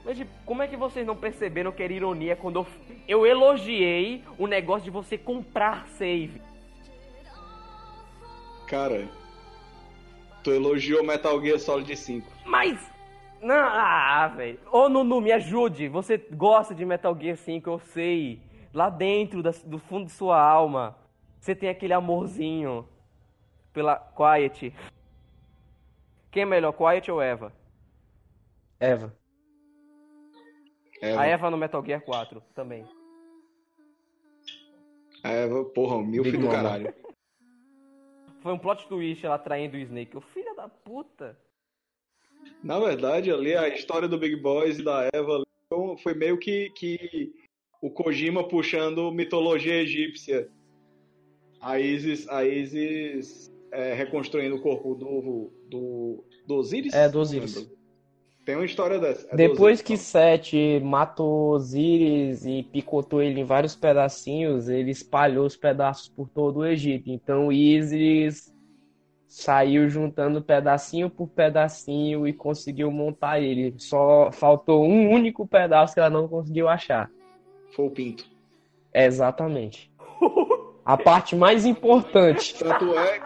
Mas 0.04 0.18
tipo, 0.18 0.32
como 0.46 0.64
é 0.64 0.68
que 0.68 0.76
vocês 0.76 1.06
não 1.06 1.16
perceberam 1.16 1.72
que 1.72 1.84
era 1.84 1.94
ironia 1.94 2.36
quando 2.36 2.58
eu, 2.60 2.68
eu 3.08 3.26
elogiei 3.26 4.24
o 4.38 4.48
negócio 4.48 4.84
de 4.84 4.90
você 4.90 5.18
comprar 5.18 5.88
save? 5.90 6.42
Cara, 8.68 9.08
tu 10.44 10.52
elogiou 10.52 11.04
Metal 11.04 11.40
Gear 11.42 11.60
Solid 11.60 11.96
5. 11.96 12.28
Mas. 12.46 12.90
Não, 13.42 13.56
ah, 13.56 14.28
velho. 14.28 14.60
Ô 14.72 14.88
Nunu, 14.88 15.20
me 15.20 15.32
ajude. 15.32 15.88
Você 15.88 16.18
gosta 16.18 16.76
de 16.76 16.86
Metal 16.86 17.16
Gear 17.20 17.36
5, 17.36 17.70
eu 17.70 17.80
sei. 17.80 18.40
Lá 18.74 18.90
dentro 18.90 19.42
da- 19.44 19.52
do 19.66 19.78
fundo 19.80 20.06
de 20.06 20.12
sua 20.12 20.40
alma, 20.40 20.96
você 21.40 21.54
tem 21.56 21.68
aquele 21.68 21.92
amorzinho 21.94 22.88
pela 23.74 23.96
Quiet. 23.98 24.74
Quem 26.32 26.44
é 26.44 26.46
melhor, 26.46 26.72
Quiet 26.72 27.12
ou 27.12 27.22
Eva? 27.22 27.52
Eva. 28.80 29.14
É, 31.02 31.16
A 31.18 31.26
Eva 31.26 31.50
no 31.50 31.58
Metal 31.58 31.84
Gear 31.84 32.02
4 32.02 32.42
também. 32.54 32.86
é, 35.24 35.48
porra, 35.74 35.96
um 35.98 36.06
milf 36.06 36.26
Big 36.30 36.38
do 36.38 36.50
caralho. 36.50 36.94
Foi 38.42 38.54
um 38.54 38.58
plot 38.58 38.88
twist 38.88 39.26
ela 39.26 39.38
traindo 39.38 39.78
o 39.78 39.80
Snake. 39.80 40.18
O 40.18 40.22
filho 40.22 40.56
da 40.56 40.68
puta. 40.68 41.38
Na 42.64 42.80
verdade, 42.80 43.32
ali 43.32 43.56
a 43.56 43.68
história 43.68 44.08
do 44.08 44.18
Big 44.18 44.36
Boys 44.36 44.80
e 44.80 44.84
da 44.84 45.08
Eva 45.14 45.44
foi- 46.02 46.14
meio 46.16 46.38
que, 46.40 46.70
que 46.72 47.32
o 47.82 47.90
Kojima 47.92 48.48
puxando 48.48 49.12
mitologia 49.12 49.76
egípcia. 49.82 50.50
A 51.60 51.80
Isis, 51.80 52.28
a 52.30 52.44
Isis 52.44 53.52
é, 53.72 53.94
reconstruindo 53.94 54.56
o 54.56 54.62
corpo 54.62 54.96
do, 54.96 55.52
do, 55.70 56.24
do 56.48 56.56
Osiris? 56.56 56.94
É, 56.96 57.08
do 57.08 57.20
Osiris. 57.20 57.71
Tem 58.46 58.56
uma 58.56 58.66
história 58.66 58.98
dessa. 58.98 59.28
é 59.32 59.36
Depois 59.36 59.80
Osiris, 59.80 59.82
que 59.82 59.94
não. 59.94 60.00
Sete 60.00 60.82
matou 60.84 61.52
Osiris 61.52 62.46
e 62.46 62.64
picotou 62.64 63.22
ele 63.22 63.42
em 63.42 63.46
vários 63.46 63.76
pedacinhos, 63.76 64.68
ele 64.68 64.92
espalhou 64.92 65.46
os 65.46 65.56
pedaços 65.56 66.10
por 66.10 66.28
todo 66.28 66.58
o 66.58 66.66
Egito. 66.66 67.10
Então 67.10 67.52
Isis 67.52 68.52
saiu 69.28 69.88
juntando 69.88 70.42
pedacinho 70.42 71.10
por 71.10 71.28
pedacinho 71.28 72.28
e 72.28 72.34
conseguiu 72.34 72.92
montar 72.92 73.40
ele. 73.40 73.76
Só 73.78 74.32
faltou 74.32 74.84
um 74.86 75.10
único 75.10 75.48
pedaço 75.48 75.94
que 75.94 76.00
ela 76.00 76.10
não 76.10 76.28
conseguiu 76.28 76.68
achar. 76.68 77.10
Foi 77.76 77.86
o 77.86 77.92
Pinto. 77.92 78.26
Exatamente. 78.94 79.90
A 80.84 80.98
parte 80.98 81.36
mais 81.36 81.66
importante. 81.66 82.56
Tanto 82.58 82.94
é, 82.98 83.22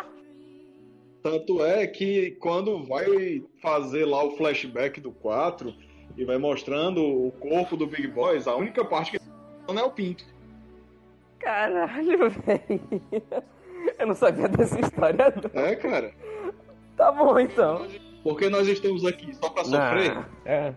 tanto 1.25 1.65
é 1.65 1.87
que 1.87 2.37
quando 2.39 2.83
vai 2.85 3.43
fazer 3.59 4.05
lá 4.05 4.23
o 4.23 4.37
flashback 4.37 5.01
do 5.01 5.11
4 5.11 5.73
e 6.15 6.23
vai 6.23 6.37
mostrando 6.37 7.01
o 7.03 7.31
corpo 7.31 7.75
do 7.75 7.87
Big 7.87 8.07
Boys, 8.09 8.47
a 8.47 8.55
única 8.55 8.85
parte 8.85 9.09
que 9.13 9.19
não 9.67 9.79
é 9.79 9.83
o 9.83 9.89
Pinto. 9.89 10.23
Caralho, 11.39 12.29
velho. 12.29 12.79
Eu 13.97 14.05
não 14.05 14.13
sabia 14.13 14.47
dessa 14.47 14.79
história, 14.79 15.33
não. 15.53 15.63
É, 15.63 15.75
cara. 15.75 16.13
Tá 16.95 17.11
bom, 17.11 17.39
então. 17.39 17.87
Porque 18.23 18.47
nós 18.47 18.67
estamos 18.67 19.03
aqui 19.03 19.33
só 19.35 19.49
pra 19.49 19.63
sofrer. 19.63 20.13
Não. 20.13 20.25
É. 20.45 20.75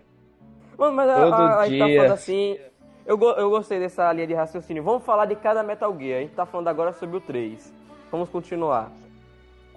Mano, 0.79 0.97
mas 0.97 1.11
a, 1.11 1.15
Todo 1.25 1.35
a, 1.35 1.61
a 1.61 1.69
gente 1.69 1.79
tá 1.79 1.87
dia. 1.87 1.97
falando 1.97 2.13
assim. 2.13 2.59
Eu, 3.05 3.19
go- 3.19 3.33
eu 3.33 3.51
gostei 3.51 3.79
dessa 3.79 4.11
linha 4.15 4.27
de 4.27 4.33
raciocínio. 4.35 4.83
Vamos 4.83 5.05
falar 5.05 5.27
de 5.27 5.37
cada 5.37 5.63
Metal 5.63 5.95
Gear. 5.99 6.19
A 6.19 6.23
gente 6.23 6.35
tá 6.35 6.47
falando 6.47 6.69
agora 6.69 6.95
sobre 6.95 7.19
o 7.19 7.21
3. 7.21 7.71
Vamos 8.11 8.31
continuar. 8.31 8.91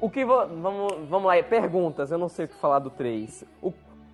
O 0.02 0.10
que 0.10 0.26
vo- 0.26 0.48
vamos, 0.48 1.08
vamos 1.08 1.28
lá, 1.28 1.42
perguntas. 1.44 2.12
Eu 2.12 2.18
não 2.18 2.28
sei 2.28 2.46
o 2.46 2.48
que 2.48 2.56
falar 2.56 2.80
do 2.80 2.90
3. 2.90 3.46
O, 3.62 3.72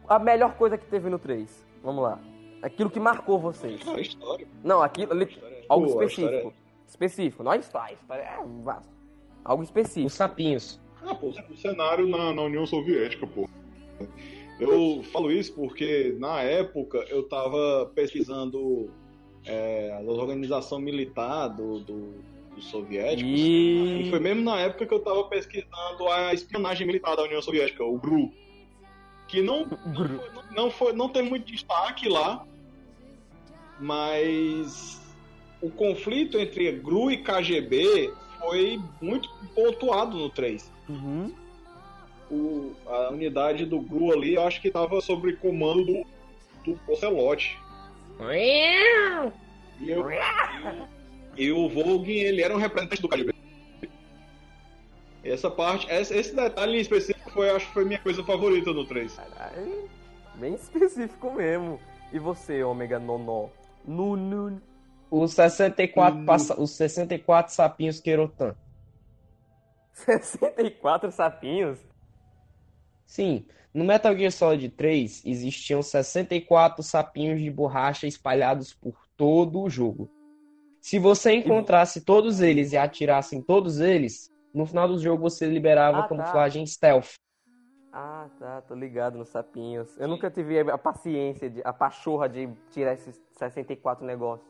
a 0.08 0.20
melhor 0.20 0.56
coisa 0.58 0.78
que 0.78 0.86
teve 0.86 1.10
no 1.10 1.18
3. 1.18 1.66
Vamos 1.82 2.04
lá. 2.04 2.20
Aquilo 2.62 2.90
que 2.90 3.00
marcou 3.00 3.40
vocês. 3.40 3.82
Ah, 3.88 4.00
história. 4.00 4.48
Não, 4.64 4.82
aquilo. 4.82 5.22
História. 5.24 5.64
Algo 5.70 5.86
Pô, 5.88 6.00
a 6.00 6.04
específico. 6.06 6.34
história- 6.36 6.54
Específico. 6.88 7.44
Não 7.44 7.52
a 7.52 7.58
história. 7.58 7.90
a 7.90 7.94
história 7.94 8.22
é 8.22 8.40
vasto. 8.64 8.90
Algo 9.46 9.64
Os 9.64 9.70
específico. 9.70 10.10
sapinhos. 10.10 10.80
Ah, 11.06 11.16
pô, 11.16 11.28
o 11.28 11.56
cenário 11.58 12.08
na, 12.08 12.34
na 12.34 12.42
União 12.42 12.66
Soviética, 12.66 13.26
pô. 13.28 13.48
eu 14.60 15.04
falo 15.14 15.32
isso 15.32 15.54
porque 15.54 16.16
na 16.20 16.42
época 16.42 16.98
eu 17.10 17.24
tava 17.24 17.90
pesquisando 17.94 18.90
é, 19.46 19.94
a 19.98 20.02
organização 20.12 20.80
militar 20.80 21.48
do, 21.50 21.80
do, 21.80 22.14
dos 22.58 22.66
soviéticos. 22.66 23.32
E 23.32 24.02
E. 24.02 24.10
foi 24.10 24.20
mesmo 24.20 24.44
na 24.44 24.60
época 24.60 24.86
que 24.86 24.94
eu 24.94 25.00
tava 25.00 25.24
pesquisando 25.26 26.08
a 26.10 26.34
espionagem 26.34 26.86
militar 26.86 27.16
da 27.16 27.24
União 27.24 27.42
Soviética, 27.42 27.84
o 27.84 27.98
GRU. 27.98 28.34
Que 29.28 29.42
não, 29.42 29.66
Gru. 29.94 30.20
não, 30.52 30.72
foi, 30.72 30.94
não 30.94 31.08
teve 31.10 31.30
muito 31.30 31.46
destaque 31.46 32.10
lá, 32.10 32.46
mas 33.80 35.00
o 35.62 35.70
conflito 35.70 36.38
entre 36.38 36.72
GRU 36.74 37.12
e 37.12 37.18
KGB 37.18 38.12
foi 38.40 38.80
muito 39.02 39.30
pontuado 39.54 40.18
no 40.18 40.30
3. 40.30 40.72
Uhum. 40.90 41.34
O, 42.30 42.74
a 42.86 43.10
unidade 43.10 43.66
do 43.66 43.80
GRU 43.80 44.12
ali, 44.12 44.34
eu 44.34 44.44
acho 44.44 44.62
que 44.62 44.70
tava 44.70 45.00
sob 45.00 45.34
comando 45.38 45.86
do, 45.86 46.74
do 46.74 46.92
Ocelote. 46.92 47.58
E, 49.80 49.92
eu, 49.92 50.04
e 51.38 51.52
o 51.52 51.70
Volgin, 51.70 52.14
ele 52.20 52.42
era 52.42 52.54
um 52.54 52.58
representante 52.60 53.02
do 53.02 53.10
KGB. 53.10 53.34
Essa 55.24 55.52
parte, 55.52 55.88
esse, 55.92 56.34
detalhe 56.36 56.78
em 56.78 56.82
específico 56.82 57.30
foi, 57.32 57.50
acho 57.50 57.68
que 57.68 57.74
foi 57.74 57.86
minha 57.86 58.00
coisa 58.00 58.24
favorita 58.24 58.72
no 58.72 58.86
3. 58.86 59.14
Caralho, 59.14 59.90
bem 60.36 60.54
específico 60.56 61.34
mesmo. 61.34 61.80
E 62.14 62.20
você, 62.20 62.64
Ômega 62.64 62.98
Nonó? 62.98 63.50
Nunu. 63.86 64.62
Os 65.12 65.34
64, 65.34 66.20
Hum. 66.20 66.26
passa... 66.26 66.60
Os 66.60 66.72
64 66.72 67.54
sapinhos 67.54 68.00
Querotan. 68.00 68.56
64 69.94 71.12
sapinhos? 71.12 71.80
Sim, 73.06 73.46
no 73.74 73.84
Metal 73.84 74.16
Gear 74.18 74.32
Solid 74.32 74.70
3 74.70 75.24
existiam 75.26 75.82
64 75.82 76.84
sapinhos 76.84 77.42
de 77.42 77.50
borracha 77.50 78.08
espalhados 78.08 78.74
por 78.74 78.96
todo 79.16 79.62
o 79.62 79.70
jogo. 79.70 80.10
Se 80.88 81.00
você 81.00 81.34
encontrasse 81.34 82.00
todos 82.00 82.40
eles 82.40 82.72
e 82.72 82.78
atirasse 82.78 83.36
em 83.36 83.42
todos 83.42 83.82
eles, 83.82 84.32
no 84.54 84.66
final 84.66 84.88
do 84.88 84.98
jogo 84.98 85.22
você 85.22 85.46
liberava 85.46 85.98
Ah, 85.98 86.00
a 86.00 86.04
tá. 86.04 86.08
camuflagem 86.08 86.66
stealth. 86.66 87.16
Ah, 87.92 88.30
tá, 88.40 88.62
tô 88.62 88.74
ligado 88.74 89.18
nos 89.18 89.28
sapinhos. 89.28 90.00
Eu 90.00 90.08
nunca 90.08 90.32
tive 90.32 90.62
a 90.62 90.78
paciência, 90.78 91.50
de, 91.50 91.62
a 91.66 91.74
pachorra 91.74 92.30
de 92.30 92.48
tirar 92.72 92.94
esses 92.94 93.22
64 93.34 94.06
negócios. 94.06 94.50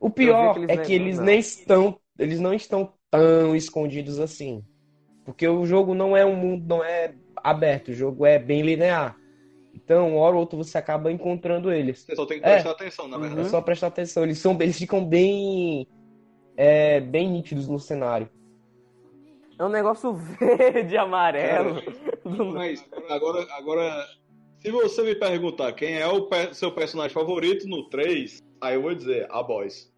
O 0.00 0.08
pior 0.08 0.56
é 0.70 0.78
que 0.78 0.94
eles 0.94 1.18
não. 1.18 1.26
nem 1.26 1.38
estão, 1.38 2.00
eles 2.18 2.40
não 2.40 2.54
estão 2.54 2.94
tão 3.10 3.54
escondidos 3.54 4.18
assim. 4.18 4.64
Porque 5.22 5.46
o 5.46 5.66
jogo 5.66 5.94
não 5.94 6.16
é 6.16 6.24
um 6.24 6.34
mundo, 6.34 6.66
não 6.66 6.82
é 6.82 7.14
aberto, 7.36 7.88
o 7.88 7.94
jogo 7.94 8.24
é 8.24 8.38
bem 8.38 8.62
linear. 8.62 9.18
Então, 9.74 10.10
uma 10.10 10.20
hora 10.20 10.34
ou 10.34 10.40
outra 10.40 10.56
você 10.56 10.76
acaba 10.78 11.10
encontrando 11.10 11.72
eles. 11.72 12.00
Você 12.04 12.14
só 12.14 12.26
tem 12.26 12.38
que 12.40 12.46
É. 12.46 12.52
prestar 12.54 12.70
atenção, 12.72 13.08
na 13.08 13.16
Uhum. 13.16 13.24
É 13.24 13.26
verdade. 13.28 13.48
só 13.50 13.60
prestar 13.60 13.86
atenção, 13.88 14.22
eles 14.22 14.38
são, 14.38 14.52
eles 14.60 14.76
ficam 14.78 15.04
bem, 15.04 15.86
é, 16.56 17.00
bem 17.00 17.28
nítidos 17.30 17.66
no 17.68 17.78
cenário. 17.78 18.28
É 19.58 19.64
um 19.64 19.68
negócio 19.68 20.12
verde, 20.38 20.96
amarelo. 20.96 21.82
Mas 22.54 22.84
agora, 23.08 23.46
agora, 23.52 24.06
se 24.60 24.70
você 24.70 25.02
me 25.02 25.14
perguntar 25.14 25.72
quem 25.72 25.98
é 25.98 26.06
o 26.06 26.26
pe- 26.26 26.54
seu 26.54 26.72
personagem 26.72 27.12
favorito 27.12 27.66
no 27.68 27.88
3, 27.88 28.38
aí 28.60 28.74
eu 28.74 28.82
vou 28.82 28.94
dizer 28.94 29.26
a 29.30 29.42
Boys. 29.42 29.90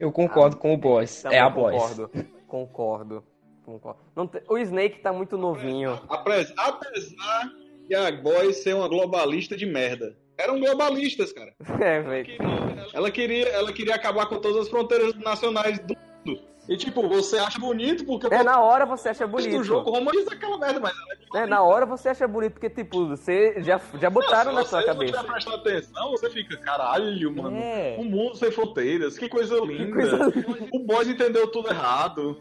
Eu 0.00 0.10
concordo 0.10 0.56
com 0.56 0.74
o 0.74 0.76
boss. 0.76 1.22
Também 1.22 1.38
é 1.38 1.40
a 1.40 1.48
boss. 1.48 1.72
Concordo, 1.72 2.10
concordo. 2.48 3.24
concordo. 3.64 4.00
Não 4.14 4.26
te- 4.26 4.42
O 4.48 4.58
Snake 4.58 4.98
tá 5.00 5.12
muito 5.12 5.38
novinho. 5.38 5.92
Apres- 6.08 6.52
Apesar 6.56 7.50
a 7.92 8.12
Boys 8.12 8.58
ser 8.62 8.74
uma 8.74 8.88
globalista 8.88 9.56
de 9.56 9.66
merda. 9.66 10.16
Eram 10.38 10.58
globalistas, 10.60 11.32
cara. 11.32 11.52
É, 11.80 12.00
velho. 12.00 12.36
Ela 12.92 13.10
queria, 13.10 13.48
ela 13.48 13.72
queria 13.72 13.94
acabar 13.94 14.26
com 14.26 14.36
todas 14.38 14.62
as 14.62 14.68
fronteiras 14.68 15.14
nacionais 15.16 15.78
do 15.80 15.94
mundo. 16.26 16.40
E 16.66 16.78
tipo, 16.78 17.06
você 17.06 17.36
acha 17.36 17.58
bonito 17.58 18.06
porque 18.06 18.26
É, 18.34 18.42
na 18.42 18.58
hora 18.58 18.86
você 18.86 19.10
acha 19.10 19.26
o 19.26 19.28
bonito. 19.28 19.62
jogo 19.62 19.90
romaniza 19.90 20.32
aquela 20.32 20.56
merda, 20.56 20.80
mas 20.80 20.94
É, 21.34 21.44
na 21.44 21.62
hora 21.62 21.84
você 21.84 22.08
acha 22.08 22.26
bonito, 22.26 22.52
porque, 22.54 22.70
tipo, 22.70 23.06
você 23.06 23.56
já, 23.62 23.78
já 24.00 24.08
botaram 24.08 24.50
na 24.52 24.62
se 24.64 24.70
sua 24.70 24.80
você 24.80 24.86
não 24.86 24.94
cabeça. 24.94 25.18
tiver 25.18 25.30
prestando 25.30 25.56
atenção, 25.56 26.10
você 26.12 26.30
fica, 26.30 26.56
caralho, 26.56 27.36
mano. 27.36 27.54
É. 27.58 27.96
Um 27.98 28.04
mundo 28.04 28.34
sem 28.36 28.50
fronteiras, 28.50 29.18
que 29.18 29.28
coisa 29.28 29.56
linda. 29.66 29.92
coisa 29.92 30.32
O 30.72 30.78
Boys 30.78 31.06
entendeu 31.08 31.48
tudo 31.48 31.68
errado. 31.68 32.38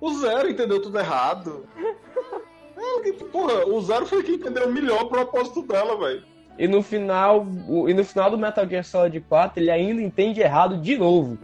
O 0.00 0.14
Zero 0.20 0.48
entendeu 0.48 0.80
tudo 0.80 0.96
errado. 0.98 1.66
Que- 3.12 3.24
porra, 3.24 3.66
o 3.66 3.80
Zero 3.82 4.06
foi 4.06 4.22
quem 4.22 4.34
entendeu 4.36 4.70
melhor 4.72 5.02
o 5.02 5.08
propósito 5.08 5.62
dela, 5.62 5.96
velho. 5.98 6.22
E 6.56 6.68
no 6.68 6.82
final, 6.82 7.44
o- 7.68 7.88
e 7.88 7.94
no 7.94 8.04
final 8.04 8.30
do 8.30 8.38
Metal 8.38 8.66
Gear 8.68 8.84
Solid 8.84 9.20
4, 9.22 9.60
ele 9.60 9.70
ainda 9.70 10.00
entende 10.00 10.40
errado 10.40 10.78
de 10.78 10.96
novo. 10.96 11.36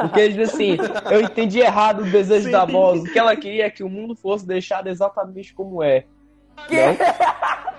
Porque 0.00 0.20
ele 0.20 0.34
diz 0.34 0.52
assim: 0.52 0.76
Eu 1.10 1.22
entendi 1.22 1.60
errado 1.60 2.00
o 2.02 2.10
desejo 2.10 2.50
da 2.52 2.64
voz. 2.66 3.00
O 3.00 3.04
que 3.12 3.18
ela 3.18 3.34
queria 3.34 3.64
é 3.66 3.70
que 3.70 3.82
o 3.82 3.88
mundo 3.88 4.14
fosse 4.14 4.46
deixado 4.46 4.88
exatamente 4.88 5.54
como 5.54 5.82
é. 5.82 6.04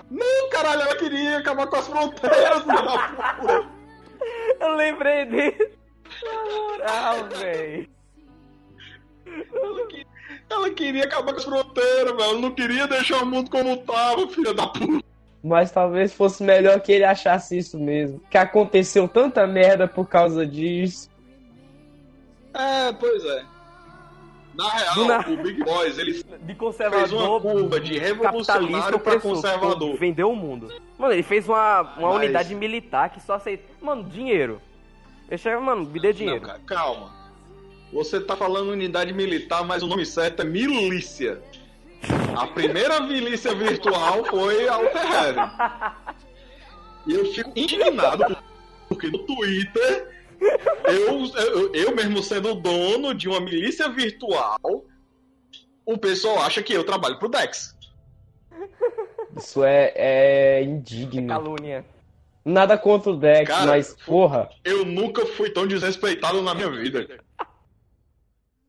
Não? 0.09 0.17
Não, 0.19 0.49
caralho, 0.49 0.81
ela 0.81 0.95
queria 0.95 1.37
acabar 1.37 1.67
com 1.67 1.75
as 1.75 1.87
fronteiras. 1.87 2.63
Eu 4.59 4.75
lembrei 4.75 5.25
disso. 5.25 5.77
Na 6.23 6.43
moral, 6.51 7.29
velho. 7.37 7.89
Ela 9.53 9.87
que- 9.87 10.05
Ela 10.53 10.69
queria 10.69 11.03
acabar 11.05 11.31
com 11.33 11.39
as 11.39 11.43
fronteiras, 11.45 12.11
velho. 12.11 12.21
Ela 12.23 12.39
não 12.39 12.51
queria 12.51 12.87
deixar 12.87 13.21
o 13.23 13.25
mundo 13.25 13.49
como 13.49 13.77
tava, 13.77 14.27
filha 14.27 14.53
da 14.53 14.67
puta. 14.67 15.03
Mas 15.43 15.71
talvez 15.71 16.13
fosse 16.13 16.41
melhor 16.43 16.79
que 16.79 16.91
ele 16.91 17.03
achasse 17.03 17.57
isso 17.57 17.77
mesmo. 17.77 18.21
Que 18.29 18.37
aconteceu 18.37 19.07
tanta 19.07 19.45
merda 19.45 19.87
por 19.87 20.07
causa 20.07 20.45
disso. 20.45 21.09
É, 22.53 22.93
pois 22.93 23.23
é. 23.25 23.43
Na 24.55 24.69
real, 24.69 25.05
na- 25.05 25.19
o 25.27 25.37
Big 25.37 25.63
Boys, 25.63 25.97
ele 25.97 26.13
De 26.13 26.23
fez 26.23 26.39
uma 26.43 26.55
conservador. 26.55 27.41
curva 27.41 27.79
de 27.79 27.97
revolucionário 27.97 28.99
pra 28.99 29.19
conservador. 29.19 29.97
vendeu 29.97 30.29
o 30.31 30.35
mundo. 30.35 30.71
Mano, 30.97 31.11
ele 31.13 31.23
fez 31.23 31.49
uma, 31.49 31.81
uma 31.97 32.09
Mas- 32.09 32.17
unidade 32.17 32.53
militar 32.53 33.09
que 33.09 33.19
só 33.19 33.33
aceita. 33.33 33.63
Mano, 33.81 34.03
dinheiro. 34.03 34.61
Ele 35.27 35.37
chega, 35.39 35.59
mano, 35.59 35.83
me 35.85 35.99
dê 35.99 36.09
Não, 36.09 36.13
dinheiro. 36.13 36.41
cara, 36.41 36.59
calma. 36.67 37.22
Você 37.93 38.19
tá 38.19 38.35
falando 38.35 38.71
unidade 38.71 39.13
militar, 39.13 39.63
mas 39.63 39.83
o 39.83 39.87
nome 39.87 40.05
certo 40.05 40.41
é 40.41 40.45
milícia. 40.45 41.41
A 42.35 42.47
primeira 42.47 42.99
milícia 42.99 43.53
virtual 43.53 44.25
foi 44.25 44.67
a 44.67 44.73
Alterheaven. 44.73 45.43
E 47.05 47.13
eu 47.13 47.25
fico 47.33 47.51
indignado 47.55 48.35
porque 48.87 49.07
no 49.07 49.19
Twitter 49.19 50.07
eu, 50.85 51.25
eu, 51.25 51.73
eu 51.73 51.95
mesmo 51.95 52.21
sendo 52.21 52.53
dono 52.55 53.13
de 53.13 53.27
uma 53.27 53.39
milícia 53.39 53.89
virtual, 53.89 54.85
o 55.85 55.97
pessoal 55.97 56.39
acha 56.39 56.61
que 56.61 56.73
eu 56.73 56.83
trabalho 56.83 57.17
pro 57.17 57.29
Dex. 57.29 57.75
Isso 59.37 59.63
é, 59.63 59.93
é 59.95 60.63
indigno. 60.63 61.27
Calúnia. 61.27 61.85
Nada 62.45 62.77
contra 62.77 63.11
o 63.11 63.15
Dex, 63.15 63.47
Cara, 63.47 63.67
mas, 63.67 63.95
porra, 64.05 64.49
Eu 64.65 64.83
nunca 64.83 65.25
fui 65.25 65.49
tão 65.49 65.65
desrespeitado 65.65 66.41
na 66.41 66.53
minha 66.53 66.69
vida. 66.69 67.07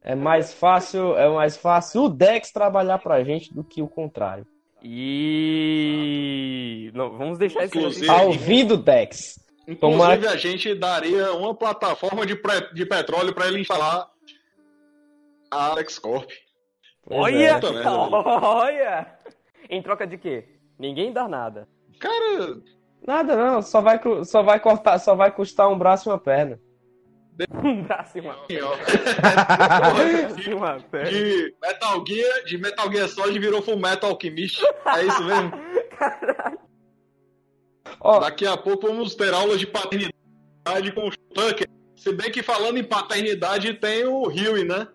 É 0.04 0.14
mais 0.14 0.52
fácil, 0.54 1.16
é 1.16 1.28
mais 1.28 1.56
fácil 1.56 2.02
o 2.04 2.08
Dex 2.08 2.52
trabalhar 2.52 2.98
pra 2.98 3.24
gente 3.24 3.52
do 3.52 3.64
que 3.64 3.80
o 3.82 3.88
contrário. 3.88 4.46
E. 5.54 6.90
Não, 6.94 7.16
vamos 7.16 7.38
deixar 7.38 7.64
isso 7.64 8.06
Tá 8.06 8.22
ouvindo, 8.22 8.76
Dex? 8.76 9.42
Inclusive, 9.66 9.76
Tomara- 9.80 10.30
a 10.30 10.36
gente 10.36 10.74
daria 10.74 11.32
uma 11.32 11.54
plataforma 11.54 12.26
de, 12.26 12.36
pré- 12.36 12.68
de 12.74 12.84
petróleo 12.84 13.34
pra 13.34 13.46
ele 13.48 13.60
instalar 13.60 14.06
a 15.50 15.66
Alex 15.70 15.98
Corp. 15.98 16.28
Pois 17.02 17.20
Olha! 17.20 17.34
é. 17.36 17.52
Merda. 17.52 17.90
Olha! 17.90 19.06
Em 19.70 19.80
troca 19.82 20.06
de 20.06 20.18
quê? 20.18 20.44
Ninguém 20.78 21.12
dá 21.12 21.26
nada. 21.26 21.66
Cara, 21.98 22.58
Nada 23.06 23.36
não, 23.36 23.62
só 23.62 23.80
vai, 23.80 23.98
só 24.24 24.42
vai 24.42 24.58
cortar, 24.60 24.98
só 24.98 25.14
vai 25.14 25.30
custar 25.30 25.68
um 25.70 25.78
braço 25.78 26.08
e 26.08 26.12
uma 26.12 26.18
perna. 26.18 26.58
Um 27.64 27.82
braço 27.82 28.16
e 28.16 28.20
uma 28.20 28.34
perna. 28.34 28.70
de 30.36 31.54
Metal 31.60 32.04
Gear, 32.06 32.44
de 32.44 32.58
Metal 32.58 32.92
Gear 32.92 33.08
Solid 33.08 33.38
virou 33.38 33.60
Full 33.62 33.76
Metal 33.78 34.10
Alchemist. 34.10 34.62
É 34.86 35.02
isso 35.04 35.24
mesmo? 35.24 35.52
Ó, 38.00 38.20
Daqui 38.20 38.46
a 38.46 38.56
pouco 38.56 38.86
vamos 38.86 39.14
ter 39.14 39.32
aulas 39.32 39.58
de 39.58 39.66
paternidade 39.66 40.12
com 40.94 41.08
o 41.08 41.10
Tucker. 41.34 41.66
Se 41.96 42.12
bem 42.12 42.30
que 42.30 42.42
falando 42.42 42.78
em 42.78 42.84
paternidade 42.84 43.74
tem 43.74 44.04
o 44.06 44.24
Huey, 44.28 44.64
né? 44.64 44.86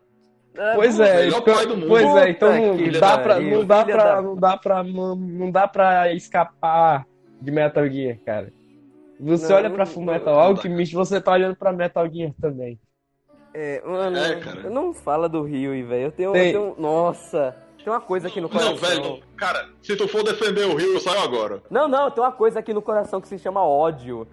pois 0.75 0.99
é, 0.99 1.21
melhor 1.25 1.39
então- 1.41 1.55
pai 1.55 1.65
do 1.65 1.77
mundo. 1.77 1.87
pois 1.87 2.15
é, 2.15 2.29
então 2.31 2.49
Puta 2.51 2.67
não 2.67 2.77
que 2.77 2.91
dá 2.99 3.17
pra, 3.17 3.39
não 3.39 3.65
dá 3.65 3.85
pra, 3.85 4.21
não 4.21 4.35
dá 4.35 4.57
pra, 4.57 4.83
não, 4.83 5.15
não 5.15 5.51
dá 5.51 5.67
pra 5.67 6.13
escapar 6.13 7.05
de 7.41 7.51
Metal 7.51 7.87
Gear, 7.89 8.17
cara. 8.25 8.51
Você 9.19 9.49
Não, 9.49 9.55
olha 9.57 9.69
pra 9.69 9.85
Full 9.85 10.03
Metal 10.03 10.39
Alchemist, 10.39 10.93
você 10.95 11.19
tá 11.19 11.33
olhando 11.33 11.55
pra 11.55 11.73
Metal 11.73 12.09
Gear 12.09 12.31
também. 12.41 12.79
É, 13.53 13.81
mano, 13.85 14.17
É, 14.17 14.35
cara. 14.39 14.69
não 14.69 14.93
fala 14.93 15.27
do 15.27 15.43
Rio, 15.43 15.71
velho. 15.87 16.05
Eu 16.05 16.11
tenho, 16.11 16.31
Tem. 16.31 16.51
eu 16.53 16.61
tenho. 16.73 16.75
Nossa, 16.81 17.55
tem 17.83 17.91
uma 17.91 17.99
coisa 17.99 18.27
aqui 18.27 18.39
no 18.39 18.47
coração. 18.47 18.71
Não, 18.71 18.77
velho, 18.77 19.19
cara, 19.35 19.67
se 19.81 19.95
tu 19.97 20.07
for 20.07 20.23
defender 20.23 20.65
o 20.65 20.75
Rio, 20.75 20.93
eu 20.93 20.99
saio 20.99 21.21
agora. 21.21 21.61
Não, 21.69 21.87
não, 21.87 22.09
tem 22.11 22.23
uma 22.23 22.31
coisa 22.31 22.59
aqui 22.59 22.73
no 22.73 22.81
coração 22.81 23.19
que 23.19 23.27
se 23.27 23.37
chama 23.39 23.61
ódio. 23.63 24.25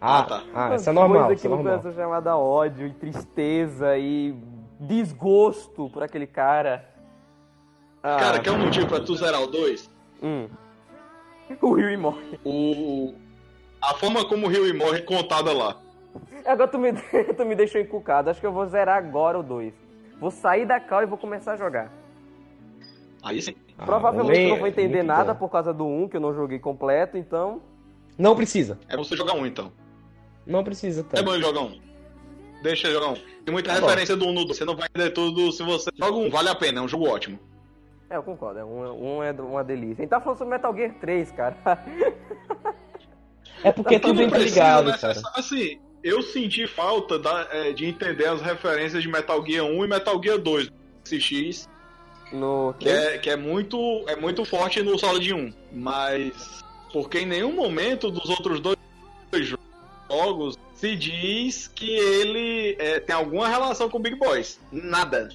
Ah, 0.00 0.20
Ah, 0.20 0.22
tá. 0.24 0.42
ah, 0.54 0.74
isso 0.76 0.88
é 0.88 0.92
Uma 0.92 1.00
normal, 1.00 1.24
coisa 1.26 1.34
isso 1.34 1.46
aqui 1.46 1.46
é 1.46 1.50
no 1.50 1.56
normal. 1.56 1.80
coração 1.82 2.02
chamada 2.02 2.36
ódio 2.36 2.86
e 2.86 2.92
tristeza 2.92 3.96
e 3.98 4.34
desgosto 4.78 5.88
por 5.90 6.02
aquele 6.02 6.26
cara. 6.26 6.84
Ah, 8.02 8.16
Cara, 8.18 8.38
quer 8.40 8.52
um 8.52 8.58
motivo 8.58 8.86
pra 8.86 9.00
tu 9.00 9.16
zerar 9.16 9.42
o 9.42 9.46
2? 9.48 9.90
hum. 10.22 10.48
O 11.62 11.72
Rio 11.74 11.98
morre. 11.98 12.38
O... 12.44 13.14
A 13.88 13.94
forma 13.94 14.24
como 14.28 14.46
o 14.46 14.50
Rio 14.50 14.76
morre 14.76 15.02
contada 15.02 15.52
lá. 15.52 15.76
Agora 16.44 16.68
tu 16.68 16.78
me, 16.78 16.92
tu 17.36 17.44
me 17.44 17.54
deixou 17.54 17.80
encucado. 17.80 18.30
Acho 18.30 18.40
que 18.40 18.46
eu 18.46 18.52
vou 18.52 18.66
zerar 18.66 18.96
agora 18.98 19.38
o 19.38 19.42
2. 19.42 19.72
Vou 20.20 20.30
sair 20.30 20.66
da 20.66 20.80
cal 20.80 21.02
e 21.02 21.06
vou 21.06 21.18
começar 21.18 21.52
a 21.52 21.56
jogar. 21.56 21.92
Aí 23.22 23.40
sim. 23.42 23.54
Ah, 23.78 23.84
Provavelmente 23.84 24.40
eu 24.40 24.48
não 24.50 24.58
vou 24.58 24.66
entender 24.68 25.02
nada 25.02 25.34
bom. 25.34 25.40
por 25.40 25.50
causa 25.50 25.72
do 25.74 25.86
1, 25.86 26.08
que 26.08 26.16
eu 26.16 26.20
não 26.20 26.34
joguei 26.34 26.58
completo, 26.58 27.16
então. 27.18 27.60
Não 28.16 28.34
precisa. 28.34 28.78
É 28.88 28.96
você 28.96 29.16
jogar 29.16 29.34
um 29.34 29.44
então. 29.46 29.70
Não 30.46 30.64
precisa, 30.64 31.04
tá? 31.04 31.18
É 31.18 31.22
bom 31.22 31.34
ele 31.34 31.42
jogar 31.42 31.60
um. 31.62 31.78
Deixa 32.62 32.86
ele 32.88 32.94
jogar 32.94 33.08
um. 33.10 33.14
Tem 33.44 33.52
muita 33.52 33.74
Tá 33.74 33.80
bom. 33.80 33.86
referência 33.86 34.16
do 34.16 34.26
1 34.26 34.32
no 34.32 34.44
2. 34.46 34.56
Você 34.56 34.64
não 34.64 34.76
vai 34.76 34.86
entender 34.88 35.10
tudo 35.10 35.52
se 35.52 35.62
você 35.62 35.90
joga 35.94 36.16
um. 36.16 36.30
Vale 36.30 36.48
a 36.48 36.54
pena, 36.54 36.80
é 36.80 36.82
um 36.82 36.88
jogo 36.88 37.06
ótimo. 37.08 37.38
É, 38.08 38.16
eu 38.16 38.22
concordo. 38.22 38.60
é 38.60 38.64
Um, 38.64 39.16
um 39.18 39.22
é 39.22 39.32
uma 39.32 39.62
delícia. 39.64 39.96
A 40.00 40.02
gente 40.02 40.08
tá 40.10 40.20
falando 40.20 40.38
sobre 40.38 40.54
Metal 40.54 40.74
Gear 40.74 40.94
3, 41.00 41.30
cara. 41.32 41.56
É 43.64 43.72
porque 43.72 43.94
é 43.94 43.98
Porque 43.98 44.00
tudo 44.00 44.22
interligado, 44.22 44.90
necess- 44.90 45.20
cara. 45.22 45.34
Assim, 45.38 45.78
eu 46.02 46.22
senti 46.22 46.66
falta 46.66 47.18
da- 47.18 47.48
é, 47.50 47.72
de 47.72 47.86
entender 47.86 48.26
as 48.26 48.40
referências 48.40 49.02
de 49.02 49.08
Metal 49.08 49.44
Gear 49.44 49.64
1 49.64 49.84
e 49.84 49.88
Metal 49.88 50.20
Gear 50.22 50.38
2 50.38 50.70
SX, 51.04 51.68
No 52.32 52.74
que 52.78 52.88
é, 52.88 53.18
que 53.18 53.30
é 53.30 53.36
muito 53.36 54.04
é 54.08 54.16
muito 54.16 54.44
forte 54.44 54.82
no 54.82 54.98
Solid 54.98 55.32
1. 55.32 55.52
Mas 55.72 56.64
porque 56.92 57.20
em 57.20 57.26
nenhum 57.26 57.52
momento 57.52 58.10
dos 58.10 58.28
outros 58.30 58.60
dois 58.60 58.76
jogos 60.08 60.56
se 60.74 60.94
diz 60.96 61.68
que 61.68 61.90
ele 61.90 62.76
é, 62.78 63.00
tem 63.00 63.14
alguma 63.14 63.48
relação 63.48 63.88
com 63.88 63.98
Big 63.98 64.16
Boys. 64.16 64.60
Nada. 64.70 65.28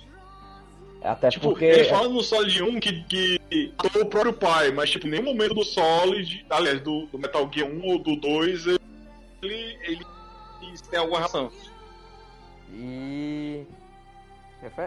Até 1.02 1.30
Tipo, 1.30 1.50
porque. 1.50 1.66
ele 1.66 1.86
fala 1.86 2.08
no 2.10 2.22
Solid 2.22 2.62
1 2.64 2.80
que, 2.80 3.04
que 3.04 3.42
o 4.00 4.06
próprio 4.06 4.34
pai, 4.34 4.72
mas 4.72 4.90
tipo, 4.92 5.08
em 5.08 5.12
nenhum 5.12 5.24
momento 5.24 5.56
do 5.56 5.64
Solid, 5.64 6.46
aliás, 6.50 6.80
do, 6.82 7.08
do 7.08 7.18
Metal 7.18 7.50
Gear 7.52 7.68
1 7.70 7.86
ou 7.88 7.98
do 8.00 8.16
2, 8.16 8.68
ele, 8.68 8.80
ele 9.84 10.06
tem 10.90 11.00
alguma 11.00 11.18
relação. 11.18 11.52
E. 12.72 13.66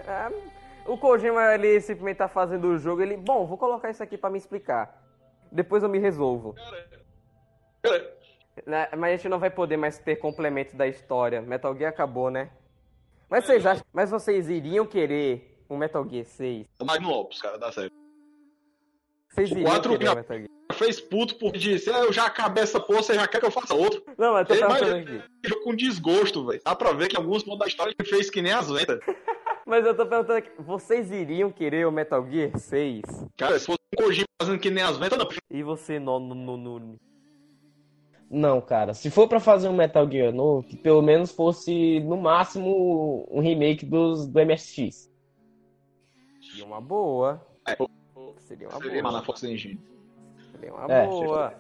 Ah, 0.07 0.31
O 0.87 0.97
Kojima, 0.97 1.55
ele 1.55 1.81
simplesmente 1.81 2.19
tá 2.19 2.29
fazendo 2.29 2.69
o 2.69 2.79
jogo, 2.79 3.03
ele. 3.03 3.17
Bom, 3.17 3.45
vou 3.47 3.59
colocar 3.59 3.91
isso 3.91 4.03
aqui 4.03 4.17
pra 4.17 4.31
me 4.31 4.39
explicar. 4.39 5.03
Depois 5.51 5.83
eu 5.83 5.89
me 5.89 5.99
resolvo. 5.99 6.55
Cara, 7.83 8.15
Né, 8.67 8.89
Mas 8.97 9.13
a 9.13 9.17
gente 9.17 9.29
não 9.29 9.39
vai 9.39 9.51
poder 9.51 9.77
mais 9.77 9.99
ter 9.99 10.17
complemento 10.17 10.77
da 10.77 10.87
história. 10.87 11.43
Metal 11.43 11.77
Gear 11.77 11.91
acabou, 11.91 12.31
né? 12.31 12.51
Mas 13.29 13.47
vocês 13.47 13.67
acham. 13.67 13.85
Mas 13.93 14.11
vocês 14.11 14.49
iriam 14.49 14.87
querer 14.87 15.54
um 15.69 15.77
Metal 15.77 16.07
Gear 16.09 16.25
6? 16.25 16.67
o 16.81 16.85
Magnum 16.85 17.11
Opus, 17.11 17.41
cara, 17.41 17.59
dá 17.59 17.71
certo. 17.73 17.93
Vocês 19.31 19.51
O 19.51 19.55
iriam 19.55 19.71
quatro 19.71 19.93
querer 19.93 20.05
já- 20.07 20.13
um 20.13 20.17
Metal 20.17 20.37
Gear? 20.39 20.49
Fez 20.73 21.01
puto 21.01 21.37
porque 21.37 21.59
disse, 21.59 21.91
ah, 21.91 22.01
eu 22.01 22.13
já 22.13 22.27
acabei 22.27 22.63
essa 22.63 22.81
porra, 22.81 23.03
você 23.03 23.15
já 23.15 23.29
quer 23.29 23.39
que 23.39 23.47
eu 23.47 23.51
faça 23.51 23.75
outro? 23.75 24.03
Não, 24.19 24.33
mas 24.33 24.49
eu 24.49 24.59
tô 24.59 24.69
mas- 24.69 24.83
aqui. 24.83 25.23
Jogo 25.45 25.63
com 25.63 25.75
desgosto, 25.77 26.47
velho. 26.47 26.61
Dá 26.65 26.75
pra 26.75 26.93
ver 26.93 27.09
que 27.09 27.17
alguns 27.17 27.43
pontos 27.45 27.59
da 27.61 27.67
história 27.67 27.95
ele 27.99 28.09
fez 28.09 28.31
que 28.31 28.43
nem 28.43 28.53
as 28.53 28.69
ventas. 28.71 28.99
Mas 29.67 29.87
eu 29.87 29.97
tô 29.97 30.05
perguntando 30.05 30.37
aqui. 30.41 30.51
Vocês 30.59 31.11
iriam 31.11 31.51
querer 31.51 31.87
o 31.87 31.91
Metal 31.91 32.23
Gear 32.31 32.55
6? 32.59 33.01
Cara, 33.35 33.59
se 33.59 33.65
fosse 33.65 33.79
um 33.99 34.05
Kojima 34.05 34.27
fazendo 34.39 34.59
que 34.59 34.69
nem 34.71 34.85
as 34.85 34.99
ventas, 34.99 35.17
não. 35.19 35.27
E 35.51 35.63
você, 35.63 35.99
no, 35.99 36.21
no, 36.21 36.35
no, 36.35 36.57
no- 36.59 37.01
Não, 38.31 38.61
cara. 38.61 38.93
Se 38.93 39.11
for 39.11 39.27
pra 39.27 39.41
fazer 39.41 39.69
um 39.69 39.73
Metal 39.75 40.07
Gear 40.11 40.35
novo, 40.35 40.67
que 40.69 40.77
pelo 40.77 41.01
menos 41.01 41.33
fosse, 41.33 41.99
no 42.01 42.19
máximo, 42.19 43.27
um 43.31 43.41
remake 43.41 43.87
dos, 43.87 44.27
do 44.27 44.39
MSX. 44.39 45.11
Seria 46.55 46.67
uma 46.67 46.81
boa. 46.81 47.45
É, 47.67 47.77
Seria 48.39 48.69
uma 48.69 48.81
Seria 48.81 49.03
boa. 49.03 49.25
Engine. 49.43 49.81
Seria 50.53 50.73
uma 50.73 50.93
É, 50.93 51.07
boa. 51.07 51.55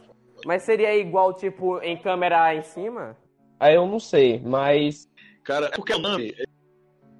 Mas 0.46 0.62
seria 0.62 0.96
igual, 0.96 1.35
tipo, 1.35 1.80
em 1.80 1.96
câmera 1.96 2.54
em 2.54 2.62
cima? 2.62 3.16
Aí 3.59 3.74
eu 3.74 3.87
não 3.88 3.98
sei, 3.98 4.40
mas. 4.40 5.09
Cara, 5.42 5.66
é 5.66 5.70
porque 5.70 5.92
o 5.92 5.98
nome, 5.98 6.35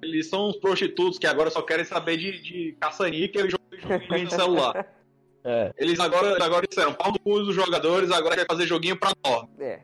eles 0.01 0.29
são 0.29 0.47
uns 0.47 0.55
prostitutos 0.57 1.19
que 1.19 1.27
agora 1.27 1.49
só 1.49 1.61
querem 1.61 1.83
saber 1.83 2.17
de, 2.17 2.41
de 2.41 2.77
caça-níquel 2.79 3.47
e 3.47 3.49
jogo 3.49 3.63
de 4.25 4.33
celular. 4.33 4.87
É. 5.47 5.71
Eles 5.77 5.99
agora, 5.99 6.43
agora 6.43 6.65
disseram, 6.67 6.91
pau 6.91 7.11
no 7.11 7.19
cu 7.19 7.37
dos 7.43 7.53
jogadores, 7.53 8.09
agora 8.09 8.35
quer 8.35 8.47
fazer 8.47 8.65
joguinho 8.65 8.99
pra 8.99 9.11
nós. 9.23 9.47
É. 9.59 9.83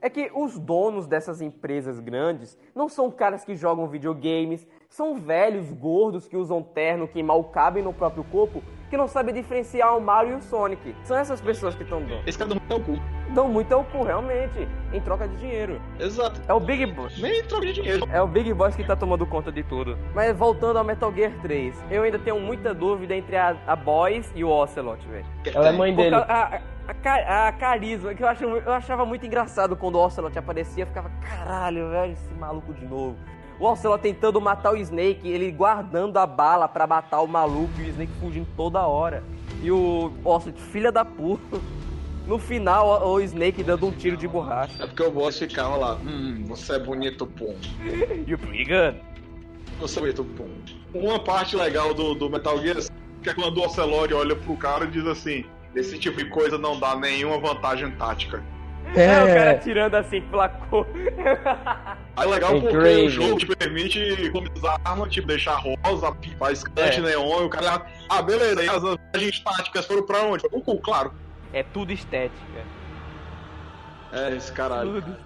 É 0.00 0.08
que 0.08 0.30
os 0.34 0.58
donos 0.58 1.06
dessas 1.06 1.42
empresas 1.42 2.00
grandes 2.00 2.56
não 2.74 2.88
são 2.88 3.10
caras 3.10 3.44
que 3.44 3.54
jogam 3.54 3.86
videogames, 3.88 4.66
são 4.88 5.16
velhos, 5.16 5.72
gordos, 5.72 6.26
que 6.26 6.36
usam 6.36 6.62
terno 6.62 7.08
que 7.08 7.22
mal 7.22 7.42
cabem 7.44 7.82
no 7.82 7.92
próprio 7.92 8.24
corpo, 8.24 8.62
que 8.88 8.96
não 8.96 9.08
sabem 9.08 9.34
diferenciar 9.34 9.96
o 9.96 10.00
Mario 10.00 10.32
e 10.32 10.34
o 10.36 10.40
Sonic. 10.40 10.94
São 11.02 11.16
essas 11.16 11.40
pessoas 11.40 11.74
que 11.74 11.82
estão 11.82 12.00
dando. 12.00 12.26
Esse 12.26 12.38
cara 12.38 12.54
não 12.54 12.60
é 12.68 12.74
o 12.74 12.82
cu. 12.82 12.98
Dão 13.34 13.48
muito 13.48 13.72
ao 13.74 13.84
cu, 13.84 14.04
realmente, 14.04 14.68
em 14.92 15.00
troca 15.00 15.26
de 15.26 15.36
dinheiro. 15.36 15.80
Exato. 15.98 16.40
É 16.46 16.54
o 16.54 16.60
Big 16.60 16.86
Boss. 16.86 17.18
Nem 17.20 17.42
troca 17.44 17.66
de 17.66 17.72
dinheiro. 17.72 18.08
É 18.12 18.22
o 18.22 18.26
Big 18.26 18.52
Boss 18.54 18.76
que 18.76 18.84
tá 18.84 18.94
tomando 18.94 19.26
conta 19.26 19.50
de 19.50 19.64
tudo. 19.64 19.98
Mas 20.14 20.36
voltando 20.36 20.78
ao 20.78 20.84
Metal 20.84 21.12
Gear 21.12 21.32
3, 21.42 21.84
eu 21.90 22.04
ainda 22.04 22.18
tenho 22.18 22.38
muita 22.40 22.72
dúvida 22.72 23.14
entre 23.14 23.36
a, 23.36 23.56
a 23.66 23.74
Boys 23.74 24.30
e 24.34 24.44
o 24.44 24.48
Ocelot, 24.48 25.06
velho. 25.08 25.26
Ela 25.52 25.68
é 25.68 25.72
mãe 25.72 25.94
dele. 25.94 26.14
A, 26.14 26.60
a, 27.04 27.48
a 27.48 27.52
carisma, 27.52 28.14
que 28.14 28.22
eu, 28.22 28.28
acho, 28.28 28.44
eu 28.44 28.72
achava 28.72 29.04
muito 29.04 29.26
engraçado 29.26 29.76
quando 29.76 29.96
o 29.96 30.04
Ocelot 30.04 30.38
aparecia, 30.38 30.84
eu 30.84 30.86
ficava, 30.86 31.10
caralho, 31.20 31.90
velho, 31.90 32.12
esse 32.12 32.32
maluco 32.34 32.72
de 32.72 32.86
novo. 32.86 33.16
O 33.58 33.66
Ocelot 33.66 34.02
tentando 34.02 34.40
matar 34.40 34.72
o 34.72 34.76
Snake, 34.76 35.28
ele 35.28 35.50
guardando 35.50 36.18
a 36.18 36.26
bala 36.26 36.68
pra 36.68 36.86
matar 36.86 37.22
o 37.22 37.26
maluco 37.26 37.72
e 37.78 37.84
o 37.84 37.88
Snake 37.88 38.12
fugindo 38.20 38.46
toda 38.56 38.86
hora. 38.86 39.24
E 39.62 39.70
o 39.70 40.12
Ocelot, 40.24 40.60
filha 40.60 40.92
da 40.92 41.04
puta. 41.04 41.58
No 42.26 42.40
final, 42.40 43.06
o, 43.06 43.12
o 43.12 43.20
Snake 43.20 43.62
dando 43.62 43.86
um 43.86 43.92
tiro 43.92 44.16
de 44.16 44.26
borracha. 44.26 44.82
É 44.82 44.86
porque 44.88 45.00
o 45.00 45.12
boss 45.12 45.38
ficava 45.38 45.76
lá, 45.76 45.94
hum, 45.94 46.44
você 46.48 46.74
é 46.74 46.78
bonito, 46.80 47.24
pum. 47.24 47.54
You're 48.26 48.36
pretty 48.36 48.64
good. 48.64 49.00
Você 49.78 50.00
é 50.00 50.02
bonito, 50.02 50.24
pum. 50.24 50.48
Uma 50.92 51.20
parte 51.20 51.54
legal 51.54 51.94
do, 51.94 52.14
do 52.14 52.28
Metal 52.28 52.60
Gear 52.60 52.78
Que 53.22 53.30
é 53.30 53.32
quando 53.32 53.58
o 53.58 53.64
Ocelot 53.64 54.12
olha 54.12 54.34
pro 54.34 54.56
cara 54.56 54.86
e 54.86 54.88
diz 54.88 55.06
assim: 55.06 55.44
esse 55.76 55.96
tipo 56.00 56.16
de 56.16 56.28
coisa 56.28 56.58
não 56.58 56.80
dá 56.80 56.96
nenhuma 56.96 57.38
vantagem 57.38 57.92
tática. 57.92 58.42
É, 58.94 59.22
o 59.24 59.26
cara 59.26 59.58
tirando 59.58 59.94
assim 59.94 60.20
pela 60.22 60.48
cor. 60.48 60.86
Aí 62.16 62.26
é 62.26 62.30
legal 62.30 62.56
É 62.56 62.60
porque 62.60 62.76
crazy. 62.76 63.06
o 63.06 63.10
jogo 63.10 63.38
te 63.38 63.46
permite 63.56 64.30
customizar 64.30 64.80
a 64.84 64.90
arma, 64.90 65.08
tipo, 65.08 65.26
deixar 65.28 65.56
rosa, 65.84 66.16
faz 66.38 66.62
cante 66.64 66.98
É. 66.98 67.02
neon, 67.02 67.42
e 67.42 67.44
o 67.44 67.48
cara. 67.50 67.84
Ah, 68.08 68.22
beleza, 68.22 68.62
e 68.62 68.68
as 68.68 68.80
vantagens 68.82 69.40
táticas 69.40 69.84
foram 69.86 70.02
pra 70.06 70.22
onde? 70.22 70.46
O 70.50 70.60
cu, 70.60 70.78
claro. 70.80 71.12
É 71.52 71.62
tudo 71.62 71.92
estética. 71.92 72.62
É, 74.12 74.34
esse 74.36 74.52
caralho. 74.52 75.02
Tudo. 75.02 75.16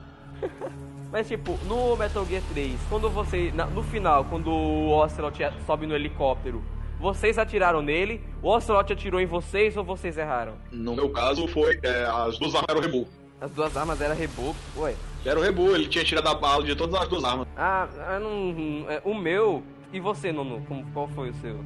Mas 1.12 1.27
tipo, 1.29 1.59
no 1.66 1.96
Metal 1.96 2.25
Gear 2.25 2.42
3, 2.53 2.79
quando 2.88 3.11
você. 3.11 3.51
na- 3.55 3.66
no 3.66 3.83
final, 3.83 4.25
quando 4.25 4.49
o 4.51 4.90
Ocelot 4.90 5.38
sobe 5.66 5.87
no 5.87 5.94
helicóptero, 5.94 6.62
vocês 7.01 7.37
atiraram 7.38 7.83
nele, 7.83 8.23
o 8.42 8.49
Ocelot 8.49 8.92
atirou 8.92 9.20
em 9.20 9.27
vocês 9.27 9.77
ou 9.77 9.83
vocês 9.85 10.16
erraram? 10.16 10.55
No 10.70 10.94
meu 10.94 11.11
caso, 11.11 11.49
foi. 11.49 11.79
é, 11.83 12.05
as 12.05 12.38
duas 12.38 12.55
armas 12.55 12.68
eram 12.70 12.81
rebu. 12.81 13.09
As 13.40 13.50
duas 13.53 13.76
armas 13.76 14.00
eram 14.00 14.14
reboco. 14.14 14.57
Ué. 14.76 14.94
Era 15.24 15.38
o 15.38 15.42
rebu, 15.42 15.74
ele 15.74 15.87
tinha 15.87 16.05
tirado 16.05 16.29
a 16.29 16.35
bala 16.35 16.62
de 16.64 16.74
todas 16.74 17.00
as 17.00 17.09
duas 17.09 17.24
armas. 17.24 17.46
Ah, 17.57 17.88
eu 18.14 18.20
não. 18.20 18.90
é, 18.90 19.00
O 19.05 19.14
meu. 19.14 19.62
E 19.92 19.98
você, 19.98 20.31
Nono? 20.31 20.62
Como, 20.68 20.85
qual 20.92 21.09
foi 21.09 21.31
o 21.31 21.35
seu? 21.35 21.57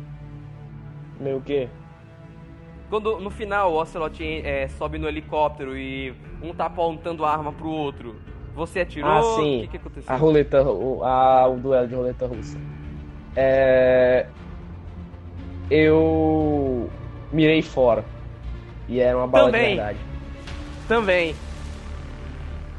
Meu 1.20 1.37
o 1.37 1.40
quê? 1.40 1.68
Quando 2.88 3.18
no 3.18 3.30
final 3.30 3.72
o 3.72 3.80
Ocelot 3.80 4.22
é, 4.22 4.68
sobe 4.68 4.98
no 4.98 5.08
helicóptero 5.08 5.76
e 5.76 6.14
um 6.42 6.54
tá 6.54 6.66
apontando 6.66 7.24
a 7.24 7.30
arma 7.30 7.52
pro 7.52 7.68
outro, 7.68 8.16
você 8.54 8.80
atirou? 8.80 9.10
Ah, 9.10 9.20
O 9.20 9.37
sim. 9.37 9.60
que, 9.62 9.68
que 9.68 9.76
aconteceu? 9.78 10.14
A 10.14 10.16
roleta, 10.16 10.62
o, 10.62 11.02
a, 11.04 11.48
o 11.48 11.56
duelo 11.58 11.88
de 11.88 11.94
roleta 11.94 12.26
russa. 12.26 12.58
É, 13.37 14.26
eu 15.70 16.88
mirei 17.32 17.62
fora. 17.62 18.04
E 18.88 19.00
era 19.00 19.16
uma 19.16 19.26
bala 19.26 19.46
Também. 19.46 19.70
de 19.70 19.76
verdade. 19.76 19.98
Também. 20.88 21.34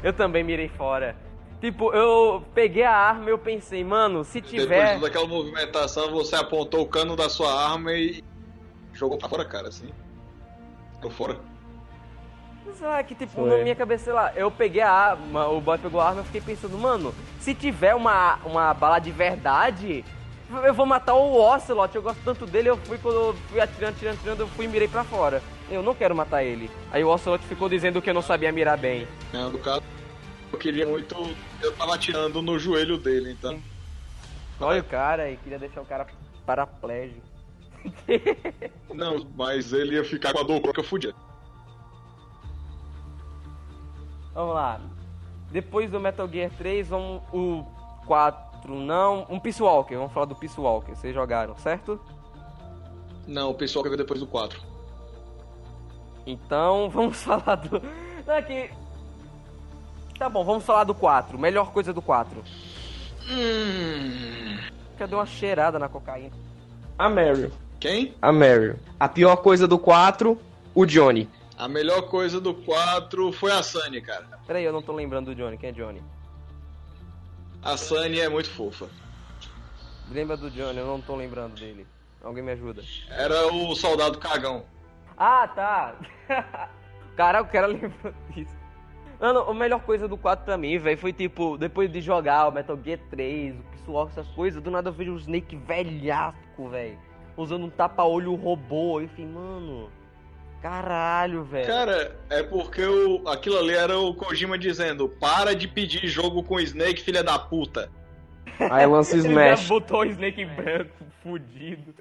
Eu 0.02 0.12
também 0.12 0.44
mirei 0.44 0.68
fora. 0.68 1.16
Tipo, 1.60 1.92
eu 1.92 2.44
peguei 2.54 2.82
a 2.82 2.92
arma 2.92 3.26
e 3.26 3.32
eu 3.32 3.38
pensei, 3.38 3.82
mano, 3.82 4.24
se 4.24 4.40
Depois 4.40 4.62
tiver. 4.62 4.86
de 4.86 4.94
toda 4.94 5.06
aquela 5.08 5.26
movimentação, 5.26 6.10
você 6.10 6.36
apontou 6.36 6.82
o 6.82 6.86
cano 6.86 7.16
da 7.16 7.28
sua 7.28 7.52
arma 7.52 7.92
e. 7.92 8.22
jogou 8.92 9.16
pra 9.18 9.28
fora, 9.28 9.44
cara, 9.44 9.68
assim. 9.68 9.88
Tô 11.00 11.08
fora. 11.10 11.38
Sei 12.74 12.86
lá, 12.86 13.02
que 13.02 13.14
tipo, 13.14 13.32
Foi. 13.32 13.48
na 13.48 13.62
minha 13.62 13.74
cabeça, 13.74 14.04
sei 14.04 14.12
lá, 14.12 14.32
eu 14.34 14.50
peguei 14.50 14.82
a 14.82 14.90
arma, 14.90 15.48
o 15.48 15.60
boy 15.60 15.78
pegou 15.78 16.00
a 16.00 16.08
arma, 16.08 16.20
eu 16.20 16.24
fiquei 16.24 16.40
pensando, 16.40 16.76
mano, 16.76 17.14
se 17.38 17.54
tiver 17.54 17.94
uma, 17.94 18.38
uma 18.44 18.74
bala 18.74 18.98
de 18.98 19.12
verdade, 19.12 20.04
eu 20.64 20.74
vou 20.74 20.84
matar 20.84 21.14
o 21.14 21.40
Ocelot, 21.40 21.94
eu 21.94 22.02
gosto 22.02 22.20
tanto 22.24 22.44
dele, 22.44 22.68
eu 22.68 22.76
fui 22.76 22.98
quando 22.98 23.14
eu 23.14 23.34
fui 23.48 23.60
atirando, 23.60 23.94
atirando, 23.94 24.16
atirando, 24.16 24.40
eu 24.42 24.48
fui 24.48 24.64
e 24.64 24.68
mirei 24.68 24.88
pra 24.88 25.04
fora. 25.04 25.40
Eu 25.70 25.82
não 25.82 25.94
quero 25.94 26.14
matar 26.14 26.44
ele. 26.44 26.70
Aí 26.92 27.02
o 27.02 27.08
Ocelot 27.08 27.44
ficou 27.44 27.68
dizendo 27.68 28.00
que 28.00 28.08
eu 28.08 28.14
não 28.14 28.22
sabia 28.22 28.52
mirar 28.52 28.78
bem. 28.78 29.06
Né, 29.32 29.48
No 29.52 29.58
caso, 29.58 29.82
eu 30.52 30.58
queria 30.58 30.86
muito. 30.86 31.14
Eu 31.62 31.72
tava 31.74 31.94
atirando 31.94 32.40
no 32.40 32.58
joelho 32.58 32.96
dele, 32.96 33.32
então. 33.32 33.60
Olha 34.60 34.80
o 34.80 34.84
cara 34.84 35.30
e 35.30 35.36
queria 35.36 35.58
deixar 35.58 35.80
o 35.82 35.86
cara 35.86 36.06
paraplégico. 36.44 37.20
Não, 38.94 39.26
mas 39.36 39.72
ele 39.72 39.94
ia 39.94 40.04
ficar 40.04 40.32
com 40.32 40.40
a 40.40 40.42
dor 40.42 40.60
que 40.60 40.80
eu 40.80 40.84
fudia. 40.84 41.14
Vamos 44.34 44.54
lá. 44.54 44.80
Depois 45.50 45.90
do 45.90 46.00
Metal 46.00 46.28
Gear 46.28 46.50
3, 46.58 46.88
vamos 46.88 47.22
o 47.32 47.64
4, 48.06 48.74
não, 48.74 49.26
um 49.30 49.38
Peace 49.38 49.62
Walker, 49.62 49.94
vamos 49.94 50.12
falar 50.12 50.26
do 50.26 50.34
Peace 50.34 50.60
Walker, 50.60 50.94
vocês 50.94 51.14
jogaram, 51.14 51.56
certo? 51.56 52.00
Não, 53.26 53.50
o 53.50 53.54
pessoal 53.54 53.82
que 53.82 53.88
veio 53.88 53.98
depois 53.98 54.20
do 54.20 54.26
4. 54.26 54.60
Então, 56.26 56.88
vamos 56.90 57.22
falar 57.22 57.54
do. 57.56 57.80
Não, 58.26 58.34
é 58.34 58.42
que. 58.42 58.70
Tá 60.18 60.28
bom, 60.28 60.44
vamos 60.44 60.64
falar 60.64 60.84
do 60.84 60.94
4. 60.94 61.38
Melhor 61.38 61.72
coisa 61.72 61.92
do 61.92 62.02
4. 62.02 62.42
Hum. 63.30 64.58
Cadê 64.98 65.14
uma 65.14 65.26
cheirada 65.26 65.78
na 65.78 65.88
cocaína? 65.88 66.34
A 66.98 67.08
Meryl. 67.08 67.52
Quem? 67.78 68.14
A 68.22 68.32
Meryl. 68.32 68.76
A 68.98 69.08
pior 69.08 69.36
coisa 69.36 69.68
do 69.68 69.78
4, 69.78 70.40
o 70.74 70.86
Johnny. 70.86 71.28
A 71.58 71.68
melhor 71.68 72.02
coisa 72.02 72.40
do 72.40 72.54
4 72.54 73.32
foi 73.32 73.52
a 73.52 73.62
Sunny, 73.62 74.00
cara. 74.00 74.26
Peraí, 74.46 74.64
eu 74.64 74.72
não 74.72 74.82
tô 74.82 74.92
lembrando 74.92 75.26
do 75.26 75.34
Johnny. 75.34 75.56
Quem 75.58 75.70
é 75.70 75.72
Johnny? 75.72 76.02
A 77.62 77.76
Sunny 77.76 78.20
é 78.20 78.28
muito 78.28 78.50
fofa. 78.50 78.88
Lembra 80.10 80.36
do 80.36 80.50
Johnny? 80.50 80.78
Eu 80.78 80.86
não 80.86 81.00
tô 81.00 81.16
lembrando 81.16 81.54
dele. 81.54 81.86
Alguém 82.22 82.42
me 82.42 82.52
ajuda. 82.52 82.82
Era 83.10 83.52
o 83.52 83.74
soldado 83.74 84.18
cagão. 84.18 84.64
Ah, 85.16 85.48
tá. 85.48 85.94
Caraca, 87.16 87.44
o 87.48 87.52
cara 87.52 87.66
lembrou 87.66 88.12
disso. 88.30 88.54
Mano, 89.18 89.40
a 89.40 89.54
melhor 89.54 89.80
coisa 89.80 90.06
do 90.06 90.16
4 90.16 90.44
pra 90.44 90.58
mim, 90.58 90.78
velho, 90.78 90.98
foi 90.98 91.12
tipo, 91.12 91.56
depois 91.56 91.90
de 91.90 92.00
jogar 92.02 92.48
o 92.48 92.52
Metal 92.52 92.78
Gear 92.84 92.98
3, 93.10 93.54
o 93.58 93.62
Peace 93.62 94.10
essas 94.10 94.28
coisas, 94.34 94.62
do 94.62 94.70
nada 94.70 94.90
eu 94.90 94.92
vejo 94.92 95.14
o 95.14 95.18
Snake 95.18 95.56
velhaco, 95.56 96.68
velho. 96.68 96.98
Usando 97.36 97.64
um 97.64 97.70
tapa-olho 97.70 98.34
robô. 98.34 99.00
Enfim, 99.00 99.26
mano. 99.26 99.90
Caralho, 100.60 101.44
velho. 101.44 101.66
Cara, 101.66 102.16
é 102.28 102.42
porque 102.42 102.84
o, 102.84 103.28
aquilo 103.28 103.58
ali 103.58 103.74
era 103.74 103.98
o 103.98 104.14
Kojima 104.14 104.58
dizendo: 104.58 105.08
para 105.08 105.54
de 105.54 105.68
pedir 105.68 106.06
jogo 106.08 106.42
com 106.42 106.58
Snake, 106.58 107.02
filha 107.02 107.22
da 107.22 107.38
puta. 107.38 107.90
Aí 108.70 108.86
lança 108.86 109.14
Ele 109.16 109.28
Smash. 109.28 109.60
já 109.60 109.68
botou 109.68 110.00
o 110.00 110.04
Snake 110.06 110.44
branco, 110.46 110.92
fudido. 111.22 111.94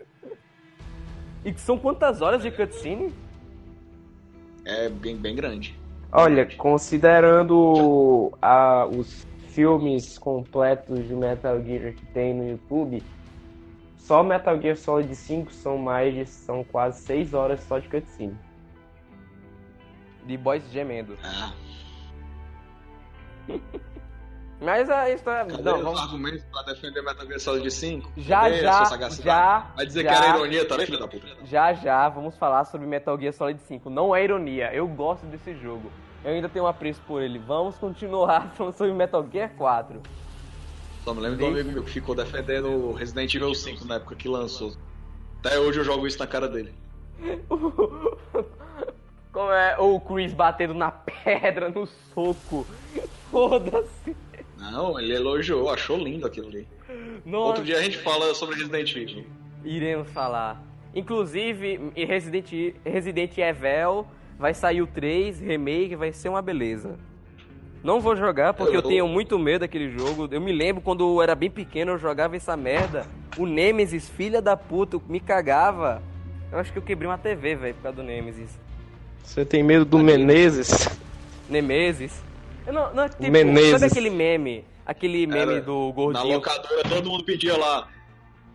E 1.45 1.53
que 1.53 1.61
são 1.61 1.77
quantas 1.77 2.21
horas 2.21 2.41
de 2.41 2.49
cutscene? 2.51 3.13
É 4.65 4.89
bem, 4.89 5.15
bem 5.15 5.35
grande. 5.35 5.77
Olha, 6.11 6.45
considerando 6.57 8.35
a- 8.41 8.87
os 8.87 9.25
filmes 9.49 10.17
completos 10.17 11.07
de 11.07 11.13
Metal 11.13 11.61
Gear 11.63 11.93
que 11.93 12.05
tem 12.07 12.33
no 12.33 12.49
YouTube, 12.49 13.03
só 13.97 14.23
Metal 14.23 14.59
Gear 14.59 14.75
Solid 14.75 15.15
5 15.15 15.51
são 15.53 15.77
mais 15.77 16.13
de. 16.13 16.25
são 16.25 16.63
quase 16.63 17.01
6 17.03 17.33
horas 17.33 17.61
só 17.63 17.77
de 17.79 17.87
cutscene. 17.87 18.35
De 20.25 20.35
boys 20.37 20.63
gemendo. 20.71 21.15
Ah, 21.23 21.53
Mas 24.65 24.89
a 24.89 25.09
história. 25.11 25.45
cadê 25.45 25.61
Não, 25.63 25.77
os 25.77 25.83
vamos. 25.83 26.01
argumentos 26.01 26.43
pra 26.45 26.63
defender 26.63 27.01
Metal 27.03 27.27
Gear 27.27 27.39
Solid 27.39 27.71
5? 27.71 28.11
Já, 28.17 28.41
Cadê 28.41 28.61
já, 28.61 29.09
já. 29.09 29.59
Vai 29.75 29.85
dizer 29.85 30.03
já, 30.03 30.09
que 30.09 30.15
era 30.15 30.37
ironia 30.37 30.67
também, 30.67 30.85
filha 30.87 30.97
da 30.99 31.07
puta? 31.07 31.27
Já, 31.45 31.73
já, 31.73 32.09
vamos 32.09 32.35
falar 32.35 32.65
sobre 32.65 32.87
Metal 32.87 33.17
Gear 33.19 33.31
Solid 33.33 33.61
5. 33.61 33.89
Não 33.89 34.15
é 34.15 34.23
ironia, 34.23 34.73
eu 34.73 34.87
gosto 34.87 35.25
desse 35.27 35.55
jogo. 35.55 35.91
Eu 36.23 36.33
ainda 36.33 36.49
tenho 36.49 36.65
um 36.65 36.67
apreço 36.67 36.99
por 37.07 37.21
ele. 37.21 37.37
Vamos 37.37 37.77
continuar 37.77 38.49
falando 38.57 38.73
sobre 38.73 38.91
Metal 38.93 39.23
Gear 39.31 39.51
4. 39.55 40.01
Só 41.03 41.13
me 41.13 41.21
lembro 41.21 41.37
de 41.37 41.43
um 41.43 41.47
amigo 41.49 41.71
meu 41.71 41.83
que 41.83 41.91
ficou 41.91 42.15
defendendo 42.15 42.67
o 42.67 42.91
Resident 42.93 43.35
Evil 43.35 43.53
5 43.53 43.85
na 43.85 43.95
época 43.97 44.15
que 44.15 44.27
lançou. 44.27 44.73
Até 45.39 45.59
hoje 45.59 45.79
eu 45.79 45.83
jogo 45.83 46.07
isso 46.07 46.17
na 46.17 46.25
cara 46.25 46.47
dele. 46.49 46.73
Como 49.31 49.51
é 49.51 49.77
o 49.77 49.99
Chris 49.99 50.33
batendo 50.33 50.73
na 50.73 50.89
pedra, 50.89 51.69
no 51.69 51.85
soco. 51.85 52.65
Foda-se. 53.29 54.15
Não, 54.71 54.99
ele 54.99 55.13
elogiou, 55.15 55.69
achou 55.69 55.97
lindo 55.97 56.25
aquilo 56.25 56.47
ali. 56.47 56.67
Nossa, 57.25 57.45
Outro 57.47 57.63
dia 57.63 57.77
a 57.77 57.81
gente 57.81 57.97
fala 57.97 58.33
sobre 58.33 58.55
Resident 58.55 58.95
Evil. 58.95 59.25
iremos 59.63 60.09
falar. 60.09 60.61
Inclusive, 60.93 61.91
em 61.95 62.05
Resident, 62.05 62.51
Resident 62.85 63.37
Evil 63.37 64.05
vai 64.39 64.53
sair 64.53 64.81
o 64.81 64.87
3, 64.87 65.39
remake, 65.39 65.95
vai 65.95 66.11
ser 66.13 66.29
uma 66.29 66.41
beleza. 66.41 66.97
Não 67.83 67.99
vou 67.99 68.15
jogar 68.15 68.53
porque 68.53 68.75
eu, 68.75 68.81
Eu- 68.81 68.87
tenho 68.87 69.07
muito 69.07 69.37
medo 69.37 69.59
daquele 69.61 69.89
jogo. 69.91 70.27
Eu 70.31 70.41
me 70.41 70.51
lembro 70.51 70.81
quando 70.81 71.03
eu 71.03 71.21
era 71.21 71.35
bem 71.35 71.51
pequeno, 71.51 71.91
eu 71.91 71.97
jogava 71.99 72.35
essa 72.35 72.55
merda. 72.57 73.05
O 73.37 73.45
Nemesis, 73.45 74.09
filha 74.09 74.41
da 74.41 74.57
puta, 74.57 74.99
me 75.07 75.19
cagava. 75.19 76.01
Eu 76.51 76.57
acho 76.59 76.71
que 76.71 76.79
eu 76.79 76.81
quebrei 76.83 77.07
uma 77.09 77.17
TV, 77.17 77.55
velho, 77.55 77.75
por 77.75 77.83
causa 77.83 77.97
do 77.97 78.03
Nemesis. 78.03 78.57
Você 79.23 79.43
tem 79.45 79.61
medo 79.61 79.85
do 79.85 79.99
Menezes? 79.99 80.87
Nemesis. 81.49 82.23
Não, 82.67 82.93
não, 82.93 83.07
tipo, 83.09 83.29
Menezes. 83.31 83.71
sabe 83.71 83.85
aquele 83.85 84.09
meme? 84.09 84.65
Aquele 84.85 85.25
meme 85.27 85.39
Era 85.53 85.61
do 85.61 85.87
Na 85.87 85.93
gordinho. 85.93 86.33
locadora 86.35 86.83
todo 86.87 87.09
mundo 87.09 87.23
pedia 87.23 87.57
lá. 87.57 87.87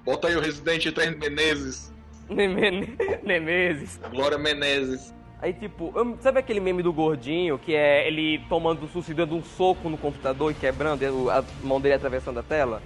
Bota 0.05 0.29
aí 0.29 0.37
o 0.37 0.41
Resident 0.41 0.85
3 0.93 1.17
Menezes. 1.19 1.93
Nemesis. 3.23 4.01
Glória 4.11 4.39
Menezes. 4.39 5.13
Aí, 5.43 5.53
tipo, 5.55 5.93
eu- 5.97 6.19
sabe 6.21 6.39
aquele 6.39 6.61
meme 6.61 6.83
do 6.83 6.93
gordinho 6.93 7.59
que 7.59 7.75
é 7.75 8.07
ele 8.07 8.41
tomando 8.49 8.87
susto 8.89 9.11
e 9.11 9.15
dando 9.15 9.35
um 9.35 9.43
soco 9.43 9.89
no 9.89 9.97
computador 9.97 10.51
e 10.51 10.55
quebrando 10.55 11.31
a 11.31 11.43
mão 11.63 11.81
dele 11.81 11.95
atravessando 11.95 12.39
a 12.41 12.43
tela? 12.43 12.83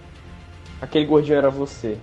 Aquele 0.80 1.04
gordinho 1.04 1.36
era 1.36 1.50
você. 1.50 1.98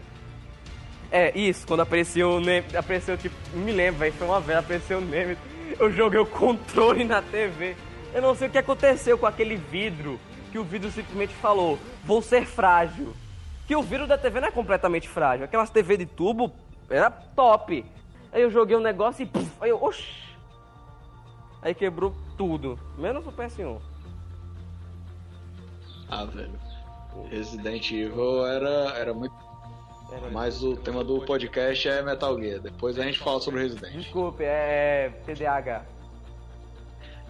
É, 1.11 1.37
isso, 1.37 1.65
quando 1.67 1.81
apareceu 1.81 2.31
o 2.31 2.39
Neme, 2.41 2.65
apareceu, 2.75 3.17
tipo, 3.17 3.35
me 3.53 3.71
lembro, 3.71 3.99
velho, 3.99 4.13
foi 4.13 4.27
uma 4.27 4.39
vez, 4.39 4.59
apareceu 4.59 4.97
o 4.97 5.01
Neme, 5.01 5.37
eu 5.79 5.91
joguei 5.91 6.19
o 6.19 6.25
controle 6.25 7.03
na 7.03 7.21
TV. 7.21 7.75
Eu 8.13 8.21
não 8.21 8.35
sei 8.35 8.47
o 8.47 8.51
que 8.51 8.57
aconteceu 8.57 9.17
com 9.17 9.25
aquele 9.25 9.55
vidro, 9.55 10.19
que 10.51 10.59
o 10.59 10.63
vidro 10.63 10.91
simplesmente 10.91 11.33
falou, 11.35 11.79
vou 12.03 12.21
ser 12.21 12.45
frágil. 12.45 13.13
Que 13.67 13.75
o 13.75 13.81
vidro 13.81 14.05
da 14.05 14.17
TV 14.17 14.41
não 14.41 14.49
é 14.49 14.51
completamente 14.51 15.07
frágil, 15.07 15.45
aquelas 15.45 15.69
TV 15.69 15.95
de 15.97 16.05
tubo 16.05 16.51
era 16.89 17.09
top. 17.09 17.85
Aí 18.33 18.41
eu 18.41 18.49
joguei 18.51 18.75
um 18.75 18.81
negócio 18.81 19.23
e, 19.23 19.25
puf, 19.25 19.49
aí 19.61 19.69
eu, 19.69 19.81
oxi. 19.81 20.03
Aí 21.61 21.73
quebrou 21.73 22.13
tudo, 22.37 22.77
menos 22.97 23.25
o 23.25 23.31
PS1. 23.31 23.79
Ah, 26.09 26.25
velho. 26.25 26.51
Resident 27.29 27.91
Evil 27.91 28.45
era, 28.45 28.93
era 28.97 29.13
muito. 29.13 29.33
Era- 30.11 30.29
Mas 30.31 30.61
o 30.63 30.75
tema 30.75 31.03
do 31.03 31.21
podcast 31.21 31.87
é 31.87 32.01
Metal 32.01 32.37
Gear. 32.39 32.59
Depois 32.59 32.97
a 32.99 33.03
gente 33.03 33.19
fala 33.19 33.39
sobre 33.39 33.61
Resident. 33.61 33.93
Desculpe, 33.93 34.43
é 34.43 35.11
TDAH. 35.25 35.83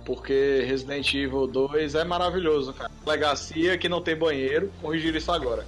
Porque 0.06 0.64
Resident 0.66 1.14
Evil 1.14 1.48
2 1.48 1.96
é 1.96 2.04
maravilhoso, 2.04 2.74
cara. 2.74 2.92
Legacia 3.06 3.78
que 3.78 3.88
não 3.88 4.02
tem 4.02 4.16
banheiro, 4.16 4.72
corrigir 4.82 5.16
isso 5.16 5.32
agora. 5.32 5.66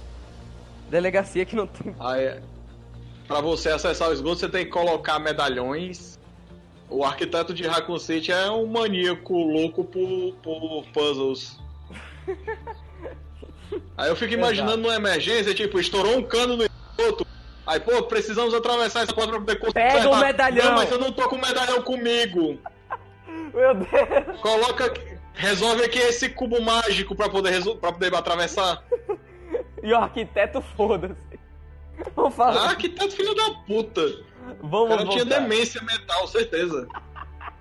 Delegacia 0.90 1.44
que 1.44 1.54
não 1.54 1.66
tem. 1.66 1.94
Aí, 2.00 2.40
pra 3.26 3.40
você 3.40 3.70
acessar 3.70 4.10
o 4.10 4.12
esgoto, 4.12 4.40
você 4.40 4.48
tem 4.48 4.64
que 4.64 4.70
colocar 4.70 5.18
medalhões. 5.18 6.18
O 6.88 7.04
arquiteto 7.04 7.54
de 7.54 7.66
Raccoon 7.66 7.98
City 7.98 8.30
é 8.30 8.50
um 8.50 8.66
maníaco 8.66 9.36
louco 9.36 9.84
por, 9.84 10.34
por 10.42 10.84
puzzles. 10.92 11.58
Aí 13.96 14.08
eu 14.08 14.16
fico 14.16 14.34
imaginando 14.34 14.76
numa 14.76 14.94
emergência, 14.94 15.54
tipo, 15.54 15.80
estourou 15.80 16.18
um 16.18 16.22
cano 16.22 16.56
no 16.56 16.64
esgoto. 16.64 17.26
Aí, 17.66 17.80
pô, 17.80 18.02
precisamos 18.02 18.52
atravessar 18.52 19.04
essa 19.04 19.12
porta 19.12 19.40
pra 19.40 19.56
poder. 19.56 19.72
Pega 19.72 20.10
o 20.10 20.16
medalhão. 20.18 20.64
Não, 20.66 20.74
mas 20.74 20.90
eu 20.90 20.98
não 20.98 21.10
tô 21.10 21.28
com 21.28 21.36
o 21.36 21.40
medalhão 21.40 21.80
comigo. 21.82 22.58
Meu 23.54 23.74
Deus! 23.74 24.40
Coloca. 24.40 24.92
Resolve 25.36 25.84
aqui 25.84 25.98
esse 25.98 26.28
cubo 26.28 26.60
mágico 26.62 27.14
pra 27.16 27.28
poder, 27.28 27.50
resol- 27.50 27.76
pra 27.76 27.90
poder 27.92 28.14
atravessar. 28.14 28.84
E 29.82 29.92
o 29.92 29.96
arquiteto, 29.96 30.60
foda-se. 30.76 31.38
Vamos 32.14 32.32
Ah, 32.34 32.36
falar. 32.36 32.68
arquiteto 32.70 33.10
filho 33.14 33.34
da 33.34 33.50
puta. 33.66 34.00
O 34.62 34.68
Vamos 34.68 34.96
cara 34.96 35.08
tinha 35.08 35.24
demência 35.24 35.82
mental, 35.82 36.26
certeza. 36.28 36.86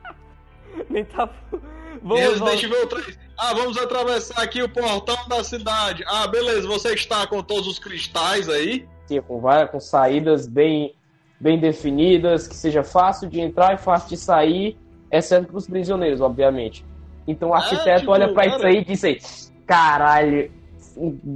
Nem 0.89 1.03
tá. 1.05 1.29
E 1.53 1.57
Vamos 2.01 2.19
Resident. 2.19 2.63
Evil 2.63 2.87
3. 2.87 3.19
Ah, 3.37 3.53
vamos 3.53 3.77
atravessar 3.77 4.41
aqui 4.41 4.61
o 4.61 4.69
portão 4.69 5.17
da 5.27 5.43
cidade. 5.43 6.03
Ah, 6.07 6.27
beleza, 6.27 6.67
você 6.67 6.93
está 6.93 7.25
com 7.27 7.41
todos 7.41 7.67
os 7.67 7.79
cristais 7.79 8.47
aí? 8.49 8.87
Sim, 9.07 9.21
com, 9.21 9.39
várias, 9.41 9.69
com 9.71 9.79
saídas 9.79 10.47
bem, 10.47 10.95
bem 11.39 11.59
definidas, 11.59 12.47
que 12.47 12.55
seja 12.55 12.83
fácil 12.83 13.29
de 13.29 13.39
entrar 13.39 13.73
e 13.73 13.77
fácil 13.77 14.09
de 14.09 14.17
sair, 14.17 14.77
exceto 15.17 15.47
para 15.47 15.57
os 15.57 15.67
prisioneiros, 15.67 16.19
obviamente. 16.19 16.83
Então 17.27 17.49
o 17.49 17.53
arquiteto 17.53 18.01
tipo, 18.01 18.11
olha 18.11 18.33
para 18.33 18.47
isso 18.47 18.65
aí 18.65 18.77
e 18.79 18.85
diz 18.85 19.03
aí, 19.03 19.17
caralho, 19.65 20.51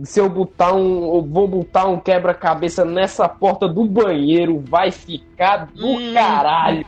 se 0.04 0.20
eu 0.20 0.28
botar 0.28 0.74
um, 0.74 1.16
eu 1.16 1.22
vou 1.22 1.48
botar 1.48 1.86
um 1.86 2.00
quebra-cabeça 2.00 2.84
nessa 2.84 3.30
porta 3.30 3.68
do 3.68 3.86
banheiro, 3.86 4.64
vai 4.68 4.92
ficar 4.92 5.68
do 5.68 5.88
Hum. 5.88 6.14
caralho. 6.14 6.86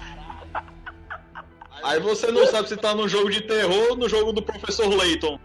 Aí 1.82 2.00
você 2.02 2.30
não 2.30 2.46
sabe 2.46 2.68
se 2.68 2.76
tá 2.76 2.94
no 2.94 3.08
jogo 3.08 3.30
de 3.30 3.42
terror 3.42 3.92
ou 3.92 3.96
no 3.96 4.10
jogo 4.10 4.34
do 4.34 4.42
Professor 4.42 4.88
Layton. 4.88 5.40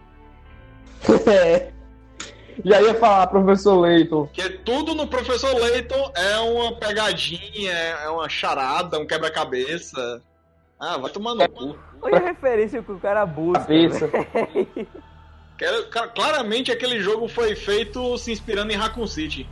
É. 1.27 1.71
Já 2.63 2.81
ia 2.81 2.95
falar, 2.95 3.27
professor 3.27 3.79
Leighton. 3.81 4.27
Que 4.31 4.49
tudo 4.49 4.95
no 4.95 5.07
Professor 5.07 5.53
Layton 5.53 6.11
é 6.15 6.37
uma 6.37 6.73
pegadinha, 6.75 7.71
é 7.71 8.09
uma 8.09 8.29
charada, 8.29 8.97
um 8.99 9.05
quebra-cabeça. 9.05 10.21
Ah, 10.79 10.97
vai 10.97 11.11
tomar 11.11 11.35
no 11.35 11.49
cu. 11.49 11.75
Olha 12.01 12.17
a 12.17 12.21
referência 12.21 12.81
que 12.83 12.91
o 12.91 12.99
cara 12.99 13.25
busca. 13.25 13.59
Cabeça. 13.61 14.07
velho. 14.07 14.87
Quero- 15.57 15.87
ca- 15.89 16.09
Claramente 16.09 16.69
aquele 16.71 16.99
jogo 16.99 17.27
foi 17.29 17.55
feito 17.55 18.17
se 18.17 18.31
inspirando 18.31 18.73
em 18.73 18.75
Raccoon 18.75 19.07
City. 19.07 19.49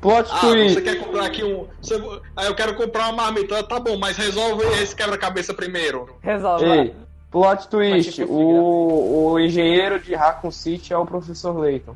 Plot 0.00 0.28
Ah, 0.32 0.38
twist. 0.40 0.74
você 0.74 0.80
quer 0.82 0.98
comprar 1.04 1.26
aqui 1.26 1.44
um. 1.44 1.66
Você... 1.82 1.94
Ah, 2.34 2.44
eu 2.46 2.54
quero 2.54 2.74
comprar 2.74 3.04
uma 3.10 3.24
marmita. 3.24 3.62
Tá 3.64 3.78
bom, 3.78 3.98
mas 3.98 4.16
resolve 4.16 4.64
esse 4.80 4.96
quebra-cabeça 4.96 5.52
primeiro. 5.52 6.16
Resolve. 6.22 6.64
Ei, 6.64 6.94
plot 7.30 7.68
twist. 7.68 8.22
O, 8.24 9.32
o 9.32 9.38
engenheiro 9.40 10.00
de 10.00 10.14
Raccoon 10.14 10.50
City 10.52 10.92
é 10.94 10.96
o 10.96 11.04
professor 11.04 11.52
Leighton. 11.58 11.94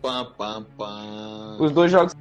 Pam, 0.00 0.32
pam, 0.38 0.64
pam. 0.78 1.56
Os 1.60 1.72
dois 1.72 1.90
jogos 1.90 2.14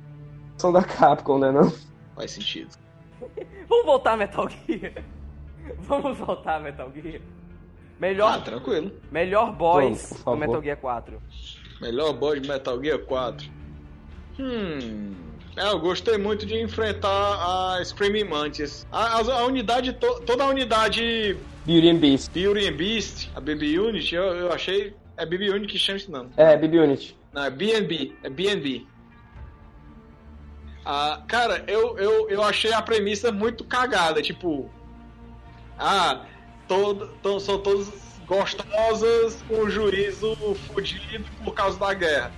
são 0.57 0.73
da 0.73 0.83
Capcom, 0.83 1.37
né 1.37 1.51
não? 1.51 1.71
Faz 2.15 2.31
sentido. 2.31 2.75
Vamos 3.67 3.85
voltar 3.85 4.13
a 4.13 4.17
Metal 4.17 4.47
Gear. 4.67 4.93
Vamos 5.79 6.17
voltar 6.17 6.55
a 6.57 6.59
Metal 6.59 6.91
Gear. 6.93 7.21
Melhor, 7.99 8.33
Ah, 8.33 8.41
tranquilo. 8.41 8.91
melhor 9.11 9.51
por 9.53 9.57
do. 10.35 10.39
Metal 10.47 10.61
Gear 10.63 10.77
4. 10.77 11.21
Melhor 11.81 12.13
boss 12.13 12.41
de 12.41 12.47
Metal 12.47 12.81
Gear 12.83 12.99
4. 12.99 13.49
Hum. 14.39 15.13
É, 15.55 15.67
eu 15.71 15.79
gostei 15.79 16.17
muito 16.17 16.45
de 16.45 16.61
enfrentar 16.61 17.09
a 17.79 17.83
Screaming 17.83 18.25
Mantis. 18.25 18.85
A, 18.91 19.17
a- 19.19 19.39
a 19.39 19.45
unidade, 19.45 19.93
to- 19.93 20.19
toda 20.25 20.43
a 20.43 20.47
unidade 20.47 21.37
Beauty 21.65 21.89
and 21.89 21.97
Beast. 21.97 22.31
Beauty 22.33 22.67
and 22.67 22.73
Beast, 22.75 23.31
a 23.33 23.39
BB 23.39 23.79
Unit, 23.79 24.13
eu, 24.13 24.23
eu 24.23 24.51
achei. 24.51 24.93
É 25.17 25.25
BB 25.25 25.49
Unit 25.51 25.67
que 25.71 25.79
chama 25.79 25.97
isso 25.97 26.11
não. 26.11 26.29
É, 26.35 26.57
BB 26.57 26.77
Unit. 26.79 27.17
Não, 27.33 27.45
é 27.45 27.49
BNB. 27.49 28.13
É 28.21 28.29
BNB. 28.29 28.85
Ah, 30.85 31.21
cara, 31.27 31.63
eu, 31.67 31.97
eu, 31.97 32.29
eu 32.29 32.43
achei 32.43 32.71
a 32.71 32.81
premissa 32.81 33.31
muito 33.31 33.63
cagada. 33.63 34.21
Tipo. 34.21 34.69
Ah, 35.79 36.21
todo, 36.67 37.07
to- 37.21 37.39
são 37.39 37.59
todas 37.59 37.89
gostosas 38.27 39.43
com 39.47 39.69
juízo 39.69 40.35
fudido 40.67 41.25
por 41.43 41.53
causa 41.53 41.77
da 41.79 41.93
guerra. 41.93 42.31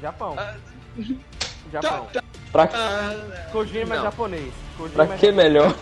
Japão. 0.00 0.34
Ah, 0.38 0.54
Japão. 1.72 2.06
tá- 2.12 2.22
Pra, 2.52 2.70
ah, 2.72 3.48
Kojima 3.52 3.96
é 3.96 4.02
japonês. 4.02 4.54
Kojima 4.78 5.04
pra 5.06 5.14
é 5.14 5.18
que 5.18 5.32
melhor? 5.32 5.74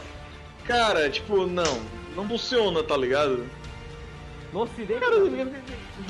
cara, 0.65 1.11
tipo, 1.11 1.47
não. 1.47 1.81
Não 2.17 2.27
funciona, 2.27 2.83
tá 2.83 2.97
ligado? 2.97 3.47
No 4.53 4.63
ocidente. 4.63 5.01
Cara, 5.01 5.19
não. 5.19 5.53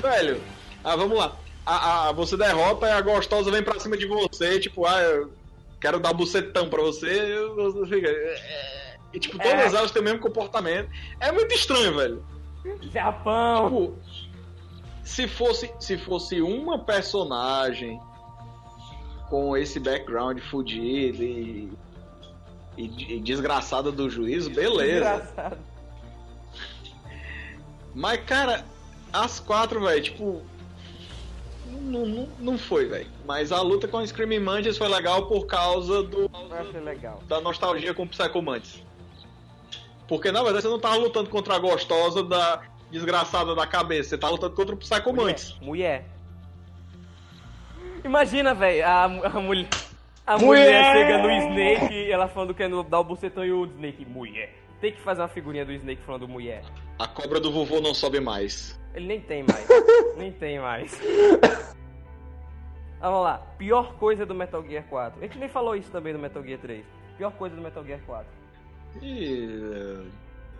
velho. 0.01 0.41
Ah, 0.83 0.95
vamos 0.95 1.17
lá. 1.17 1.35
A, 1.65 2.09
a- 2.09 2.11
você 2.13 2.37
derrota 2.37 2.87
e 2.87 2.91
a 2.91 3.01
gostosa 3.01 3.51
vem 3.51 3.61
pra 3.63 3.79
cima 3.79 3.97
de 3.97 4.05
você, 4.07 4.59
tipo, 4.59 4.85
ah, 4.85 5.01
eu 5.01 5.31
quero 5.85 5.99
dar 5.99 6.13
bucetão 6.13 6.67
pra 6.67 6.81
você, 6.81 7.07
e 7.07 7.47
você 7.53 7.85
fica. 7.95 8.07
é, 8.09 8.97
E 9.13 9.19
tipo, 9.19 9.37
todas 9.37 9.71
É. 9.71 9.77
elas 9.77 9.91
têm 9.91 10.01
o 10.01 10.05
mesmo 10.05 10.19
comportamento. 10.19 10.89
É 11.19 11.31
muito 11.31 11.53
estranho, 11.53 11.95
velho. 11.95 12.25
Japão. 12.91 13.69
Tipo, 13.69 13.99
se 15.03 15.27
fosse, 15.27 15.71
se 15.79 15.95
fosse 15.99 16.41
uma 16.41 16.79
personagem 16.79 17.99
com 19.29 19.55
esse 19.55 19.79
background 19.79 20.39
fudido 20.49 21.21
e, 21.21 21.71
e, 22.75 23.15
e 23.15 23.19
desgraçada 23.19 23.91
do 23.91 24.09
juízo, 24.09 24.49
beleza. 24.49 24.97
Engraçado. 24.97 25.57
Mas, 27.93 28.19
cara, 28.25 28.65
as 29.13 29.39
quatro, 29.39 29.81
velho, 29.81 30.01
tipo. 30.03 30.41
Não, 31.65 32.05
não, 32.05 32.27
não 32.39 32.57
foi, 32.57 32.85
velho. 32.85 33.07
Mas 33.25 33.51
a 33.51 33.61
luta 33.61 33.87
com 33.87 33.97
o 33.97 34.07
Screaming 34.07 34.39
Mantis 34.39 34.77
foi 34.77 34.87
legal 34.87 35.27
por 35.27 35.45
causa 35.45 36.03
do, 36.03 36.29
legal. 36.83 37.21
da 37.27 37.39
nostalgia 37.39 37.93
com 37.93 38.03
o 38.03 38.07
Psycho 38.07 38.41
Mantis. 38.41 38.83
Porque 40.07 40.31
na 40.31 40.43
verdade 40.43 40.63
você 40.63 40.69
não 40.69 40.79
tava 40.79 40.95
lutando 40.97 41.29
contra 41.29 41.55
a 41.55 41.59
gostosa 41.59 42.23
da 42.23 42.61
desgraçada 42.91 43.55
da 43.55 43.65
cabeça, 43.65 44.09
você 44.09 44.17
tava 44.17 44.33
lutando 44.33 44.55
contra 44.55 44.75
o 44.75 44.77
Psycho 44.77 45.13
Mantis. 45.13 45.55
Mulher. 45.61 45.61
Mulher. 45.61 46.15
Imagina, 48.05 48.53
velho, 48.53 48.85
a, 48.85 49.03
a 49.05 49.39
mulher. 49.41 49.67
A 50.27 50.37
mulher 50.37 50.65
Mulher! 50.65 50.93
chega 50.93 51.17
no 51.19 51.31
Snake 51.31 51.93
e 51.93 52.11
ela 52.11 52.27
falando 52.27 52.53
que 52.53 52.63
é 52.63 52.67
no, 52.67 52.83
dar 52.83 52.99
o 52.99 53.03
bucetão 53.03 53.45
e 53.45 53.51
o 53.51 53.65
Snake, 53.65 54.05
mulher. 54.05 54.55
Tem 54.79 54.91
que 54.91 55.01
fazer 55.01 55.21
uma 55.21 55.27
figurinha 55.27 55.65
do 55.65 55.71
Snake 55.71 56.01
falando 56.03 56.27
mulher. 56.27 56.63
A 56.99 57.07
cobra 57.07 57.39
do 57.39 57.51
vovô 57.51 57.79
não 57.79 57.93
sobe 57.93 58.19
mais. 58.19 58.79
Ele 58.95 59.07
nem 59.07 59.19
tem 59.21 59.43
mais. 59.43 59.67
nem 60.17 60.31
tem 60.31 60.59
mais. 60.59 60.99
Ah, 63.01 63.09
Vamos 63.09 63.23
lá. 63.23 63.37
Pior 63.57 63.93
coisa 63.95 64.25
do 64.25 64.33
Metal 64.33 64.63
Gear 64.65 64.83
4. 64.89 65.19
A 65.19 65.23
gente 65.25 65.37
nem 65.37 65.49
falou 65.49 65.75
isso 65.75 65.91
também 65.91 66.13
do 66.13 66.19
Metal 66.19 66.41
Gear 66.43 66.59
3. 66.59 66.85
Pior 67.17 67.31
coisa 67.33 67.55
do 67.55 67.61
Metal 67.61 67.83
Gear 67.85 67.99
4. 68.05 68.25
E... 69.01 69.99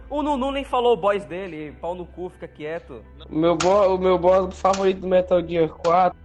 O 0.10 0.22
Nunu 0.22 0.52
nem 0.52 0.64
falou 0.64 0.94
o 0.94 0.98
boss 0.98 1.24
dele. 1.26 1.76
Pau 1.82 1.96
no 1.96 2.06
cu, 2.06 2.30
fica 2.30 2.48
quieto. 2.48 3.04
O 3.30 3.36
meu, 3.36 3.56
bo- 3.56 3.96
o 3.96 3.98
meu 3.98 4.20
boss 4.20 4.60
favorito 4.60 5.00
do 5.02 5.08
Metal 5.08 5.42
Gear 5.46 5.70
4. 5.70 6.18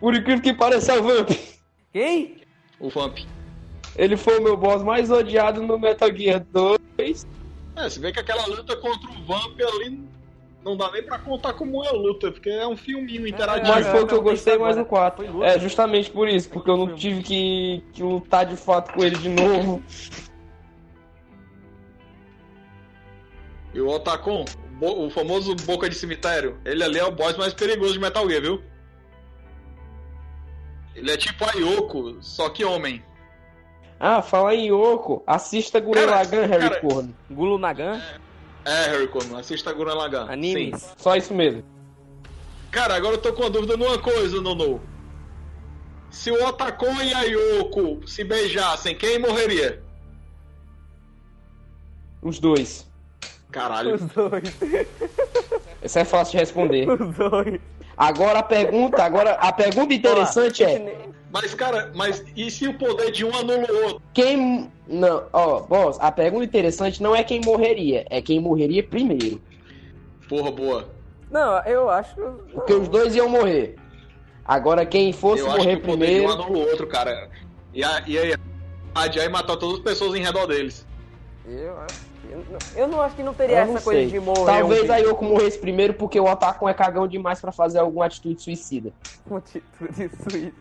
Por 0.00 0.14
incrível 0.14 0.42
que 0.42 0.52
pareça, 0.52 0.92
é 0.94 0.98
o 0.98 1.02
Vamp. 1.02 1.30
Quem? 1.92 2.42
O 2.78 2.90
Vamp. 2.90 3.18
Ele 3.96 4.16
foi 4.16 4.38
o 4.38 4.42
meu 4.42 4.56
boss 4.56 4.82
mais 4.82 5.10
odiado 5.10 5.62
no 5.62 5.78
Metal 5.78 6.14
Gear 6.14 6.40
2. 6.52 7.26
É, 7.76 7.88
se 7.88 7.98
vê 8.00 8.12
que 8.12 8.20
aquela 8.20 8.44
luta 8.46 8.76
contra 8.76 9.08
o 9.10 9.24
Vamp 9.24 9.58
ali 9.60 10.04
não 10.64 10.76
dá 10.76 10.90
nem 10.90 11.02
pra 11.02 11.18
contar 11.18 11.52
como 11.52 11.84
é 11.84 11.88
a 11.88 11.92
luta, 11.92 12.32
porque 12.32 12.48
é 12.48 12.66
um 12.66 12.76
filminho 12.76 13.26
interativo. 13.26 13.68
Mas 13.68 13.86
É, 13.86 13.90
foi 13.90 14.02
o 14.02 14.06
que 14.06 14.14
eu 14.14 14.22
gostei 14.22 14.56
mais 14.56 14.76
agora. 14.78 15.10
4. 15.10 15.24
Foi 15.24 15.32
luta. 15.34 15.46
É, 15.46 15.58
justamente 15.58 16.10
por 16.10 16.26
isso, 16.28 16.48
porque 16.48 16.70
eu 16.70 16.76
não 16.76 16.94
tive 16.94 17.22
que, 17.22 17.84
que 17.92 18.02
lutar 18.02 18.46
de 18.46 18.56
fato 18.56 18.92
com 18.92 19.04
ele 19.04 19.16
de 19.18 19.28
novo. 19.28 19.82
E 23.74 23.80
o 23.80 23.88
Otacon, 23.88 24.44
o 24.80 25.06
o 25.06 25.10
famoso 25.10 25.54
Boca 25.66 25.88
de 25.88 25.94
Cemitério, 25.94 26.58
ele 26.64 26.82
ali 26.82 26.98
é 26.98 27.04
o 27.04 27.10
boss 27.10 27.36
mais 27.36 27.52
perigoso 27.52 27.92
de 27.92 27.98
Metal 28.00 28.28
Gear, 28.28 28.40
viu? 28.42 28.62
Ele 30.94 31.10
é 31.10 31.16
tipo 31.16 31.44
a 31.44 31.52
Yoko, 31.52 32.18
só 32.22 32.48
que 32.48 32.64
homem. 32.64 33.02
Ah, 33.98 34.22
falar 34.22 34.54
em 34.54 34.68
Yoko, 34.68 35.22
assista 35.26 35.80
Gurren 35.80 36.04
Cara, 36.06 36.16
Lagann, 36.18 36.46
Harry 36.46 36.80
Corno. 36.80 37.16
Gulu 37.30 37.58
Nagan? 37.58 37.96
É, 37.96 38.18
Harry 38.64 39.08
Coleman, 39.08 39.40
assista 39.40 39.72
Gurren 39.72 39.94
Lagann. 39.94 40.26
Sim. 40.26 40.32
Animes? 40.32 40.94
Só 40.96 41.16
isso 41.16 41.34
mesmo. 41.34 41.62
Cara, 42.70 42.94
agora 42.96 43.14
eu 43.14 43.20
tô 43.20 43.32
com 43.32 43.42
uma 43.42 43.50
dúvida 43.50 43.76
numa 43.76 43.98
coisa, 43.98 44.40
Nono. 44.40 44.80
Se 46.10 46.30
o 46.30 46.46
Otacon 46.46 47.02
e 47.02 47.12
a 47.12 47.22
Yoko 47.22 48.06
se 48.06 48.24
beijassem, 48.24 48.94
quem 48.96 49.18
morreria? 49.18 49.82
Os 52.22 52.38
dois. 52.38 52.86
Caralho. 53.50 53.96
Os 53.96 54.02
dois. 54.02 54.44
Isso 55.82 55.98
é 55.98 56.04
fácil 56.04 56.32
de 56.32 56.38
responder. 56.38 56.88
Os 56.88 57.14
dois. 57.16 57.60
Agora 57.96 58.40
a 58.40 58.42
pergunta, 58.42 59.04
agora 59.04 59.32
a 59.34 59.52
pergunta 59.52 59.94
interessante 59.94 60.64
é 60.64 61.08
Mas, 61.34 61.52
cara, 61.52 61.90
mas 61.96 62.24
e 62.36 62.48
se 62.48 62.68
o 62.68 62.78
poder 62.78 63.10
de 63.10 63.24
um 63.24 63.34
anula 63.34 63.66
o 63.68 63.84
outro? 63.86 64.02
quem 64.12 64.70
não, 64.86 65.24
ó, 65.32 65.62
boss, 65.62 65.98
a 66.00 66.12
pergunta 66.12 66.44
interessante 66.44 67.02
não 67.02 67.12
é 67.12 67.24
quem 67.24 67.40
morreria, 67.40 68.06
é 68.08 68.22
quem 68.22 68.38
morreria 68.38 68.84
primeiro, 68.84 69.42
Porra, 70.28 70.52
boa. 70.52 70.88
Não, 71.32 71.60
eu 71.64 71.90
acho. 71.90 72.14
porque 72.52 72.72
os 72.72 72.86
dois 72.86 73.16
iam 73.16 73.28
morrer. 73.28 73.74
Agora 74.44 74.86
quem 74.86 75.12
fosse 75.12 75.42
eu 75.42 75.48
acho 75.48 75.56
que 75.56 75.62
morrer 75.64 75.76
o 75.76 75.80
poder 75.80 76.06
de 76.06 76.12
um 76.12 76.26
primeiro, 76.26 76.32
anula 76.32 76.56
o 76.56 76.60
outro, 76.70 76.86
cara. 76.86 77.28
E, 77.72 77.82
a, 77.82 78.04
e 78.06 78.16
aí, 78.16 78.34
adiar 78.94 79.26
e 79.26 79.28
matar 79.28 79.56
todas 79.56 79.78
as 79.78 79.82
pessoas 79.82 80.14
em 80.14 80.22
redor 80.22 80.46
deles. 80.46 80.86
Eu 81.44 81.76
acho. 81.80 82.13
Eu 82.74 82.88
não, 82.88 82.96
não 82.96 83.00
acho 83.02 83.14
que 83.16 83.22
não 83.22 83.34
teria 83.34 83.56
eu 83.56 83.62
essa 83.62 83.72
não 83.72 83.80
coisa 83.80 84.00
sei. 84.00 84.10
de 84.10 84.20
morrer. 84.20 84.44
Talvez 84.44 84.88
um 84.88 84.92
a 84.92 84.96
Yoko 84.96 85.24
morresse 85.24 85.58
primeiro 85.58 85.94
porque 85.94 86.18
o 86.18 86.30
Otakon 86.30 86.68
é 86.68 86.74
cagão 86.74 87.06
demais 87.06 87.40
pra 87.40 87.52
fazer 87.52 87.78
alguma 87.78 88.06
atitude 88.06 88.42
suicida. 88.42 88.92
uma 89.26 89.38
atitude 89.38 90.10
suicida. 90.22 90.52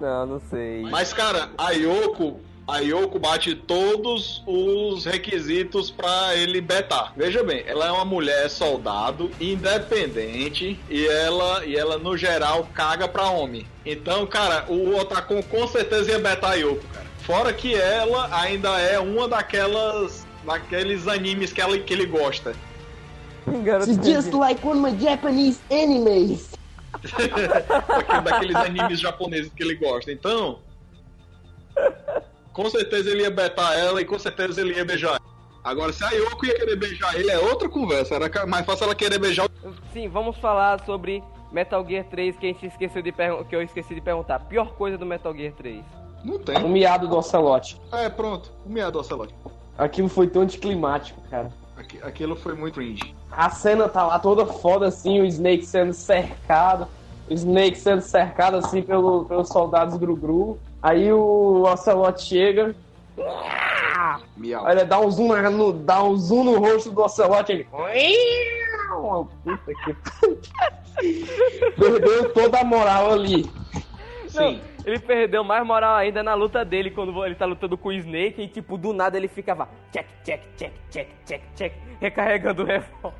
Não, 0.00 0.26
não 0.26 0.40
sei. 0.50 0.82
Mas, 0.82 1.12
cara, 1.12 1.50
a 1.58 1.70
Yoko, 1.72 2.38
a 2.66 2.78
Yoko 2.78 3.18
bate 3.18 3.54
todos 3.54 4.42
os 4.46 5.04
requisitos 5.04 5.90
pra 5.90 6.34
ele 6.36 6.60
betar. 6.60 7.12
Veja 7.16 7.42
bem, 7.42 7.64
ela 7.66 7.86
é 7.86 7.90
uma 7.90 8.04
mulher 8.04 8.48
soldado, 8.48 9.30
independente, 9.40 10.78
e 10.88 11.06
ela, 11.06 11.64
e 11.64 11.76
ela 11.76 11.98
no 11.98 12.16
geral, 12.16 12.68
caga 12.72 13.08
pra 13.08 13.30
homem. 13.30 13.66
Então, 13.84 14.26
cara, 14.26 14.64
o 14.68 14.96
Otakon 14.96 15.42
com 15.42 15.66
certeza 15.66 16.12
ia 16.12 16.18
betar 16.18 16.52
a 16.52 16.54
Yoko, 16.54 16.86
cara. 16.92 17.06
Fora 17.18 17.52
que 17.52 17.74
ela 17.74 18.28
ainda 18.38 18.78
é 18.78 18.98
uma 18.98 19.26
daquelas. 19.26 20.23
Daqueles 20.44 21.06
animes 21.08 21.52
que, 21.52 21.60
ela, 21.60 21.78
que 21.78 21.92
ele 21.92 22.06
gosta. 22.06 22.54
Garoto 23.62 24.38
like 24.38 24.66
one 24.66 24.78
of 24.78 24.90
my 24.92 24.98
Japanese 24.98 25.60
animes. 25.70 26.50
Daquele- 27.02 28.22
daqueles 28.22 28.56
animes 28.56 29.00
japoneses 29.00 29.52
que 29.52 29.62
ele 29.62 29.74
gosta. 29.74 30.10
Então. 30.12 30.60
Com 32.52 32.70
certeza 32.70 33.10
ele 33.10 33.22
ia 33.22 33.30
betar 33.30 33.76
ela 33.76 34.00
e 34.00 34.04
com 34.04 34.18
certeza 34.18 34.60
ele 34.60 34.74
ia 34.74 34.84
beijar. 34.84 35.10
ela. 35.10 35.20
Agora, 35.64 35.92
se 35.92 36.04
a 36.04 36.10
Yoko 36.10 36.46
ia 36.46 36.54
querer 36.54 36.76
beijar 36.76 37.14
ele, 37.18 37.30
é 37.30 37.38
outra 37.38 37.68
conversa. 37.68 38.14
Era 38.14 38.46
mais 38.46 38.64
fácil 38.64 38.84
ela 38.84 38.94
querer 38.94 39.18
beijar 39.18 39.46
o. 39.46 39.74
Sim, 39.92 40.08
vamos 40.08 40.36
falar 40.38 40.82
sobre 40.84 41.22
Metal 41.50 41.84
Gear 41.86 42.04
3 42.04 42.36
que 42.38 42.46
a 42.46 42.48
gente 42.50 42.66
esqueceu 42.66 43.02
de 43.02 43.12
que 43.12 43.56
eu 43.56 43.62
esqueci 43.62 43.94
de 43.94 44.00
perguntar. 44.00 44.38
Pior 44.40 44.74
coisa 44.74 44.96
do 44.96 45.04
Metal 45.04 45.34
Gear 45.34 45.52
3. 45.54 45.84
Não 46.24 46.36
O 46.36 46.38
tem. 46.38 46.62
miado 46.68 47.08
do 47.08 47.16
Ocelote. 47.16 47.78
É, 47.92 48.08
pronto. 48.08 48.52
O 48.64 48.68
miado 48.70 48.98
Ocelot. 48.98 49.34
Aquilo 49.76 50.08
foi 50.08 50.26
tão 50.28 50.42
anticlimático, 50.42 51.20
cara. 51.30 51.50
Aqui- 51.76 51.98
Aquilo 52.02 52.36
foi 52.36 52.54
muito 52.54 52.74
cringe. 52.74 53.14
A 53.30 53.50
cena 53.50 53.88
tá 53.88 54.06
lá 54.06 54.18
toda 54.18 54.46
foda 54.46 54.86
assim, 54.86 55.20
o 55.20 55.24
Snake 55.24 55.66
sendo 55.66 55.92
cercado, 55.92 56.86
o 57.28 57.34
Snake 57.34 57.76
sendo 57.76 58.00
cercado 58.00 58.56
assim 58.58 58.80
pelo, 58.82 59.24
pelos 59.24 59.48
soldados 59.48 59.96
Gru-Gru. 59.96 60.58
Aí 60.80 61.12
o 61.12 61.62
Ocelot 61.62 62.22
chega, 62.22 62.74
Miau. 64.36 64.66
aí 64.66 64.76
ele 64.76 64.84
dá 64.84 65.00
um 65.00 65.10
zoom, 65.10 65.28
no, 65.50 65.72
dá 65.72 66.02
um 66.04 66.16
zoom 66.16 66.44
no 66.44 66.58
rosto 66.58 66.90
do 66.92 67.02
Ocelot 67.02 67.50
ele. 67.50 67.64
Puta 69.42 69.72
que 69.84 69.96
Perdeu 71.76 72.32
toda 72.32 72.60
a 72.60 72.64
moral 72.64 73.12
ali. 73.12 73.50
Sim. 74.28 74.60
Ele 74.84 74.98
perdeu 74.98 75.42
mais 75.42 75.66
moral 75.66 75.96
ainda 75.96 76.22
na 76.22 76.34
luta 76.34 76.64
dele 76.64 76.90
quando 76.90 77.24
ele 77.24 77.34
tá 77.34 77.46
lutando 77.46 77.76
com 77.78 77.88
o 77.88 77.92
Snake 77.92 78.42
e 78.42 78.48
tipo 78.48 78.76
do 78.76 78.92
nada 78.92 79.16
ele 79.16 79.28
ficava 79.28 79.68
check, 79.90 80.06
check, 80.22 80.42
check, 80.56 80.72
check, 80.90 81.08
check, 81.24 81.42
check, 81.54 81.72
recarregando 82.00 82.62
o 82.62 82.66
revólver. 82.66 83.18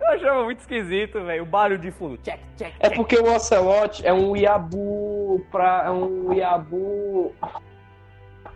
Eu 0.00 0.08
achava 0.08 0.44
muito 0.44 0.60
esquisito, 0.60 1.20
velho, 1.24 1.42
o 1.42 1.46
barulho 1.46 1.78
de 1.78 1.90
fundo. 1.90 2.16
Check, 2.18 2.40
check, 2.56 2.72
É 2.80 2.88
check. 2.88 2.96
porque 2.96 3.16
o 3.16 3.32
Ocelot 3.34 4.04
é 4.06 4.12
um 4.12 4.36
Yabu 4.36 5.44
pra. 5.50 5.84
É 5.86 5.90
um 5.90 6.32
Yabu. 6.32 7.34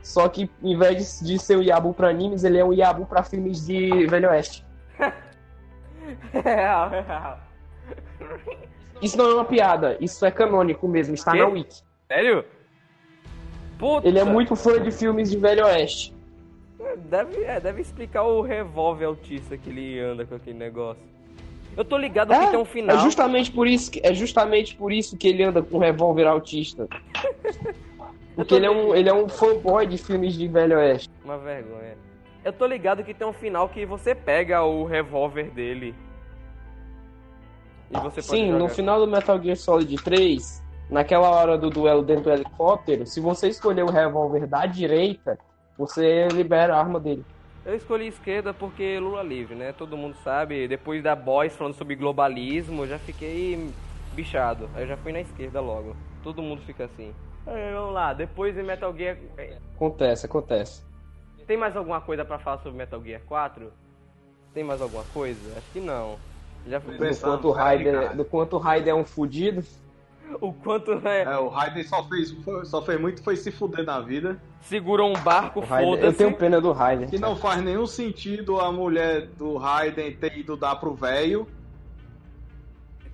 Só 0.02 0.28
que 0.28 0.50
em 0.62 0.76
vez 0.78 1.20
de, 1.20 1.38
ser 1.38 1.56
o 1.56 1.62
Yabu 1.62 1.92
pra 1.92 2.08
animes, 2.08 2.44
ele 2.44 2.58
é 2.58 2.64
um 2.64 2.72
Yabu 2.72 3.06
pra 3.06 3.22
filmes 3.22 3.66
de 3.66 4.06
Velho 4.06 4.30
Oeste. 4.30 4.64
Real, 6.32 6.88
real. 6.88 7.38
Isso 9.02 9.16
não 9.18 9.30
é 9.30 9.34
uma 9.34 9.44
piada, 9.44 9.96
isso 10.00 10.24
é 10.24 10.30
canônico 10.30 10.88
mesmo, 10.88 11.14
está 11.14 11.32
Quê? 11.32 11.38
na 11.38 11.46
Wiki. 11.46 11.82
Sério? 12.08 12.44
Puta. 13.78 14.08
Ele 14.08 14.18
é 14.18 14.24
muito 14.24 14.56
fã 14.56 14.80
de 14.82 14.90
filmes 14.90 15.30
de 15.30 15.36
Velho 15.36 15.64
Oeste. 15.66 16.14
Deve, 16.96 17.44
é, 17.44 17.60
deve 17.60 17.82
explicar 17.82 18.22
o 18.22 18.40
revólver 18.40 19.04
autista 19.04 19.56
que 19.56 19.68
ele 19.68 20.00
anda 20.00 20.24
com 20.24 20.34
aquele 20.34 20.58
negócio. 20.58 21.02
Eu 21.76 21.84
tô 21.84 21.96
ligado 21.96 22.32
que 22.32 22.50
tem 22.50 22.58
um 22.58 22.64
final. 22.64 22.96
é 22.96 23.00
justamente 23.00 23.52
por 23.52 23.66
isso 23.68 23.90
que, 23.90 24.00
é 24.02 24.12
justamente 24.12 24.74
por 24.74 24.92
isso 24.92 25.16
que 25.16 25.28
ele 25.28 25.44
anda 25.44 25.62
com 25.62 25.76
um 25.76 25.80
revólver 25.80 26.26
autista. 26.26 26.88
Porque 28.34 28.54
ele 28.54 28.66
é, 28.66 28.70
um, 28.70 28.94
ele 28.94 29.08
é 29.08 29.12
um 29.12 29.28
fanboy 29.28 29.86
de 29.86 29.98
filmes 29.98 30.34
de 30.34 30.46
Velho 30.46 30.78
Oeste. 30.78 31.10
Uma 31.24 31.38
vergonha. 31.38 31.96
Eu 32.44 32.52
tô 32.52 32.66
ligado 32.66 33.02
que 33.02 33.12
tem 33.12 33.26
um 33.26 33.32
final 33.32 33.68
que 33.68 33.84
você 33.84 34.14
pega 34.14 34.62
o 34.62 34.84
revólver 34.84 35.50
dele. 35.50 35.94
E 37.90 37.94
você 37.94 38.22
pode 38.22 38.26
Sim, 38.26 38.52
no 38.52 38.68
final 38.68 39.00
do 39.04 39.10
Metal 39.10 39.42
Gear 39.42 39.56
Solid 39.56 39.96
3, 39.96 40.62
naquela 40.90 41.30
hora 41.30 41.58
do 41.58 41.70
duelo 41.70 42.02
dentro 42.02 42.24
do 42.24 42.30
helicóptero, 42.30 43.06
se 43.06 43.20
você 43.20 43.48
escolher 43.48 43.82
o 43.84 43.90
revólver 43.90 44.46
da 44.46 44.66
direita, 44.66 45.38
você 45.76 46.28
libera 46.28 46.74
a 46.74 46.78
arma 46.78 46.98
dele. 46.98 47.24
Eu 47.64 47.74
escolhi 47.74 48.06
esquerda 48.06 48.54
porque 48.54 48.98
Lula 48.98 49.22
livre, 49.22 49.54
né? 49.54 49.72
Todo 49.72 49.96
mundo 49.96 50.16
sabe. 50.24 50.66
Depois 50.66 51.02
da 51.02 51.14
Boys 51.14 51.54
falando 51.54 51.74
sobre 51.74 51.94
globalismo, 51.94 52.84
eu 52.84 52.88
já 52.88 52.98
fiquei 52.98 53.70
bichado. 54.14 54.70
Aí 54.74 54.84
eu 54.84 54.88
já 54.88 54.96
fui 54.96 55.12
na 55.12 55.20
esquerda 55.20 55.60
logo. 55.60 55.94
Todo 56.22 56.42
mundo 56.42 56.62
fica 56.62 56.84
assim. 56.84 57.12
Aí, 57.46 57.72
vamos 57.72 57.94
lá, 57.94 58.12
depois 58.12 58.54
de 58.54 58.62
Metal 58.62 58.94
Gear. 58.96 59.16
Acontece, 59.74 60.26
acontece. 60.26 60.82
Tem 61.46 61.56
mais 61.56 61.76
alguma 61.76 62.00
coisa 62.00 62.24
pra 62.24 62.38
falar 62.38 62.58
sobre 62.58 62.76
Metal 62.76 63.02
Gear 63.02 63.22
4? 63.26 63.72
Tem 64.52 64.64
mais 64.64 64.82
alguma 64.82 65.04
coisa? 65.14 65.40
Acho 65.56 65.70
que 65.72 65.80
não. 65.80 66.16
Já 66.66 66.80
fui... 66.80 66.98
Do 66.98 67.16
quanto 67.16 67.50
Raiden, 67.50 68.16
do 68.16 68.24
quanto 68.24 68.56
o 68.56 68.58
Raiden 68.58 68.90
é 68.90 68.94
um 68.94 69.04
fudido. 69.04 69.62
O 70.40 70.52
quanto 70.52 70.92
é, 71.06 71.22
É, 71.22 71.36
o 71.38 71.48
Raiden 71.48 71.82
só 71.84 72.02
fez, 72.08 72.34
só 72.64 72.82
fez 72.82 73.00
muito 73.00 73.22
foi 73.22 73.36
se 73.36 73.50
fuder 73.50 73.84
na 73.84 74.00
vida. 74.00 74.40
segurou 74.60 75.10
um 75.10 75.20
barco, 75.22 75.60
Raiden- 75.60 75.92
eu 75.92 75.98
foda-se. 75.98 76.18
tenho 76.18 76.36
pena 76.36 76.60
do 76.60 76.72
Raiden. 76.72 77.08
Que 77.08 77.18
não 77.18 77.34
faz 77.36 77.62
nenhum 77.62 77.86
sentido 77.86 78.60
a 78.60 78.70
mulher 78.70 79.26
do 79.28 79.56
Raiden 79.56 80.14
ter 80.16 80.36
ido 80.38 80.56
dar 80.56 80.76
pro 80.76 80.94
velho. 80.94 81.46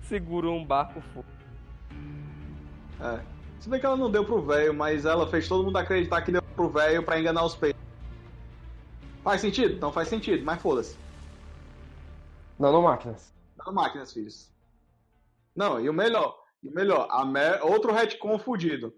Segurou 0.03 0.55
um 0.55 0.65
barco, 0.65 1.01
foda 1.13 1.25
É. 3.01 3.19
Se 3.59 3.69
bem 3.69 3.79
que 3.79 3.85
ela 3.85 3.97
não 3.97 4.11
deu 4.11 4.23
pro 4.23 4.41
velho, 4.41 4.73
mas 4.73 5.05
ela 5.05 5.25
fez 5.27 5.47
todo 5.47 5.63
mundo 5.63 5.77
acreditar 5.77 6.21
que 6.21 6.31
deu 6.31 6.41
pro 6.41 6.69
velho 6.69 7.01
pra 7.01 7.19
enganar 7.19 7.43
os 7.43 7.55
peitos. 7.55 7.81
Faz 9.23 9.41
sentido? 9.41 9.79
Não 9.79 9.91
faz 9.91 10.07
sentido, 10.07 10.45
mas 10.45 10.61
foda-se. 10.61 10.95
Nanomáquinas. 12.59 13.33
Nanomáquinas, 13.57 14.13
filhos. 14.13 14.51
Não, 15.55 15.79
e 15.79 15.89
o 15.89 15.93
melhor, 15.93 15.93
e 15.93 15.93
o 15.93 15.93
melhor, 15.93 16.35
a 17.09 17.25
Mar... 17.25 17.59
outro 17.63 17.93
retcon 17.93 18.37
fudido. 18.39 18.93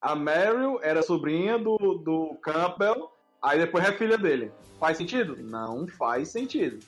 A 0.00 0.14
Meryl 0.14 0.78
era 0.82 1.02
sobrinha 1.02 1.58
do, 1.58 1.76
do 1.76 2.38
Campbell, 2.42 3.10
aí 3.42 3.58
depois 3.58 3.84
é 3.84 3.92
filha 3.92 4.16
dele. 4.16 4.52
Faz 4.78 4.96
sentido? 4.96 5.36
Não 5.40 5.88
faz 5.88 6.28
sentido. 6.28 6.78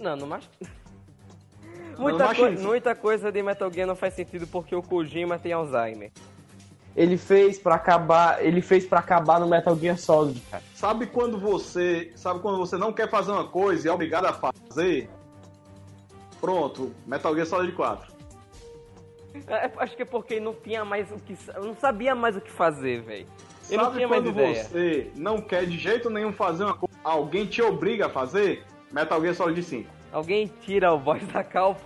Não, 0.00 0.16
não 0.16 0.26
mais. 0.26 0.48
Muita, 1.98 2.18
Não 2.18 2.26
machista. 2.28 2.66
muita 2.66 2.94
coisa 2.94 3.30
de 3.30 3.42
Metal 3.42 3.70
Gear 3.70 3.86
não 3.86 3.96
faz 3.96 4.14
sentido 4.14 4.46
porque 4.46 4.74
o 4.74 4.82
Kojima 4.82 5.38
tem 5.38 5.52
Alzheimer. 5.52 6.10
Ele 6.96 7.18
fez 7.18 7.58
pra 7.58 7.74
acabar. 7.74 8.42
Ele 8.42 8.62
fez 8.62 8.86
para 8.86 9.00
acabar 9.00 9.38
no 9.38 9.46
Metal 9.46 9.76
Gear 9.76 9.98
Solid, 9.98 10.40
cara. 10.50 10.62
Sabe 10.74 11.06
quando 11.06 11.38
você, 11.38 12.10
sabe 12.16 12.40
quando 12.40 12.56
você 12.56 12.78
não 12.78 12.90
quer 12.90 13.10
fazer 13.10 13.32
uma 13.32 13.46
coisa 13.46 13.86
e 13.86 13.90
é 13.90 13.92
obrigado 13.92 14.24
a 14.24 14.32
fazer? 14.32 15.10
Pronto, 16.40 16.94
Metal 17.06 17.34
Gear 17.34 17.46
Solid 17.46 17.72
4. 17.72 18.09
É, 19.46 19.70
acho 19.78 19.96
que 19.96 20.02
é 20.02 20.04
porque 20.04 20.40
não 20.40 20.54
tinha 20.54 20.84
mais 20.84 21.10
o 21.10 21.16
que. 21.16 21.36
Eu 21.54 21.64
não 21.64 21.76
sabia 21.76 22.14
mais 22.14 22.36
o 22.36 22.40
que 22.40 22.50
fazer, 22.50 23.00
velho. 23.02 23.26
Eu 23.70 23.76
não 23.78 23.84
Sabe 23.84 23.96
tinha 23.96 24.08
mais 24.08 24.22
quando 24.22 24.30
ideia. 24.30 24.64
você 24.64 25.10
não 25.14 25.40
quer 25.40 25.64
de 25.66 25.78
jeito 25.78 26.10
nenhum 26.10 26.32
fazer 26.32 26.64
uma 26.64 26.74
coisa, 26.74 26.94
alguém 27.04 27.46
te 27.46 27.62
obriga 27.62 28.06
a 28.06 28.10
fazer? 28.10 28.64
Metal 28.90 29.20
Gear 29.20 29.34
Solid 29.34 29.62
5. 29.62 29.88
Alguém 30.12 30.50
tira 30.62 30.92
o 30.92 30.98
voz 30.98 31.24
da 31.28 31.44
cal. 31.44 31.76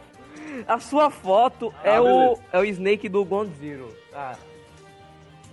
A 0.67 0.79
sua 0.79 1.11
foto 1.11 1.75
é, 1.83 1.97
Ah, 1.97 2.03
o, 2.03 2.05
beleza. 2.07 2.43
é 2.53 2.59
o 2.61 2.65
Snake 2.65 3.09
do 3.09 3.23
Gone 3.25 3.53
Zero. 3.61 3.95
Ah. 4.15 4.35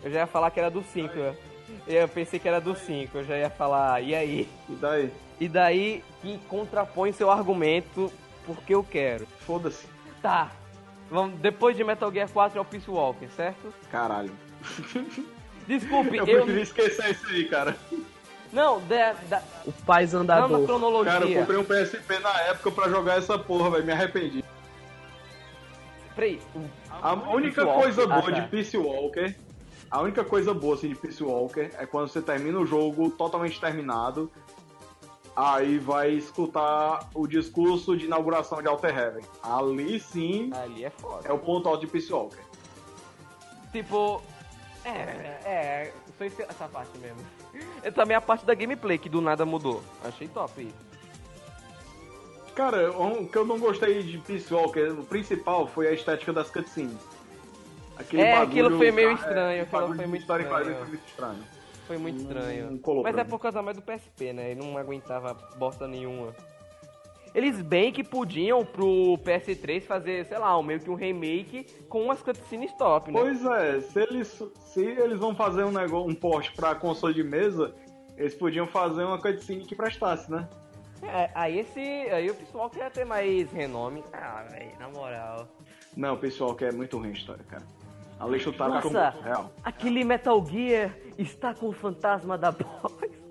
Eu 0.04 0.10
já 0.12 0.20
ia 0.20 0.28
falar 0.28 0.50
que 0.52 0.60
era 0.60 0.70
do 0.72 0.82
5. 0.82 1.14
Eu, 1.18 1.36
eu 1.88 2.08
pensei 2.08 2.40
que 2.40 2.48
era 2.48 2.62
do 2.62 2.74
5. 2.76 3.18
Eu 3.18 3.24
já 3.26 3.38
ia 3.38 3.50
falar, 3.50 4.02
e 4.02 4.16
aí? 4.16 4.48
E 4.70 4.76
daí? 4.76 5.12
E 5.40 5.48
daí 5.50 6.04
que 6.22 6.38
contrapõe 6.48 7.12
seu 7.12 7.30
argumento 7.30 8.12
porque 8.46 8.74
eu 8.74 8.84
quero. 8.84 9.26
Foda-se. 9.46 9.86
Tá. 10.22 10.52
Vamos, 11.12 11.38
depois 11.42 11.76
de 11.76 11.84
Metal 11.84 12.10
Gear 12.12 12.30
4 12.30 12.58
é 12.58 12.62
o 12.62 12.66
Peace 12.66 12.90
Walker, 12.90 13.28
certo? 13.36 13.74
Caralho. 13.92 14.32
Desculpe, 15.68 16.18
Eu 16.18 16.26
eu. 16.26 16.38
preferi 16.46 16.62
esquecer 16.62 17.12
isso 17.12 17.28
aí, 17.28 17.46
cara. 17.50 17.76
Não, 18.52 18.80
da, 18.88 19.14
da, 19.30 19.42
O 19.66 19.72
Pais 19.72 20.14
não 20.14 20.24
na 20.24 20.38
Andador. 20.38 20.66
cronologia. 20.66 21.12
Cara, 21.14 21.26
eu 21.30 21.40
comprei 21.40 21.58
um 21.58 21.64
PSP 21.64 22.20
na 22.20 22.42
época 22.44 22.72
pra 22.72 22.90
jogar 22.90 23.18
essa 23.18 23.38
porra, 23.38 23.70
velho. 23.72 23.86
Me 23.86 23.92
arrependi. 23.92 24.44
Peraí. 26.16 26.40
o- 26.56 26.66
A 27.02 27.14
única 27.14 27.62
Peace 27.64 27.68
Walker. 27.68 27.82
coisa 27.84 28.08
boa 28.08 28.20
Ah, 28.20 28.22
tá. 28.24 28.32
de 28.32 28.48
Peace 28.50 28.78
Walker, 28.78 29.36
a 29.90 30.02
única 30.02 30.24
coisa 30.24 30.54
boa 30.54 30.76
assim, 30.76 30.90
de 30.90 30.96
Peace 30.96 31.24
Walker 31.24 31.70
é 31.78 31.86
quando 31.86 32.08
você 32.10 32.22
termina 32.22 32.60
o 32.60 32.66
jogo 32.66 33.10
totalmente 33.12 33.60
terminado, 33.60 34.30
aí 35.36 35.78
vai 35.80 36.12
escutar 36.12 37.10
o 37.14 37.26
discurso 37.28 37.96
de 37.98 38.06
inauguração 38.06 38.62
de 38.62 38.68
Alter 38.68 38.98
Heaven. 38.98 39.24
Ali 39.42 40.00
sim 40.00 40.52
Ali 40.54 40.84
é 40.86 40.90
foda. 40.90 41.28
é 41.28 41.32
o 41.32 41.40
ponto 41.40 41.68
alto 41.70 41.82
de 41.82 41.88
Peace 41.88 42.12
Walker. 42.12 42.42
Tipo. 43.72 44.22
É, 44.84 44.90
é. 45.46 45.94
Só 46.18 46.26
essa 46.44 46.68
parte 46.68 46.98
mesmo. 46.98 47.20
E 47.84 47.92
também 47.92 48.16
a 48.16 48.22
parte 48.22 48.46
da 48.46 48.54
gameplay, 48.54 48.98
que 48.98 49.10
do 49.10 49.20
nada 49.22 49.46
mudou. 49.46 49.82
Achei 50.06 50.28
top 50.28 50.62
isso. 50.62 50.92
Cara, 52.56 52.92
o 52.92 53.28
que 53.28 53.38
eu 53.38 53.46
não 53.46 53.58
gostei 53.60 54.04
de 54.04 54.18
Peace 54.20 54.54
Walker, 54.54 54.90
o 54.92 55.04
principal 55.04 55.68
foi 55.68 55.88
a 55.88 55.92
estética 55.94 56.32
das 56.32 56.50
cutscenes. 56.50 56.96
Aquele 57.98 58.22
É, 58.22 58.32
bagulho, 58.40 58.48
aquilo 58.50 58.78
foi 58.78 58.92
meio 58.92 59.10
é, 59.10 59.14
estranho, 59.14 59.64
aquele 59.64 59.84
aquilo 59.84 59.96
foi 59.96 60.06
muito 60.08 60.22
estranho. 60.22 60.50
foi 60.76 60.88
muito 60.88 61.08
estranho. 61.08 61.44
Foi 61.92 61.98
muito 61.98 62.20
estranho. 62.22 62.80
Mas 63.04 63.18
é 63.18 63.24
por 63.26 63.38
causa 63.38 63.62
mais 63.62 63.76
do 63.76 63.84
PSP, 63.84 64.32
né? 64.32 64.52
Ele 64.52 64.62
não 64.62 64.78
aguentava 64.78 65.34
bosta 65.58 65.86
nenhuma. 65.86 66.34
Eles 67.36 67.62
bem 67.62 67.92
que 67.92 68.02
podiam 68.02 68.66
pro 68.66 69.18
PS3 69.26 69.82
fazer, 69.86 70.26
sei 70.26 70.38
lá, 70.38 70.58
um- 70.58 70.64
meio 70.64 70.80
que 70.80 70.90
um 70.90 70.96
remake 70.96 71.66
com 71.90 72.04
umas 72.04 72.22
cutscenes 72.22 72.72
top, 72.78 73.12
né? 73.12 73.20
Pois 73.20 73.46
é, 73.46 73.82
se 73.82 74.00
eles, 74.02 74.44
se 74.62 74.82
eles 74.86 75.20
vão 75.20 75.36
fazer 75.36 75.66
um 75.66 75.72
negócio, 75.72 76.10
um 76.10 76.16
port 76.16 76.56
pra 76.56 76.76
console 76.76 77.14
de 77.14 77.24
mesa, 77.24 77.74
eles 78.18 78.36
podiam 78.36 78.66
fazer 78.68 79.04
uma 79.04 79.20
cutscene 79.22 79.66
que 79.66 79.76
prestasse, 79.76 80.32
né? 80.32 80.48
É, 81.04 81.30
aí 81.36 81.60
esse. 81.60 81.80
Aí 81.80 82.30
o 82.30 82.36
pessoal 82.36 82.70
quer 82.70 82.90
ter 82.92 83.04
mais 83.06 83.52
renome. 83.52 84.02
Ah, 84.14 84.46
velho, 84.50 84.72
na 84.80 84.88
moral. 84.88 85.46
Não, 85.98 86.16
pessoal, 86.16 86.56
que 86.56 86.64
é 86.64 86.72
muito 86.72 86.98
ruim 86.98 87.10
a 87.10 87.14
história, 87.14 87.44
cara. 87.50 87.64
A 88.22 88.26
lei 88.26 88.40
chutada 88.40 88.76
ficou 88.76 88.92
Nossa, 88.92 89.12
muito 89.14 89.24
real. 89.26 89.52
aquele 89.64 90.04
Metal 90.04 90.46
Gear 90.46 90.96
está 91.18 91.56
com 91.56 91.70
o 91.70 91.74
fantasma 91.74 92.38
da 92.38 92.52
Boys. 92.52 93.12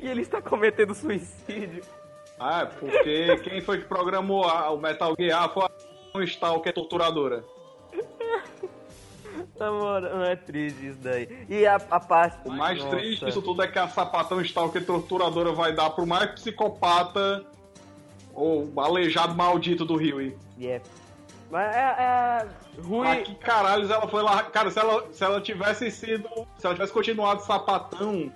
E 0.00 0.08
ele 0.08 0.22
está 0.22 0.40
cometendo 0.42 0.94
suicídio. 0.94 1.82
Ah, 2.40 2.62
é 2.62 2.66
porque 2.66 3.36
quem 3.44 3.60
foi 3.60 3.78
que 3.78 3.84
programou 3.84 4.44
a- 4.44 4.70
o 4.70 4.78
Metal 4.78 5.14
Gear 5.18 5.48
foi 5.52 5.64
a 6.14 6.24
Stalker 6.24 6.72
torturadora. 6.72 7.44
Na 9.58 9.70
moral, 9.70 10.16
não 10.16 10.24
é 10.24 10.34
triste 10.36 10.88
isso 10.88 10.98
daí. 11.00 11.28
E 11.48 11.66
a, 11.66 11.76
a 11.76 12.00
parte. 12.00 12.48
O 12.48 12.52
mais 12.52 12.78
Nossa. 12.82 12.96
triste 12.96 13.24
disso 13.24 13.40
tudo 13.42 13.62
é 13.62 13.68
que 13.68 13.78
a 13.78 13.86
sapatão 13.88 14.40
Stalker 14.40 14.84
torturadora 14.84 15.52
vai 15.52 15.72
dar 15.74 15.90
pro 15.90 16.06
mais 16.06 16.30
psicopata 16.32 17.44
ou 18.34 18.70
aleijado 18.80 19.34
maldito 19.34 19.84
do 19.84 19.96
Rio. 19.96 20.20
E 20.20 20.36
Yeah. 20.58 20.84
Mas 21.50 21.74
é. 21.74 21.78
é 21.78 22.46
Rui. 22.80 23.06
Mas 23.06 23.26
que 23.28 23.34
caralhos 23.36 23.90
ela 23.90 24.06
foi 24.08 24.22
lá. 24.22 24.42
Cara, 24.44 24.70
se 24.70 24.78
ela, 24.78 25.06
se 25.12 25.24
ela 25.24 25.40
tivesse 25.40 25.90
sido. 25.90 26.28
Se 26.58 26.66
ela 26.66 26.74
tivesse 26.74 26.92
continuado 26.92 27.42
sapatão, 27.42 28.30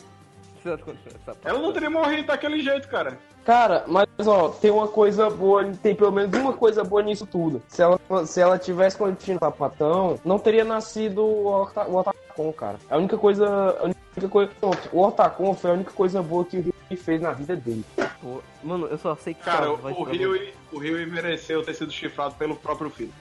ela 1.44 1.58
não 1.58 1.72
teria 1.72 1.90
morrido 1.90 2.26
daquele 2.28 2.60
jeito, 2.62 2.88
cara. 2.88 3.18
Cara, 3.44 3.84
mas 3.88 4.06
ó, 4.26 4.48
tem 4.50 4.70
uma 4.70 4.86
coisa 4.88 5.30
boa, 5.30 5.64
tem 5.82 5.94
pelo 5.94 6.12
menos 6.12 6.36
uma 6.38 6.52
coisa 6.52 6.84
boa 6.84 7.02
nisso 7.02 7.26
tudo. 7.26 7.62
Se 7.68 7.82
ela, 7.82 7.98
se 8.26 8.40
ela 8.40 8.58
tivesse 8.58 8.96
continuado 8.96 9.44
sapatão, 9.56 10.18
não 10.24 10.38
teria 10.38 10.64
nascido 10.64 11.24
o, 11.24 11.46
Ota- 11.46 11.86
o 11.88 11.96
Otacon, 11.96 12.52
cara. 12.52 12.78
A 12.90 12.96
única 12.98 13.16
coisa. 13.16 13.46
A 13.80 13.84
única 13.84 14.28
coisa. 14.28 14.52
Pronto, 14.60 14.88
o 14.92 15.02
Otacon 15.06 15.54
foi 15.54 15.70
a 15.70 15.74
única 15.74 15.90
coisa 15.92 16.22
boa 16.22 16.44
que 16.44 16.58
o 16.58 16.60
Rio 16.60 16.74
fez 16.98 17.20
na 17.20 17.32
vida 17.32 17.56
dele. 17.56 17.84
Pô, 18.20 18.42
Mano, 18.62 18.86
eu 18.88 18.98
só 18.98 19.16
sei 19.16 19.32
que 19.32 19.42
Cara, 19.42 19.70
o, 19.72 19.74
o 19.74 20.04
Rio, 20.04 20.52
o 20.72 20.78
Rio 20.78 21.10
mereceu 21.10 21.64
ter 21.64 21.72
sido 21.74 21.90
chifrado 21.90 22.34
pelo 22.34 22.54
próprio 22.54 22.90
filho. 22.90 23.12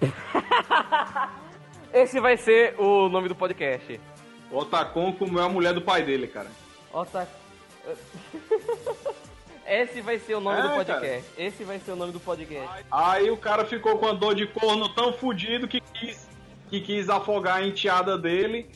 Esse 1.92 2.20
vai 2.20 2.36
ser 2.36 2.74
o 2.78 3.08
nome 3.08 3.28
do 3.28 3.34
podcast. 3.34 4.00
O 4.50 4.58
Otacon 4.58 5.12
comeu 5.12 5.42
a 5.42 5.48
mulher 5.48 5.72
do 5.74 5.82
pai 5.82 6.02
dele, 6.02 6.26
cara. 6.26 6.50
Ota... 6.92 7.28
Esse 9.66 10.00
vai 10.00 10.18
ser 10.18 10.34
o 10.34 10.40
nome 10.40 10.58
É, 10.58 10.62
do 10.62 10.68
cara. 10.68 10.84
podcast. 10.84 11.24
Esse 11.38 11.62
vai 11.64 11.78
ser 11.78 11.92
o 11.92 11.96
nome 11.96 12.12
do 12.12 12.18
podcast. 12.20 12.84
Aí 12.90 13.30
o 13.30 13.36
cara 13.36 13.64
ficou 13.64 13.98
com 13.98 14.06
a 14.06 14.12
dor 14.12 14.34
de 14.34 14.46
corno 14.46 14.88
tão 14.94 15.12
fudido 15.12 15.68
que 15.68 15.80
quis, 15.80 16.28
que 16.68 16.80
quis 16.80 17.08
afogar 17.08 17.56
a 17.58 17.66
enteada 17.66 18.18
dele. 18.18 18.68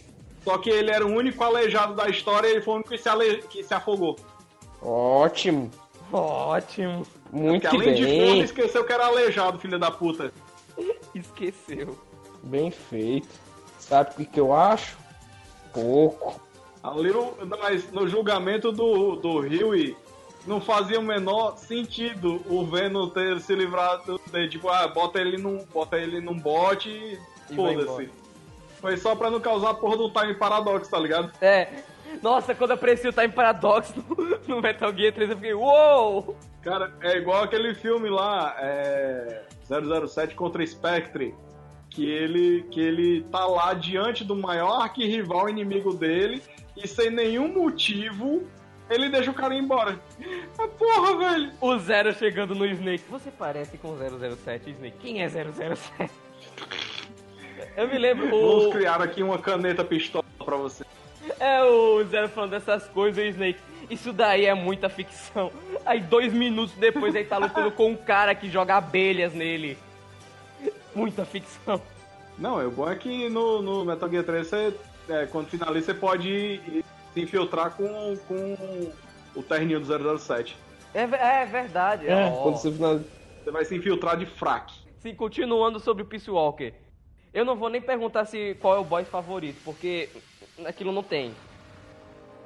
Só 0.44 0.56
que 0.58 0.70
ele 0.70 0.90
era 0.90 1.04
o 1.04 1.10
único 1.10 1.42
aleijado 1.42 1.94
da 1.94 2.08
história 2.08 2.46
e 2.46 2.52
ele 2.52 2.60
foi 2.62 2.74
o 2.74 2.76
único 2.76 2.90
que 2.90 2.98
se, 2.98 3.08
ale... 3.08 3.38
que 3.42 3.64
se 3.64 3.74
afogou. 3.74 4.16
Ótimo. 4.80 5.70
Ótimo. 6.12 7.04
Muito 7.32 7.62
Porque 7.62 7.76
além 7.76 7.94
de 7.94 8.04
bem. 8.04 8.30
foda, 8.30 8.44
esqueceu 8.44 8.84
que 8.84 8.92
era 8.92 9.06
aleijado, 9.06 9.58
filho 9.58 9.78
da 9.78 9.90
puta. 9.90 10.32
Esqueceu. 11.14 11.98
Bem 12.44 12.70
feito. 12.70 13.28
Sabe 13.80 14.10
o 14.10 14.14
que, 14.14 14.24
que 14.26 14.38
eu 14.40 14.52
acho? 14.52 14.96
Pouco. 15.74 16.40
Ali 16.82 17.10
mas 17.60 17.90
no 17.92 18.06
julgamento 18.08 18.70
do, 18.70 19.16
do 19.16 19.38
Huey, 19.38 19.96
não 20.46 20.60
fazia 20.60 21.00
o 21.00 21.02
menor 21.02 21.56
sentido 21.56 22.42
o 22.46 22.64
Venom 22.64 23.08
ter 23.08 23.40
se 23.40 23.54
livrado 23.54 24.20
de, 24.30 24.48
tipo, 24.48 24.68
ah, 24.68 24.86
bota 24.88 25.18
ele 25.18 25.38
num, 25.38 25.64
bota 25.72 25.96
ele 25.98 26.20
num 26.20 26.38
bote 26.38 26.90
e 27.50 27.54
foda-se. 27.54 28.10
Foi 28.80 28.96
só 28.98 29.16
pra 29.16 29.30
não 29.30 29.40
causar 29.40 29.70
a 29.70 29.74
porra 29.74 29.96
do 29.96 30.10
time 30.10 30.34
paradoxo, 30.34 30.90
tá 30.90 30.98
ligado? 30.98 31.32
É. 31.40 31.68
Nossa, 32.22 32.54
quando 32.54 32.72
apareceu 32.72 33.10
o 33.10 33.12
Time 33.12 33.30
Paradox 33.30 33.92
no, 33.96 34.38
no 34.46 34.60
Metal 34.60 34.94
Gear 34.94 35.12
3, 35.12 35.30
eu 35.30 35.36
fiquei, 35.36 35.54
uou! 35.54 36.36
Cara, 36.62 36.92
é 37.00 37.16
igual 37.16 37.42
aquele 37.42 37.74
filme 37.74 38.08
lá, 38.08 38.54
é, 38.58 39.42
007 40.06 40.34
contra 40.34 40.64
Spectre, 40.66 41.34
que 41.94 42.04
ele, 42.10 42.64
que 42.70 42.80
ele 42.80 43.22
tá 43.30 43.46
lá 43.46 43.72
diante 43.72 44.24
do 44.24 44.34
maior 44.34 44.82
arquirrival 44.82 45.48
inimigo 45.48 45.94
dele 45.94 46.42
e 46.76 46.88
sem 46.88 47.08
nenhum 47.08 47.48
motivo 47.48 48.42
ele 48.90 49.08
deixa 49.08 49.30
o 49.30 49.34
cara 49.34 49.54
ir 49.54 49.58
embora. 49.60 49.98
Ah, 50.58 50.68
porra, 50.68 51.16
velho! 51.16 51.50
O 51.60 51.76
Zero 51.78 52.12
chegando 52.14 52.54
no 52.54 52.64
Snake. 52.64 53.02
Você 53.10 53.30
parece 53.30 53.76
com 53.76 53.88
o 53.88 53.96
007, 53.96 54.70
Snake. 54.70 54.96
Quem 55.00 55.20
é 55.22 55.28
007? 55.28 56.10
Eu 57.76 57.88
me 57.88 57.98
lembro, 57.98 58.28
Vamos 58.30 58.66
o, 58.66 58.70
criar 58.70 59.02
aqui 59.02 59.20
uma 59.22 59.36
caneta 59.38 59.84
pistola 59.84 60.24
pra 60.44 60.56
você. 60.56 60.84
é 61.40 61.64
o 61.64 62.04
Zero 62.04 62.28
falando 62.28 62.50
dessas 62.52 62.86
coisas 62.88 63.24
o 63.24 63.26
Snake. 63.26 63.58
Isso 63.90 64.12
daí 64.12 64.46
é 64.46 64.54
muita 64.54 64.88
ficção. 64.88 65.50
Aí 65.84 66.00
dois 66.00 66.32
minutos 66.32 66.74
depois 66.76 67.14
ele 67.14 67.24
tá 67.24 67.36
lutando 67.38 67.70
com 67.72 67.90
um 67.90 67.96
cara 67.96 68.34
que 68.34 68.48
joga 68.48 68.76
abelhas 68.76 69.34
nele. 69.34 69.76
Muita 70.94 71.24
ficção. 71.24 71.80
Não, 72.38 72.60
é 72.60 72.66
o 72.66 72.70
bom 72.70 72.90
é 72.90 72.96
que 72.96 73.28
no, 73.28 73.62
no 73.62 73.84
Metal 73.84 74.08
Gear 74.10 74.24
3, 74.24 74.46
você, 74.46 74.74
é, 75.08 75.26
quando 75.26 75.48
finaliza, 75.48 75.86
você 75.86 75.94
pode 75.94 76.60
se 77.12 77.20
infiltrar 77.20 77.70
com, 77.72 78.16
com 78.28 78.92
o 79.34 79.42
terninho 79.42 79.80
do 79.80 80.18
007. 80.18 80.56
É, 80.92 81.02
é 81.02 81.46
verdade. 81.46 82.06
É, 82.06 82.26
ó. 82.26 82.42
quando 82.42 82.56
você. 82.56 82.70
Você 82.70 83.50
vai 83.50 83.64
se 83.64 83.76
infiltrar 83.76 84.16
de 84.16 84.24
fraque. 84.24 84.74
Sim, 84.98 85.14
continuando 85.14 85.78
sobre 85.78 86.02
o 86.02 86.06
Peace 86.06 86.30
Walker. 86.30 86.72
Eu 87.32 87.44
não 87.44 87.56
vou 87.56 87.68
nem 87.68 87.80
perguntar 87.80 88.24
se 88.24 88.56
qual 88.60 88.76
é 88.76 88.78
o 88.78 88.84
boss 88.84 89.06
favorito, 89.06 89.60
porque 89.64 90.08
aquilo 90.64 90.92
não 90.92 91.02
tem. 91.02 91.34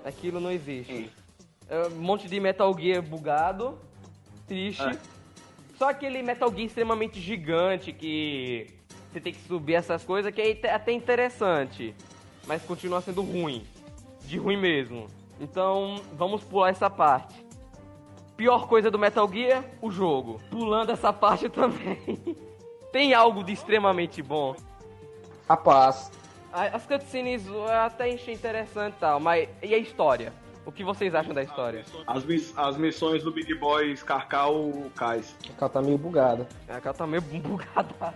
Aquilo 0.04 0.40
não 0.40 0.50
existe. 0.50 1.08
É 1.68 1.86
um 1.86 2.00
monte 2.00 2.26
de 2.26 2.40
Metal 2.40 2.76
Gear 2.76 3.02
bugado, 3.02 3.78
triste. 4.46 4.82
É. 4.82 5.17
Só 5.78 5.90
aquele 5.90 6.22
Metal 6.22 6.50
Gear 6.50 6.62
extremamente 6.66 7.20
gigante 7.20 7.92
que 7.92 8.66
você 9.12 9.20
tem 9.20 9.32
que 9.32 9.40
subir 9.46 9.74
essas 9.74 10.04
coisas 10.04 10.34
que 10.34 10.40
é 10.40 10.70
até- 10.74 10.92
interessante, 10.92 11.94
mas 12.46 12.62
continua 12.62 13.00
sendo 13.00 13.22
ruim. 13.22 13.64
De 14.24 14.36
ruim 14.38 14.56
mesmo. 14.56 15.06
Então, 15.40 16.00
vamos 16.14 16.42
pular 16.42 16.70
essa 16.70 16.90
parte. 16.90 17.46
Pior 18.36 18.66
coisa 18.68 18.90
do 18.90 18.98
Metal 18.98 19.30
Gear, 19.32 19.64
o 19.80 19.90
jogo. 19.90 20.40
Pulando 20.50 20.90
essa 20.90 21.12
parte 21.12 21.48
também. 21.50 22.36
Tem 22.92 23.14
algo 23.14 23.44
de 23.44 23.52
extremamente 23.52 24.20
bom. 24.20 24.56
Rapaz, 25.48 26.10
As 26.52 26.84
cutscenes 26.86 27.46
eu 27.46 27.66
até 27.68 28.12
achei 28.12 28.34
interessante 28.34 28.94
e 28.96 28.98
tal, 29.00 29.20
mas 29.20 29.48
e 29.62 29.74
a 29.74 29.78
história? 29.78 30.32
O 30.68 30.70
que 30.72 30.84
vocês 30.84 31.14
acham 31.14 31.32
da 31.32 31.42
história? 31.42 31.82
As, 32.06 32.22
miss- 32.26 32.52
as 32.54 32.76
missões 32.76 33.22
do 33.22 33.32
Big 33.32 33.54
Boy 33.54 33.90
escarcar 33.90 34.50
o 34.52 34.90
Kais. 34.94 35.34
o 35.48 35.54
cara 35.54 35.72
tá 35.72 35.80
meio 35.80 35.96
bugado. 35.96 36.46
A 36.68 36.78
cara 36.78 36.94
tá 36.94 37.06
meio 37.06 37.22
bugada. 37.40 38.12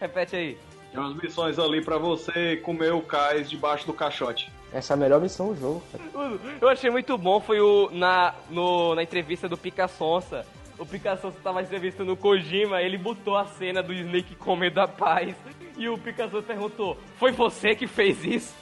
Repete 0.00 0.34
aí. 0.34 0.58
Tem 0.90 1.00
umas 1.00 1.14
missões 1.22 1.60
ali 1.60 1.80
pra 1.80 1.98
você 1.98 2.56
comer 2.56 2.92
o 2.92 3.02
Kais 3.02 3.48
debaixo 3.48 3.86
do 3.86 3.92
caixote. 3.92 4.50
Essa 4.72 4.94
é 4.94 4.96
a 4.96 4.96
melhor 4.96 5.20
missão 5.20 5.54
do 5.54 5.60
jogo. 5.60 5.80
cara. 5.92 6.38
Eu 6.60 6.68
achei 6.68 6.90
muito 6.90 7.16
bom, 7.16 7.38
foi 7.40 7.60
o 7.60 7.88
na, 7.92 8.34
no, 8.50 8.96
na 8.96 9.02
entrevista 9.04 9.48
do 9.48 9.56
Pica 9.56 9.86
Sonsa. 9.86 10.44
O 10.80 10.84
Pica 10.84 11.16
Sonsa 11.16 11.36
tava 11.40 11.62
entrevistando 11.62 12.12
o 12.14 12.16
Kojima, 12.16 12.82
ele 12.82 12.98
botou 12.98 13.36
a 13.36 13.46
cena 13.46 13.80
do 13.80 13.92
Snake 13.92 14.34
comendo 14.34 14.80
a 14.80 14.88
paz. 14.88 15.36
E 15.78 15.88
o 15.88 15.96
Pica 15.96 16.28
Sonsa 16.28 16.42
perguntou, 16.48 16.98
foi 17.16 17.30
você 17.30 17.76
que 17.76 17.86
fez 17.86 18.24
isso? 18.24 18.61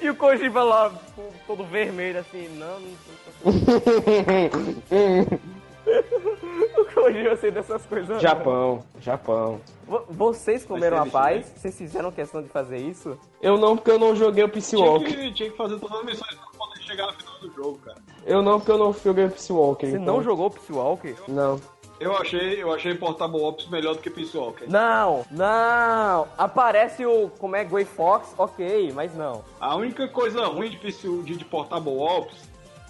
E 0.00 0.08
o 0.10 0.14
Kojima 0.16 0.62
lá, 0.62 0.92
todo 1.46 1.64
vermelho, 1.64 2.20
assim, 2.20 2.48
não, 2.56 2.80
não 2.80 2.90
O 6.78 6.84
Kojima 6.94 7.36
sei 7.36 7.50
dessas 7.50 7.84
coisas. 7.86 8.08
não. 8.08 8.20
Japão, 8.20 8.82
Japão. 9.00 9.60
Vo- 9.86 10.04
Vocês 10.08 10.64
comeram 10.64 11.02
a 11.02 11.06
paz? 11.06 11.46
Vocês 11.56 11.76
fizeram 11.76 12.10
questão 12.10 12.42
de 12.42 12.48
fazer 12.48 12.78
isso? 12.78 13.18
Eu 13.42 13.58
não, 13.58 13.76
porque 13.76 13.90
eu 13.90 13.98
não 13.98 14.16
joguei 14.16 14.44
o 14.44 14.48
Tinha 14.48 14.82
Walker. 14.82 15.04
que, 15.14 15.32
tinha 15.32 15.50
que 15.50 15.56
fazer 15.56 15.78
todas 15.78 15.98
as 15.98 16.04
missões 16.04 16.34
pra 16.34 16.46
poder 16.58 16.80
chegar 16.82 17.06
no 17.06 17.12
final 17.12 17.38
do 17.40 17.52
jogo, 17.52 17.78
cara. 17.84 17.98
Eu 18.24 18.42
não, 18.42 18.58
porque 18.58 18.72
eu 18.72 18.78
não 18.78 18.92
joguei 18.94 19.26
o 19.26 19.30
Peace 19.30 19.52
Walker. 19.52 19.86
Você 19.86 19.96
então- 19.98 20.16
não 20.16 20.22
jogou 20.22 20.50
Peace 20.50 20.72
Walker? 20.72 21.14
Não. 21.28 21.60
Eu 22.04 22.14
achei, 22.14 22.62
eu 22.62 22.70
achei 22.70 22.94
Portable 22.94 23.40
Ops 23.40 23.66
melhor 23.68 23.94
do 23.94 24.02
que 24.02 24.10
Peace 24.10 24.36
Walker. 24.36 24.66
Não, 24.68 25.24
não. 25.30 26.28
Aparece 26.36 27.06
o. 27.06 27.30
Como 27.38 27.56
é 27.56 27.64
Grey 27.64 27.86
Fox? 27.86 28.34
Ok, 28.36 28.92
mas 28.94 29.14
não. 29.16 29.42
A 29.58 29.74
única 29.74 30.06
coisa 30.06 30.44
ruim 30.44 30.68
de, 30.68 30.76
Peace, 30.76 31.08
de, 31.08 31.34
de 31.34 31.44
Portable 31.46 31.96
Ops 31.96 32.36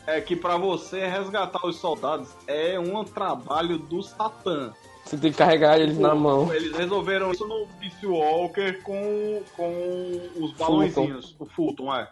é 0.04 0.20
que 0.20 0.34
pra 0.34 0.56
você 0.56 1.06
resgatar 1.06 1.64
os 1.64 1.76
soldados 1.76 2.30
é 2.48 2.76
um 2.76 3.04
trabalho 3.04 3.78
do 3.78 4.02
Satã. 4.02 4.72
Você 5.04 5.16
tem 5.16 5.30
que 5.30 5.38
carregar 5.38 5.78
eles 5.78 5.96
na 5.96 6.12
mão. 6.12 6.52
Eles 6.52 6.76
resolveram 6.76 7.30
isso 7.30 7.46
no 7.46 7.68
Peace 7.78 8.04
Walker 8.04 8.82
com, 8.82 9.42
com 9.56 10.20
os 10.40 10.52
balãozinhos, 10.54 11.36
o 11.38 11.46
Fulton, 11.46 11.94
é. 11.94 12.08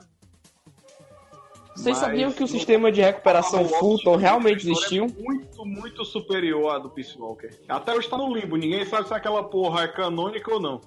Vocês 1.74 1.96
Mas 1.96 1.98
sabiam 1.98 2.30
que 2.30 2.44
o 2.44 2.46
sistema 2.48 2.92
de 2.92 3.00
recuperação 3.00 3.64
Fulton 3.66 4.16
realmente 4.16 4.58
história 4.70 4.78
existiu? 4.78 5.04
É 5.06 5.22
muito, 5.22 5.64
muito 5.64 6.04
superior 6.04 6.74
à 6.74 6.78
do 6.78 6.90
Peace 6.90 7.18
Walker. 7.18 7.48
Até 7.68 7.94
hoje 7.94 8.08
tá 8.08 8.18
no 8.18 8.32
limbo, 8.34 8.56
ninguém 8.56 8.84
sabe 8.84 9.08
se 9.08 9.14
aquela 9.14 9.42
porra 9.42 9.84
é 9.84 9.88
canônica 9.88 10.52
ou 10.52 10.60
não. 10.60 10.80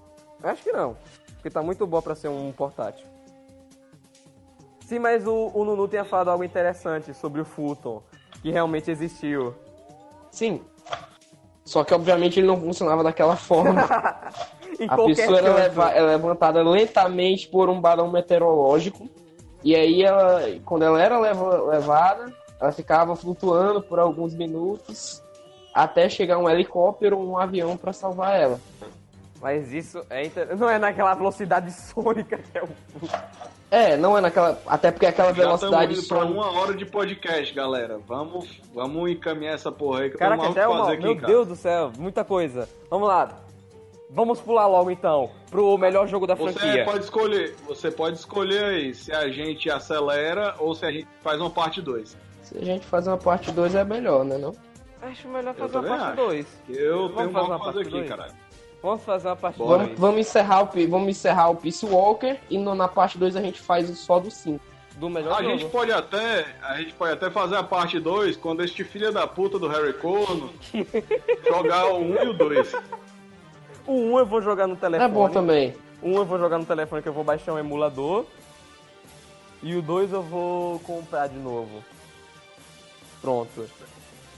Acho 0.44 0.62
que 0.64 0.72
não. 0.72 0.96
Porque 1.34 1.50
tá 1.50 1.64
muito 1.64 1.88
boa 1.88 2.02
pra 2.04 2.14
ser 2.14 2.28
um 2.28 2.52
portátil. 2.52 3.06
Sim, 4.82 5.00
mas 5.00 5.26
o, 5.26 5.52
o 5.56 5.66
Nunu 5.66 5.88
tinha 5.88 6.06
falado 6.06 6.30
algo 6.30 6.44
interessante 6.44 7.14
sobre 7.16 7.42
o 7.42 7.46
Fulton. 7.46 8.04
Que 8.44 8.52
realmente 8.52 8.92
existiu. 8.92 9.56
Sim. 10.30 10.62
Só 11.64 11.84
que 11.84 11.96
obviamente 11.96 12.40
ele 12.40 12.46
não 12.46 12.62
funcionava 12.62 13.04
daquela 13.04 13.36
forma. 13.36 13.82
Em 14.80 14.88
A 14.90 14.96
pessoa 14.98 15.38
era, 15.40 15.54
leva- 15.56 15.90
é 15.92 16.02
levantada 16.02 16.62
lentamente 16.62 17.48
por 17.48 17.70
um 17.70 17.80
balão 17.82 18.12
meteorológico. 18.12 19.10
E 19.66 19.76
aí 19.76 20.04
ela, 20.04 20.44
quando 20.64 20.86
ela 20.86 21.02
era 21.02 21.20
leva- 21.20 21.64
levada, 21.64 22.32
ela 22.62 22.72
ficava 22.72 23.16
flutuando 23.16 23.82
por 23.82 23.98
alguns 23.98 24.36
minutos 24.36 25.24
até 25.74 26.08
chegar 26.08 26.38
um 26.38 26.48
helicóptero 26.48 27.18
ou 27.18 27.32
um 27.32 27.38
avião 27.40 27.76
pra 27.76 27.92
salvar 27.92 28.40
ela. 28.40 28.60
Mas 29.42 29.74
isso 29.74 30.06
é 30.08 30.24
inter... 30.24 30.54
não 30.56 30.70
é 30.70 30.78
naquela 30.78 31.16
velocidade 31.16 31.72
sônica 31.72 32.38
que 32.38 32.58
é 32.60 32.64
o. 32.64 32.70
É, 33.72 33.98
não 33.98 34.16
é 34.16 34.22
naquela. 34.22 34.62
Até 34.68 34.92
porque 34.92 35.08
aquela 35.08 35.34
Já 35.34 35.44
estamos 35.56 35.62
velocidade 35.62 36.00
indo 36.00 36.34
uma 36.40 36.52
hora 36.60 36.76
de 36.76 36.86
podcast, 36.86 37.52
galera. 37.52 38.00
Vamos, 38.08 38.62
vamos 38.72 39.10
encaminhar 39.10 39.56
essa 39.56 39.72
porra 39.72 40.02
aí 40.02 40.12
que 40.12 40.18
Caraca, 40.18 40.44
eu 40.44 40.52
até 40.52 40.62
tenho 40.62 40.68
algo 40.68 40.80
uma... 40.80 40.86
fazer 40.86 41.02
Meu 41.02 41.12
aqui, 41.12 41.22
cara. 41.22 41.34
Deus 41.34 41.48
do 41.48 41.56
céu, 41.56 41.92
muita 41.98 42.24
coisa. 42.24 42.70
Vamos 42.88 43.08
lá. 43.08 43.45
Vamos 44.10 44.40
pular 44.40 44.68
logo 44.68 44.92
então 44.92 45.32
pro 45.50 45.78
melhor 45.78 46.08
jogo 46.08 46.28
da 46.28 46.36
Você 46.36 46.54
franquia. 46.60 46.86
pode 46.86 47.04
escolher, 47.04 47.56
você 47.66 47.90
pode 47.92 48.18
escolher 48.18 48.64
aí 48.66 48.94
se 48.94 49.12
a 49.12 49.28
gente 49.30 49.70
acelera 49.70 50.56
ou 50.60 50.76
se 50.76 50.86
a 50.86 50.92
gente 50.92 51.08
faz 51.24 51.40
uma 51.42 51.50
parte 51.50 51.82
2. 51.82 52.16
Se 52.44 52.58
a 52.58 52.64
gente 52.64 52.86
fazer 52.86 53.10
uma 53.10 53.18
parte 53.18 53.52
2 53.52 53.74
é 53.76 53.84
melhor, 53.84 54.24
né? 54.24 54.38
Não? 54.38 54.54
Acho 55.02 55.28
melhor 55.28 55.54
fazer 55.56 55.78
uma 55.78 55.88
parte 55.88 56.04
acho. 56.08 56.16
2. 56.16 56.48
Eu 56.70 57.10
Vamos 57.10 57.16
tenho 57.18 57.32
fazer 57.32 57.46
uma 57.48 57.58
fazer 57.60 57.66
parte 57.74 57.80
aqui, 57.82 57.90
dois? 57.92 58.10
caralho. 58.10 58.34
Vamos 58.84 59.04
fazer 59.04 59.28
uma 59.28 59.36
parte 59.36 59.58
Bora. 59.58 59.70
2. 59.78 59.82
Vamos, 59.88 60.00
vamos 60.00 60.20
encerrar 60.20 60.62
o, 60.62 60.88
vamos 60.88 61.10
encerrar 61.10 61.50
o 61.50 61.56
Peace 61.56 61.86
Walker 61.86 62.38
e 62.50 62.58
no- 62.60 62.76
na 62.76 62.88
parte 62.88 63.18
2 63.18 63.36
a 63.36 63.42
gente 63.42 63.60
faz 63.60 63.90
o 63.90 63.96
só 63.96 64.20
do 64.20 64.30
5. 64.30 64.64
Do 64.98 65.10
melhor 65.10 65.34
A 65.40 65.44
jogo. 65.44 65.58
gente 65.58 65.70
pode 65.72 65.92
até, 65.92 66.46
a 66.62 66.78
gente 66.78 66.94
pode 66.94 67.12
até 67.12 67.30
fazer 67.30 67.56
a 67.58 67.64
parte 67.64 68.00
2 68.00 68.38
quando 68.38 68.64
este 68.64 68.84
filho 68.84 69.12
da 69.12 69.28
puta 69.28 69.58
do 69.60 69.68
Harry 69.68 69.94
Cono 69.94 70.52
jogar 71.46 71.88
o 71.88 71.98
1 71.98 72.02
um 72.12 72.24
e 72.24 72.28
o 72.30 72.34
2. 72.34 72.72
O 73.88 73.94
1 73.94 74.20
eu 74.20 74.26
vou 74.26 74.42
jogar 74.42 74.68
no 74.68 74.76
telefone. 74.76 75.10
É 75.10 75.14
bom 75.14 75.30
também. 75.30 75.76
Um 76.02 76.16
eu 76.18 76.26
vou 76.26 76.38
jogar 76.40 76.58
no 76.58 76.66
telefone 76.66 77.02
que 77.02 77.10
eu 77.10 77.14
vou 77.14 77.24
baixar 77.24 77.54
um 77.54 77.60
emulador. 77.60 78.26
E 79.64 79.76
o 79.76 79.82
2 79.82 80.12
eu 80.14 80.22
vou 80.22 80.80
comprar 80.80 81.28
de 81.28 81.38
novo. 81.38 81.84
Pronto. 83.22 83.68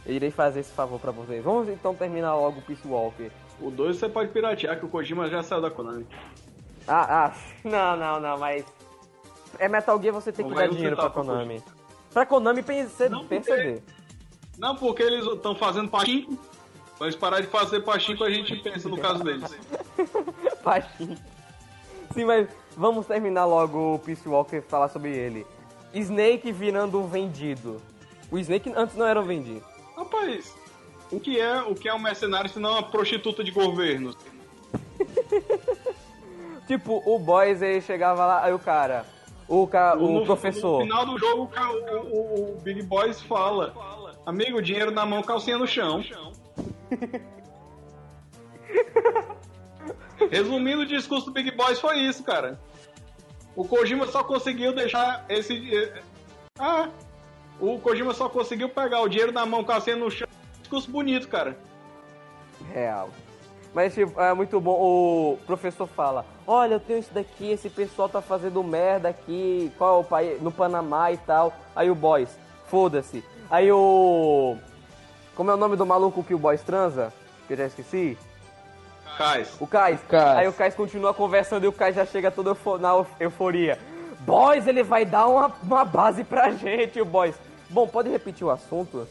Eu 0.05 0.13
irei 0.13 0.31
fazer 0.31 0.61
esse 0.61 0.71
favor 0.71 0.99
pra 0.99 1.11
vocês. 1.11 1.43
Vamos 1.43 1.67
então 1.69 1.93
terminar 1.93 2.35
logo 2.35 2.59
o 2.59 2.61
Peace 2.61 2.87
Walker. 2.87 3.29
O 3.59 3.69
2 3.71 3.97
você 3.97 4.07
pode 4.07 4.29
piratear, 4.31 4.79
que 4.79 4.85
o 4.85 4.89
Kojima 4.89 5.29
já 5.29 5.43
saiu 5.43 5.61
da 5.61 5.69
Konami. 5.71 6.05
Ah, 6.87 7.25
ah, 7.25 7.33
não, 7.63 7.97
não, 7.97 8.19
não, 8.19 8.37
mas. 8.37 8.63
É 9.59 9.67
Metal 9.67 9.99
Gear 10.01 10.13
você 10.13 10.31
tem 10.31 10.47
que 10.47 10.53
dar 10.55 10.67
dinheiro 10.69 10.95
pra 10.95 11.09
Konami. 11.09 11.61
Pra 12.13 12.25
Konami 12.25 12.63
perce- 12.63 13.09
Não, 13.09 13.19
porque- 13.25 13.39
perceber. 13.41 13.83
Não, 14.57 14.75
porque 14.75 15.03
eles 15.03 15.25
estão 15.25 15.53
fazendo 15.55 15.89
pachinko. 15.89 16.37
Eles 16.99 17.15
parar 17.15 17.41
de 17.41 17.47
fazer 17.47 17.81
pachinko, 17.81 18.23
a 18.23 18.29
gente 18.29 18.55
pensa 18.57 18.89
no 18.89 18.97
caso 18.97 19.23
deles. 19.23 19.55
Baixinho. 20.63 21.17
Sim, 22.13 22.25
mas 22.25 22.47
vamos 22.75 23.05
terminar 23.05 23.45
logo 23.45 23.95
o 23.95 23.99
Peace 23.99 24.27
Walker 24.27 24.61
falar 24.61 24.87
sobre 24.89 25.15
ele. 25.15 25.45
Snake 25.93 26.51
virando 26.51 26.99
um 26.99 27.07
vendido. 27.07 27.81
O 28.31 28.37
Snake 28.39 28.71
antes 28.75 28.95
não 28.95 29.05
era 29.05 29.19
um 29.21 29.23
vendido. 29.23 29.63
Rapaz, 29.95 30.53
o 31.11 31.19
que 31.19 31.39
é, 31.39 31.61
o 31.61 31.75
que 31.75 31.87
é 31.87 31.93
um 31.93 31.99
mercenário 31.99 32.49
se 32.49 32.59
não 32.59 32.71
uma 32.71 32.83
prostituta 32.83 33.43
de 33.43 33.51
governo? 33.51 34.15
Tipo, 36.67 37.01
o 37.05 37.17
Boys 37.17 37.61
ele 37.61 37.79
chegava 37.79 38.25
lá, 38.25 38.43
aí 38.43 38.53
o 38.53 38.59
cara, 38.59 39.05
o, 39.47 39.65
ca... 39.65 39.95
o 39.95 40.19
No- 40.19 40.25
professor. 40.25 40.79
No 40.79 40.83
final 40.83 41.05
do 41.05 41.17
jogo, 41.17 41.49
o- 41.55 42.17
o- 42.17 42.57
o 42.57 42.61
Big 42.61 42.83
Boys 42.83 43.21
fala: 43.21 43.73
Amigo, 44.25 44.61
dinheiro 44.61 44.91
na 44.91 45.05
mão, 45.05 45.23
calcinha 45.23 45.57
no 45.57 45.65
chão. 45.65 46.03
Resumindo, 50.31 50.81
o 50.81 50.85
discurso 50.85 51.27
do 51.27 51.31
Big 51.31 51.51
Boys 51.51 51.79
foi 51.79 51.99
isso, 51.99 52.23
cara. 52.23 52.59
O 53.55 53.65
Kojima 53.65 54.05
só 54.07 54.23
conseguiu 54.23 54.73
deixar 54.73 55.25
esse. 55.29 55.75
eh, 55.75 56.01
Ah, 56.59 56.89
o 57.59 57.79
Kojima 57.79 58.13
só 58.13 58.29
conseguiu 58.29 58.69
pegar 58.69 59.01
o 59.01 59.09
dinheiro 59.09 59.31
na 59.31 59.45
mão, 59.45 59.63
calcinha 59.63 59.95
no 59.95 60.09
chão. 60.11 60.27
Discurso 60.59 60.89
bonito, 60.91 61.27
cara. 61.27 61.57
Real. 62.73 63.09
Mas 63.73 63.93
tipo, 63.93 64.19
é 64.19 64.33
muito 64.33 64.59
bom. 64.59 64.73
O 64.73 65.37
professor 65.45 65.87
fala: 65.87 66.25
Olha, 66.45 66.75
eu 66.75 66.79
tenho 66.79 66.99
isso 66.99 67.13
daqui, 67.13 67.51
esse 67.51 67.69
pessoal 67.69 68.09
tá 68.09 68.21
fazendo 68.21 68.63
merda 68.63 69.09
aqui, 69.09 69.71
qual 69.77 69.97
é 69.97 70.01
o 70.01 70.03
país? 70.03 70.41
No 70.41 70.51
Panamá 70.51 71.11
e 71.11 71.17
tal. 71.17 71.53
Aí 71.75 71.89
o 71.89 71.95
Boys, 71.95 72.37
foda-se. 72.67 73.23
Aí 73.49 73.71
o. 73.71 74.57
Como 75.37 75.51
é 75.51 75.53
o 75.53 75.57
nome 75.57 75.75
do 75.77 75.85
maluco 75.85 76.23
que 76.23 76.33
o 76.33 76.37
Boys 76.39 76.61
transa? 76.63 77.13
Que 77.47 77.53
eu 77.53 77.57
já 77.57 77.67
esqueci? 77.67 78.17
Cais. 79.17 79.55
O 79.59 79.67
Kais. 79.67 79.99
Kais. 80.09 80.37
Aí 80.39 80.47
o 80.47 80.53
Kais 80.53 80.73
continua 80.75 81.13
conversando 81.13 81.63
e 81.63 81.67
o 81.67 81.71
Kais 81.71 81.95
já 81.95 82.05
chega 82.05 82.31
todo 82.31 82.49
eufo- 82.49 82.77
na 82.79 82.89
euf- 82.89 83.09
euforia. 83.19 83.77
Boys, 84.21 84.65
ele 84.67 84.81
vai 84.83 85.05
dar 85.05 85.27
uma, 85.27 85.53
uma 85.63 85.85
base 85.85 86.23
pra 86.23 86.49
gente, 86.51 86.99
o 86.99 87.05
Boys. 87.05 87.35
Bom, 87.69 87.87
pode 87.87 88.09
repetir 88.09 88.45
o 88.45 88.49
assunto? 88.49 89.07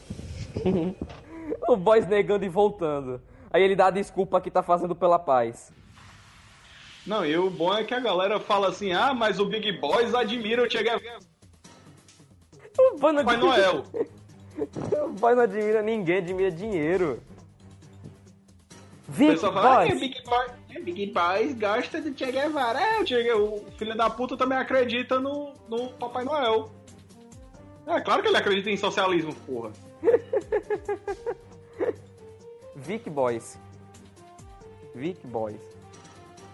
o 1.68 1.77
Boys 1.77 2.07
negando 2.09 2.45
e 2.45 2.49
voltando. 2.49 3.20
Aí 3.53 3.62
ele 3.62 3.77
dá 3.77 3.87
a 3.87 3.91
desculpa 3.91 4.41
que 4.41 4.51
tá 4.51 4.62
fazendo 4.64 4.95
pela 4.97 5.18
paz. 5.18 5.72
Não, 7.07 7.24
e 7.24 7.39
o 7.39 7.49
bom 7.49 7.72
é 7.72 7.85
que 7.85 7.95
a 7.95 8.01
galera 8.01 8.41
fala 8.41 8.68
assim, 8.68 8.93
ah, 8.93 9.14
mas 9.14 9.39
o 9.39 9.47
Big 9.47 9.70
Boys 9.81 10.12
admira 10.12 10.61
o 10.64 10.68
Che 10.68 10.83
Guevara. 10.83 11.20
O 12.79 12.99
Papai 12.99 13.16
admira- 13.20 13.39
Noel. 13.39 13.85
O 15.04 15.11
Boys 15.11 15.36
não 15.36 15.44
admira 15.44 15.82
ninguém, 15.82 16.18
admira 16.18 16.50
dinheiro. 16.50 17.20
O 19.09 19.12
Vic, 19.12 19.32
pessoal 19.32 19.52
fala, 19.52 19.82
ah, 19.82 19.86
Boys. 19.86 20.00
Big 20.00 20.22
Boy, 20.24 20.46
é, 20.74 20.80
Big 20.80 21.12
gosta 21.59 22.00
do 22.00 22.16
Che 22.16 22.32
Guevara. 22.32 22.80
É, 22.80 23.00
o, 23.00 23.07
che, 23.07 23.32
o 23.32 23.64
filho 23.76 23.96
da 23.96 24.11
puta 24.11 24.36
também 24.36 24.59
acredita 24.59 25.20
no, 25.20 25.52
no 25.68 25.90
Papai 25.90 26.24
Noel. 26.24 26.70
É 27.86 28.00
claro 28.00 28.22
que 28.22 28.28
ele 28.28 28.36
acredita 28.36 28.68
em 28.68 28.76
socialismo, 28.76 29.32
porra. 29.46 29.70
Vic 32.74 33.09
Boys. 33.09 33.59
Vic 34.94 35.24
Boys. 35.26 35.61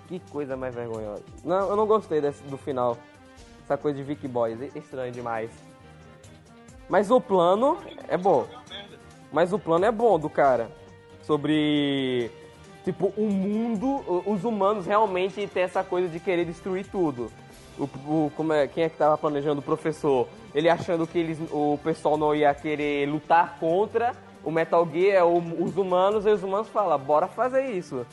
Que 0.08 0.20
coisa 0.30 0.56
mais 0.56 0.74
vergonhosa. 0.74 1.24
Não, 1.42 1.70
eu 1.70 1.76
não 1.76 1.86
gostei 1.86 2.20
desse, 2.20 2.42
do 2.44 2.58
final. 2.58 2.98
Essa 3.64 3.78
coisa 3.78 3.96
de 3.96 4.04
Vic 4.04 4.28
Boys. 4.28 4.60
é 4.60 4.78
Estranho 4.78 5.10
demais. 5.10 5.50
Mas 6.92 7.10
o 7.10 7.18
plano 7.18 7.78
é 8.06 8.18
bom. 8.18 8.46
Mas 9.32 9.50
o 9.50 9.58
plano 9.58 9.86
é 9.86 9.90
bom 9.90 10.18
do 10.18 10.28
cara. 10.28 10.70
Sobre. 11.22 12.30
Tipo, 12.84 13.06
o 13.16 13.30
mundo. 13.30 14.04
Os 14.26 14.44
humanos 14.44 14.84
realmente 14.84 15.46
têm 15.46 15.62
essa 15.62 15.82
coisa 15.82 16.06
de 16.06 16.20
querer 16.20 16.44
destruir 16.44 16.84
tudo. 16.86 17.32
O, 17.78 17.84
o- 17.84 18.32
como 18.36 18.52
é, 18.52 18.68
quem 18.68 18.84
é 18.84 18.90
que 18.90 18.98
tava 18.98 19.16
planejando? 19.16 19.60
O 19.60 19.64
professor. 19.64 20.28
Ele 20.54 20.68
achando 20.68 21.06
que 21.06 21.18
eles, 21.18 21.38
o 21.50 21.78
pessoal 21.82 22.18
não 22.18 22.34
ia 22.34 22.52
querer 22.52 23.08
lutar 23.08 23.56
contra 23.58 24.12
o 24.44 24.50
Metal 24.50 24.86
Gear, 24.92 25.16
é 25.16 25.24
o- 25.24 25.62
os 25.64 25.74
humanos, 25.78 26.26
e 26.26 26.28
os 26.28 26.42
humanos 26.42 26.68
falam, 26.68 26.98
bora 26.98 27.26
fazer 27.26 27.70
isso. 27.70 28.04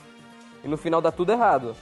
E 0.64 0.70
no 0.70 0.78
final 0.78 1.02
dá 1.02 1.12
tudo 1.12 1.34
errado. 1.34 1.76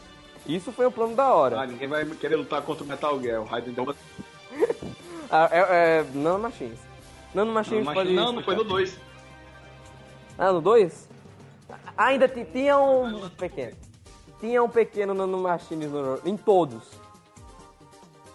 Isso 0.47 0.71
foi 0.71 0.87
o 0.87 0.91
plano 0.91 1.13
da 1.15 1.31
hora. 1.31 1.61
Ah, 1.61 1.67
ninguém 1.67 1.87
vai 1.87 2.03
querer 2.05 2.37
lutar 2.37 2.63
contra 2.63 2.83
o 2.83 2.87
Metal 2.87 3.21
Gear. 3.21 3.39
O 3.41 3.45
Raiden 3.45 3.71
deu 3.75 3.83
uma... 3.83 3.95
Ah, 5.29 5.49
é, 5.51 5.59
é, 5.59 6.05
Nano 6.13 6.39
Machines. 6.39 6.79
Nano 7.33 7.51
Machines 7.53 7.85
Não, 7.85 7.93
pode 7.93 8.13
não, 8.13 8.31
não 8.31 8.43
foi 8.43 8.55
no 8.55 8.63
2. 8.63 8.97
Ah, 10.37 10.51
no 10.51 10.61
2? 10.61 11.09
Ainda 11.97 12.27
ti- 12.27 12.45
tinha 12.45 12.77
um 12.77 13.29
pequeno. 13.29 13.75
Tinha 14.39 14.63
um 14.63 14.69
pequeno 14.69 15.13
Nano 15.13 15.37
Machines 15.39 15.91
no, 15.91 16.19
em 16.25 16.37
todos. 16.37 16.83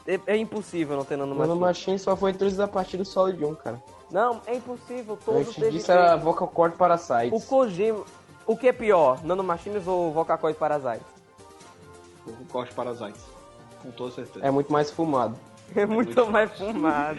É, 0.07 0.18
é 0.26 0.36
impossível 0.36 0.97
não 0.97 1.05
ter 1.05 1.16
Nano 1.16 1.34
Machines. 1.34 1.59
Machine 1.61 1.99
só 1.99 2.16
foi 2.16 2.32
introduzido 2.32 2.62
a 2.64 2.68
partir 2.68 2.97
do 2.97 3.05
Solid 3.05 3.45
1, 3.45 3.55
cara. 3.57 3.82
Não, 4.11 4.40
é 4.47 4.57
impossível. 4.57 5.16
Todos 5.24 5.49
Antes 5.49 5.72
disso 5.72 5.90
era 5.93 6.16
Vocal 6.16 6.49
Cord 6.49 6.76
Parasites. 6.76 7.32
O 7.32 7.47
Kojima... 7.47 8.05
O 8.47 8.57
que 8.57 8.68
é 8.68 8.72
pior? 8.72 9.24
Nano 9.24 9.45
Machines 9.45 9.86
ou 9.86 10.12
Vocacoid 10.12 10.59
Parasite? 10.59 11.05
O 12.26 12.45
Corte 12.47 12.74
Parasites. 12.74 13.22
Com 13.82 13.90
toda 13.93 14.12
certeza. 14.12 14.45
É 14.45 14.51
muito 14.51 14.72
mais 14.72 14.90
fumado. 14.90 15.36
É 15.74 15.86
muito 15.86 16.26
mais 16.26 16.53
fumado. 16.53 17.18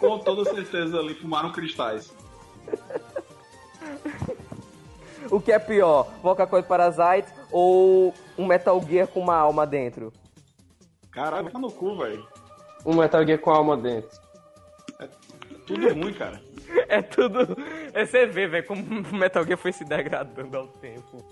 Com 0.00 0.18
toda 0.18 0.50
certeza 0.52 0.98
ali 0.98 1.14
fumaram 1.14 1.52
cristais. 1.52 2.12
O 5.30 5.40
que 5.40 5.52
é 5.52 5.58
pior? 5.58 6.08
Vocacoid 6.22 6.66
Parasite 6.66 7.28
ou 7.52 8.14
um 8.36 8.46
Metal 8.46 8.80
Gear 8.82 9.06
com 9.06 9.20
uma 9.20 9.36
alma 9.36 9.66
dentro? 9.66 10.12
Caralho, 11.12 11.50
tá 11.50 11.58
no 11.58 11.70
cu, 11.70 11.96
velho. 11.98 12.26
Um 12.84 12.94
Metal 12.94 13.24
Gear 13.26 13.38
com 13.38 13.50
alma 13.50 13.76
dentro. 13.76 14.10
Tudo 15.66 15.92
ruim, 15.92 16.12
cara. 16.14 16.40
É 16.88 17.02
tudo. 17.02 17.56
É 17.92 18.04
você 18.04 18.26
vê, 18.26 18.46
velho, 18.46 18.66
como 18.66 18.82
o 18.82 19.14
Metal 19.14 19.44
Gear 19.44 19.58
foi 19.58 19.72
se 19.72 19.84
degradando 19.84 20.56
ao 20.56 20.68
tempo. 20.68 21.24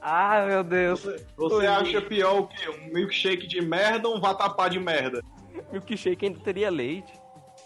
Ah, 0.00 0.44
meu 0.46 0.62
Deus. 0.64 1.00
Você, 1.00 1.26
você 1.36 1.66
acha 1.66 2.00
pior 2.02 2.40
o 2.40 2.46
quê? 2.46 2.68
Um 2.68 2.92
milkshake 2.92 3.46
de 3.46 3.60
merda 3.62 4.08
ou 4.08 4.16
um 4.16 4.20
vatapá 4.20 4.68
de 4.68 4.78
merda? 4.78 5.22
Milkshake 5.70 6.26
ainda 6.26 6.40
teria 6.40 6.70
leite, 6.70 7.12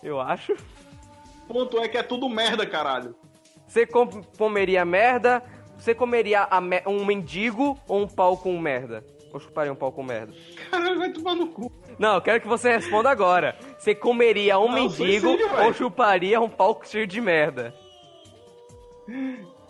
eu 0.07 0.21
acho. 0.21 0.53
O 1.49 1.53
ponto 1.55 1.79
é 1.79 1.89
que 1.89 1.97
é 1.99 2.03
tudo 2.03 2.29
merda, 2.29 2.67
caralho. 2.67 3.15
Você 3.67 3.85
com- 3.87 4.23
comeria 4.39 4.85
merda? 4.85 5.43
Você 5.79 5.95
comeria 5.95 6.45
a 6.45 6.61
me- 6.61 6.83
um 6.87 7.05
mendigo 7.05 7.79
ou 7.89 8.03
um 8.03 8.09
pau 8.09 8.37
com 8.37 8.59
merda? 8.59 9.05
Ou 9.33 9.41
chuparia 9.41 9.73
um 9.73 9.77
pau 9.77 9.93
com 9.93 10.03
merda? 10.03 10.33
Caralho, 10.71 10.99
vai 10.99 11.13
tomar 11.13 11.35
no 11.35 11.49
cu. 11.49 11.71
Não, 11.99 12.15
eu 12.15 12.21
quero 12.23 12.41
que 12.41 12.49
você 12.49 12.71
responda 12.77 13.11
agora. 13.11 13.57
Você 13.79 13.95
comeria 13.95 14.59
um 14.59 14.67
Não, 14.69 14.75
mendigo 14.75 14.95
suicídio, 14.97 15.63
ou 15.65 15.73
chuparia 15.75 16.41
um 16.41 16.49
pau 16.49 16.81
cheio 16.85 17.07
de 17.07 17.21
merda? 17.21 17.75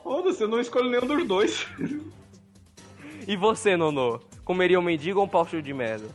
Foda-se, 0.02 0.42
eu 0.42 0.48
não 0.48 0.60
escolho 0.60 0.88
nenhum 0.90 1.06
dos 1.06 1.26
dois. 1.26 1.66
E 3.26 3.36
você, 3.36 3.76
Nonô? 3.76 4.20
Comeria 4.44 4.78
um 4.78 4.82
mendigo 4.82 5.18
ou 5.18 5.26
um 5.26 5.28
pau 5.28 5.44
cheio 5.46 5.62
de 5.62 5.74
merda? 5.74 6.06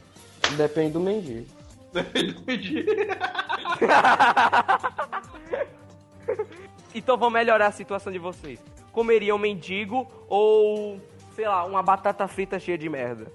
Depende 0.56 0.94
do 0.94 1.00
mendigo. 1.00 1.46
Depende 1.94 2.34
do 2.34 2.58
dia. 2.58 2.86
Então 6.94 7.18
vamos 7.18 7.34
melhorar 7.34 7.68
a 7.68 7.72
situação 7.72 8.12
de 8.12 8.20
vocês. 8.20 8.60
Comeria 8.92 9.34
um 9.34 9.38
mendigo 9.38 10.08
ou, 10.28 11.00
sei 11.36 11.48
lá, 11.48 11.64
uma 11.66 11.82
batata 11.82 12.28
frita 12.28 12.60
cheia 12.60 12.78
de 12.78 12.90
merda? 12.90 13.28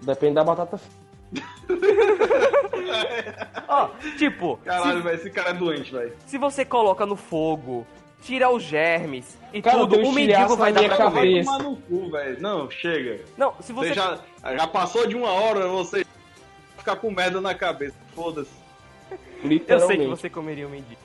Depende 0.00 0.34
da 0.34 0.44
batata 0.44 0.78
frita. 0.78 0.98
Ó, 3.68 3.88
tipo, 4.16 4.58
Caralho, 4.64 4.98
se, 4.98 5.02
velho, 5.02 5.16
esse 5.16 5.30
cara 5.30 5.50
é 5.50 5.54
doente, 5.54 5.92
velho. 5.92 6.12
se 6.26 6.38
você 6.38 6.64
coloca 6.64 7.04
no 7.04 7.16
fogo, 7.16 7.86
tira 8.22 8.48
os 8.50 8.62
germes 8.62 9.36
e 9.52 9.60
Cara, 9.60 9.78
tudo, 9.78 9.98
o 10.00 10.12
mendigo 10.12 10.56
vai 10.56 10.72
na 10.72 10.80
dar 10.80 10.86
minha 10.86 10.96
pra 10.96 11.08
Vai 11.10 11.22
cabeça. 11.24 11.50
tomar 11.50 11.62
no 11.62 11.76
cu, 11.76 12.10
velho. 12.10 12.40
Não, 12.40 12.70
chega. 12.70 13.20
Não, 13.36 13.54
se 13.60 13.72
você... 13.72 13.88
Você 13.88 13.94
já, 13.94 14.18
já 14.56 14.66
passou 14.66 15.06
de 15.06 15.14
uma 15.16 15.30
hora, 15.30 15.66
você 15.68 16.04
ficar 16.78 16.96
com 16.96 17.10
merda 17.10 17.40
na 17.40 17.54
cabeça. 17.54 17.96
Foda-se. 18.14 18.50
Eu 19.66 19.80
sei 19.80 19.98
que 19.98 20.06
você 20.06 20.30
comeria 20.30 20.66
um 20.66 20.70
mendigo. 20.70 21.00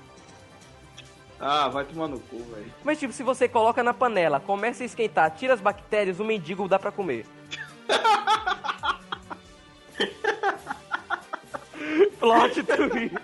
Ah, 1.40 1.68
vai 1.68 1.84
tomar 1.84 2.08
no 2.08 2.20
cu, 2.20 2.38
velho. 2.38 2.72
Mas 2.84 3.00
tipo, 3.00 3.14
se 3.14 3.22
você 3.22 3.50
coloca 3.50 3.84
na 3.84 3.94
panela, 3.94 4.40
começa 4.40 4.84
a 4.84 4.86
esquentar, 4.86 5.30
tira 5.32 5.54
as 5.54 5.60
bactérias, 5.60 6.20
o 6.20 6.24
mendigo 6.24 6.68
dá 6.68 6.80
pra 6.80 6.92
comer. 6.92 7.26
Plot 12.20 12.64
twist. 12.64 13.16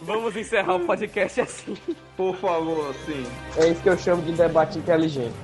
Vamos 0.00 0.36
encerrar 0.36 0.74
o 0.76 0.80
podcast 0.80 1.40
assim. 1.40 1.76
Por 2.16 2.36
favor, 2.36 2.90
assim. 2.90 3.26
É 3.56 3.68
isso 3.70 3.82
que 3.82 3.88
eu 3.88 3.96
chamo 3.96 4.22
de 4.22 4.32
debate 4.32 4.78
inteligente. 4.78 5.34